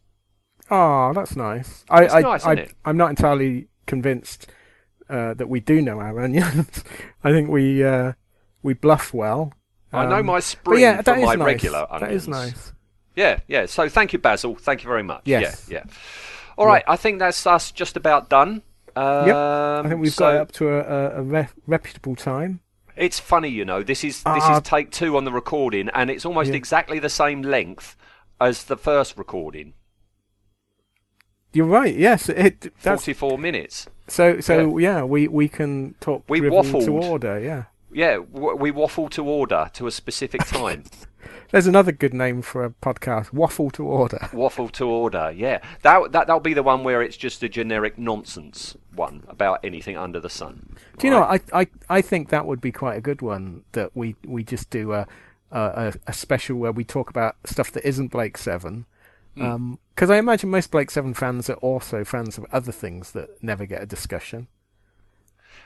Oh, 0.71 1.13
that's 1.13 1.37
nice. 1.37 1.85
I, 1.91 2.07
I, 2.09 2.21
nice, 2.23 2.45
I, 2.47 2.53
isn't 2.53 2.65
it? 2.71 2.75
I'm 2.87 2.97
not 2.97 3.11
entirely 3.11 3.69
convinced 3.87 4.47
uh, 5.11 5.35
that 5.35 5.49
we 5.51 5.61
do 5.61 5.83
know 5.83 6.01
our 6.01 6.19
onions. 6.21 6.83
I 7.25 7.33
think 7.33 7.51
we 7.51 7.85
uh, 7.85 8.13
we 8.63 8.75
bluff 8.75 9.13
well. 9.15 9.53
I 9.93 10.07
know 10.07 10.17
Um, 10.21 10.27
my 10.27 10.41
spring 10.41 10.81
yeah, 10.81 11.03
from 11.03 11.21
my 11.23 11.35
nice. 11.35 11.45
regular 11.45 11.87
That 11.99 12.13
is 12.13 12.29
nice. 12.29 12.73
Yeah, 13.17 13.41
yeah. 13.49 13.67
So 13.67 13.89
thank 13.89 14.13
you, 14.13 14.19
Basil. 14.19 14.55
Thank 14.55 14.83
you 14.85 14.89
very 14.89 15.03
much. 15.03 15.23
Yes. 15.25 15.67
Yeah, 15.69 15.79
yeah. 15.87 15.93
All 16.57 16.67
right, 16.67 16.85
I 16.87 16.97
think 16.97 17.19
that's 17.19 17.45
us 17.47 17.73
just 17.73 17.97
about 17.97 18.29
done. 18.31 18.63
Um, 18.97 19.27
Yep. 19.27 19.37
I 19.37 19.89
think 19.89 20.01
we've 20.01 20.13
so 20.13 20.25
got 20.25 20.35
it 20.35 20.41
up 20.41 20.53
to 20.53 20.69
a, 20.69 20.79
a, 20.81 21.19
a 21.21 21.23
re- 21.23 21.49
reputable 21.67 22.15
time. 22.17 22.61
It's 22.97 23.19
funny, 23.19 23.49
you 23.49 23.65
know. 23.65 23.83
This 23.83 24.05
is 24.05 24.17
this 24.19 24.45
Ah. 24.45 24.57
is 24.59 24.63
take 24.63 24.91
two 24.91 25.17
on 25.17 25.25
the 25.25 25.33
recording, 25.33 25.89
and 25.95 26.11
it's 26.11 26.27
almost 26.27 26.51
Yeah. 26.51 26.57
exactly 26.57 26.99
the 26.99 27.09
same 27.09 27.41
length 27.43 27.97
as 28.41 28.65
the 28.65 28.77
first 28.77 29.17
recording. 29.17 29.75
You're 31.53 31.67
right. 31.67 31.95
Yes, 31.97 32.29
it. 32.29 32.61
That's, 32.83 33.03
Forty-four 33.03 33.39
minutes. 33.39 33.87
so 34.07 34.41
so 34.41 34.79
yeah. 34.79 35.03
we 35.03 35.27
we 35.29 35.49
can 35.49 35.95
talk 36.01 36.25
We 36.29 36.41
driven 36.41 36.81
to 36.81 36.93
order. 36.93 37.41
Yeah. 37.41 37.65
Yeah, 37.93 38.19
we 38.19 38.71
waffle 38.71 39.09
to 39.11 39.25
order 39.25 39.71
to 39.75 39.87
a 39.87 39.91
specific 39.91 40.45
time. 40.47 40.85
There's 41.51 41.67
another 41.67 41.91
good 41.91 42.15
name 42.15 42.43
for 42.43 42.65
a 42.65 42.71
podcast: 42.71 43.33
Waffle 43.33 43.71
to 43.71 43.85
Order. 43.85 44.29
waffle 44.33 44.69
to 44.71 44.87
order. 44.87 45.33
Yeah, 45.35 45.61
that 45.83 46.13
that 46.13 46.27
that'll 46.27 46.41
be 46.41 46.55
the 46.55 46.63
one 46.63 46.85
where 46.85 47.03
it's 47.03 47.17
just 47.17 47.43
a 47.43 47.49
generic 47.49 47.99
nonsense 47.99 48.77
one 48.95 49.25
about 49.27 49.65
anything 49.65 49.97
under 49.97 50.21
the 50.21 50.31
sun. 50.31 50.77
Do 50.99 51.07
you 51.07 51.13
know? 51.13 51.23
I, 51.23 51.41
I 51.53 51.67
I 51.89 52.01
think 52.03 52.29
that 52.29 52.47
would 52.47 52.61
be 52.61 52.71
quite 52.71 52.97
a 52.97 53.01
good 53.01 53.21
one. 53.21 53.65
That 53.73 53.97
we 53.97 54.15
we 54.25 54.45
just 54.45 54.71
do 54.71 54.93
a 54.93 55.09
a, 55.51 55.95
a, 56.07 56.13
special 56.13 56.57
where 56.59 56.71
we 56.71 56.85
talk 56.85 57.11
about 57.11 57.37
stuff 57.45 57.73
that 57.73 57.85
isn't 57.85 58.13
Blake 58.13 58.39
Seven. 58.39 58.87
Hmm. 59.37 59.75
Because 59.95 60.11
I 60.11 60.19
imagine 60.19 60.51
most 60.51 60.71
Blake 60.71 60.91
Seven 60.91 61.15
fans 61.15 61.51
are 61.51 61.55
also 61.55 62.05
fans 62.05 62.39
of 62.39 62.47
other 62.53 62.73
things 62.73 63.11
that 63.13 63.43
never 63.43 63.67
get 63.67 63.83
a 63.83 63.87
discussion. 63.87 64.47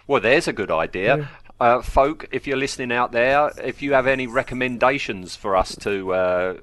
Well, 0.07 0.21
there's 0.21 0.49
a 0.49 0.53
good 0.53 0.71
idea. 0.71 1.31
Uh, 1.61 1.81
folk, 1.83 2.27
if 2.33 2.47
you're 2.47 2.57
listening 2.57 2.93
out 2.93 3.13
there, 3.13 3.51
if 3.63 3.81
you 3.81 3.93
have 3.95 4.07
any 4.07 4.27
recommendations 4.27 5.37
for 5.37 5.57
us 5.57 5.77
to 5.77 6.13
uh, 6.13 6.57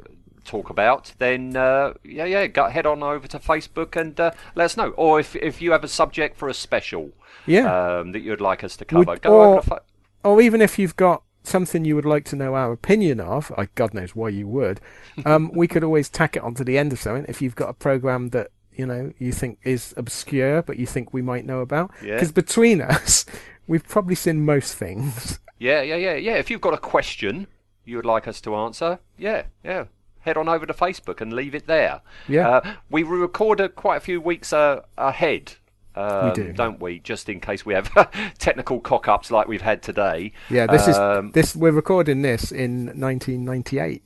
talk 0.45 0.69
about, 0.69 1.13
then 1.17 1.55
uh, 1.55 1.93
yeah, 2.03 2.25
yeah, 2.25 2.47
go, 2.47 2.67
head 2.67 2.85
on 2.85 3.01
over 3.01 3.27
to 3.27 3.39
Facebook 3.39 3.95
and 3.99 4.19
uh, 4.19 4.31
let 4.55 4.65
us 4.65 4.77
know. 4.77 4.89
Or 4.91 5.19
if 5.19 5.35
if 5.35 5.61
you 5.61 5.71
have 5.71 5.83
a 5.83 5.87
subject 5.87 6.37
for 6.37 6.49
a 6.49 6.53
special 6.53 7.11
Yeah. 7.47 7.99
um, 7.99 8.11
that 8.11 8.19
you'd 8.19 8.41
like 8.41 8.63
us 8.63 8.75
to 8.77 8.85
Would- 8.95 9.07
cover, 9.07 9.19
go 9.19 9.33
or, 9.33 9.45
over 9.45 9.61
to 9.61 9.67
fa- 9.67 9.81
or 10.23 10.41
even 10.41 10.61
if 10.61 10.77
you've 10.77 10.95
got 10.97 11.23
something 11.43 11.83
you 11.85 11.95
would 11.95 12.05
like 12.05 12.25
to 12.25 12.35
know 12.35 12.53
our 12.53 12.71
opinion 12.71 13.19
of, 13.19 13.51
I, 13.57 13.67
God 13.73 13.93
knows 13.95 14.15
why 14.15 14.29
you 14.29 14.47
would, 14.47 14.79
um, 15.25 15.51
we 15.55 15.67
could 15.67 15.83
always 15.83 16.07
tack 16.09 16.35
it 16.35 16.43
onto 16.43 16.63
the 16.63 16.77
end 16.77 16.93
of 16.93 16.99
something. 16.99 17.25
If 17.27 17.41
you've 17.41 17.55
got 17.55 17.69
a 17.69 17.73
program 17.73 18.29
that 18.29 18.49
you 18.75 18.85
know 18.85 19.11
you 19.19 19.31
think 19.31 19.59
is 19.63 19.93
obscure, 19.97 20.61
but 20.61 20.77
you 20.77 20.85
think 20.85 21.13
we 21.13 21.21
might 21.21 21.45
know 21.45 21.59
about, 21.61 21.91
Yeah. 22.03 22.15
because 22.15 22.31
between 22.31 22.81
us, 22.81 23.25
we've 23.67 23.87
probably 23.87 24.15
seen 24.15 24.45
most 24.45 24.75
things. 24.75 25.39
Yeah, 25.59 25.81
yeah, 25.81 25.95
yeah, 25.97 26.15
yeah. 26.15 26.33
If 26.35 26.49
you've 26.49 26.61
got 26.61 26.73
a 26.73 26.77
question 26.77 27.47
you 27.85 27.95
would 27.97 28.05
like 28.05 28.27
us 28.27 28.39
to 28.41 28.55
answer, 28.55 28.99
yeah, 29.17 29.43
yeah. 29.63 29.85
Head 30.21 30.37
on 30.37 30.47
over 30.47 30.65
to 30.67 30.73
Facebook 30.73 31.19
and 31.19 31.33
leave 31.33 31.55
it 31.55 31.65
there. 31.65 32.01
Yeah. 32.27 32.47
Uh, 32.47 32.73
we 32.91 33.01
record 33.03 33.59
uh, 33.59 33.67
quite 33.69 33.97
a 33.97 33.99
few 33.99 34.21
weeks 34.21 34.53
uh, 34.53 34.81
ahead. 34.97 35.53
Um, 35.95 36.31
do. 36.33 36.53
don't 36.53 36.79
we? 36.79 36.99
Just 36.99 37.27
in 37.27 37.39
case 37.41 37.65
we 37.65 37.73
have 37.73 37.89
technical 38.37 38.79
cock-ups 38.79 39.29
like 39.31 39.47
we've 39.47 39.61
had 39.63 39.81
today. 39.81 40.31
Yeah, 40.49 40.67
this 40.67 40.87
Um, 40.87 41.27
is 41.27 41.33
this. 41.33 41.55
We're 41.55 41.71
recording 41.71 42.21
this 42.21 42.51
in 42.51 42.85
1998. 42.99 44.01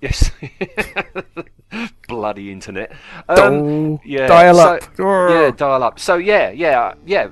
Yes. 0.00 0.30
Bloody 2.08 2.50
internet. 2.52 2.92
Dial- 3.28 4.00
yeah. 4.04 4.26
dial 4.26 4.54
so- 4.56 4.74
up. 4.76 4.82
Yeah, 4.98 5.50
dial 5.50 5.82
up. 5.82 5.98
So 5.98 6.16
yeah, 6.16 6.50
yeah, 6.50 6.94
yeah. 7.06 7.28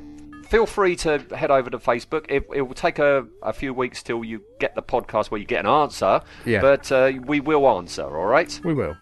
Feel 0.48 0.66
free 0.66 0.96
to 0.96 1.18
head 1.36 1.52
over 1.52 1.70
to 1.70 1.78
Facebook. 1.78 2.26
It, 2.28 2.44
it 2.52 2.62
will 2.62 2.74
take 2.74 2.98
a, 2.98 3.24
a 3.42 3.52
few 3.52 3.72
weeks 3.72 4.02
till 4.02 4.24
you 4.24 4.42
get 4.58 4.74
the 4.74 4.82
podcast 4.82 5.30
where 5.30 5.38
you 5.40 5.46
get 5.46 5.60
an 5.64 5.70
answer. 5.70 6.20
Yeah. 6.44 6.60
But 6.60 6.90
uh, 6.90 7.12
we 7.24 7.38
will 7.38 7.68
answer. 7.76 8.02
All 8.02 8.26
right. 8.26 8.60
We 8.64 8.74
will. 8.74 8.96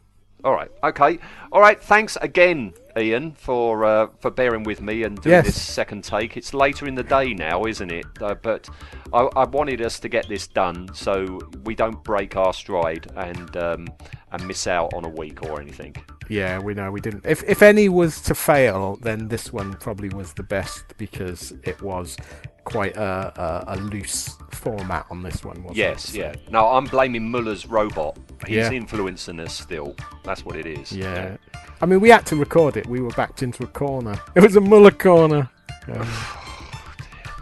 All 0.45 0.53
right. 0.53 0.71
Okay. 0.85 1.19
All 1.51 1.61
right. 1.63 1.83
Thanks 1.83 2.19
again, 2.21 2.75
Ian, 2.99 3.33
for 3.33 3.85
uh, 3.87 4.07
for 4.21 4.31
bearing 4.31 4.63
with 4.63 4.83
me 4.83 5.03
and 5.05 5.21
doing 5.23 5.33
Yes. 5.37 5.47
this 5.47 5.61
second 5.63 6.05
take. 6.05 6.37
It's 6.37 6.53
later 6.53 6.87
in 6.87 6.95
the 6.95 7.03
day 7.03 7.33
now, 7.33 7.65
isn't 7.65 7.91
it? 7.91 8.05
Uh, 8.21 8.35
but 8.35 8.69
I, 9.15 9.21
I 9.35 9.45
wanted 9.47 9.81
us 9.81 9.99
to 10.01 10.09
get 10.11 10.29
this 10.29 10.47
done 10.47 10.91
so 10.93 11.41
we 11.65 11.75
don't 11.75 12.05
break 12.05 12.37
our 12.37 12.53
stride 12.53 13.11
and 13.17 13.57
um, 13.57 13.89
and 14.33 14.47
miss 14.47 14.67
out 14.67 14.93
on 14.95 15.05
a 15.05 15.09
week 15.09 15.43
or 15.43 15.61
anything. 15.61 15.95
Yeah, 16.29 16.59
we 16.59 16.75
know 16.75 16.91
we 16.91 17.01
didn't. 17.01 17.25
If 17.27 17.43
if 17.45 17.63
any 17.63 17.89
was 17.89 18.21
to 18.23 18.35
fail, 18.35 18.99
then 19.01 19.29
this 19.29 19.53
one 19.53 19.73
probably 19.75 20.11
was 20.11 20.33
the 20.35 20.43
best 20.43 20.85
because 20.99 21.53
it 21.65 21.81
was 21.81 22.17
quite 22.65 22.97
a 22.97 23.33
a, 23.69 23.75
a 23.75 23.77
loose 23.77 24.37
format 24.51 25.07
on 25.11 25.23
this 25.23 25.43
one. 25.45 25.57
Wasn't 25.63 25.77
Yes. 25.77 26.15
it? 26.15 26.19
Yeah. 26.19 26.35
No, 26.51 26.67
I'm 26.69 26.85
blaming 26.85 27.31
Muller's 27.31 27.65
robot. 27.67 28.19
He's 28.47 28.57
Yeah. 28.57 28.73
influencing 28.73 29.41
us 29.41 29.55
still. 29.59 29.95
That's 30.25 30.45
what 30.45 30.57
it 30.57 30.67
is. 30.67 30.93
Yeah. 30.93 31.37
I 31.81 31.87
mean, 31.87 32.01
we 32.01 32.11
had 32.11 32.27
to 32.27 32.37
record 32.37 32.77
it. 32.77 32.87
We 32.87 33.01
were 33.01 33.11
backed 33.11 33.43
into 33.43 33.63
a 33.63 33.69
corner. 33.69 34.21
It 34.35 34.43
was 34.43 34.57
a 34.57 34.61
Muller 34.61 34.91
corner. 34.91 35.49
Um, 35.91 36.07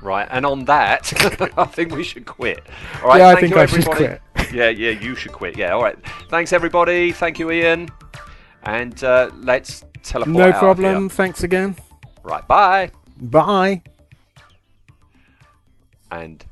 Right, 0.03 0.29
and 0.31 0.47
on 0.47 0.67
that, 0.67 1.13
I 1.59 1.65
think 1.65 1.93
we 1.93 2.05
should 2.05 2.27
quit. 2.27 2.61
All 3.03 3.09
right, 3.09 3.19
Yeah, 3.19 3.29
I 3.29 3.41
think 3.41 3.57
I 3.57 3.67
should 3.67 3.89
everybody 3.89 4.19
yeah, 4.57 4.71
yeah, 4.71 4.91
you 4.91 5.15
should 5.15 5.33
quit. 5.33 5.57
Yeah, 5.59 5.75
all 5.75 5.83
right. 5.83 5.99
Thanks, 6.31 6.53
everybody. 6.55 7.13
Thank 7.13 7.39
you, 7.39 7.51
Ian. 7.51 7.91
And 8.63 9.05
uh, 9.05 9.31
let's 9.37 9.85
teleport. 10.03 10.37
No 10.37 10.53
problem. 10.53 11.09
Thanks 11.11 11.43
again. 11.43 11.77
Right. 12.23 12.47
Bye. 12.49 12.91
Bye. 13.21 13.83
And. 16.11 16.45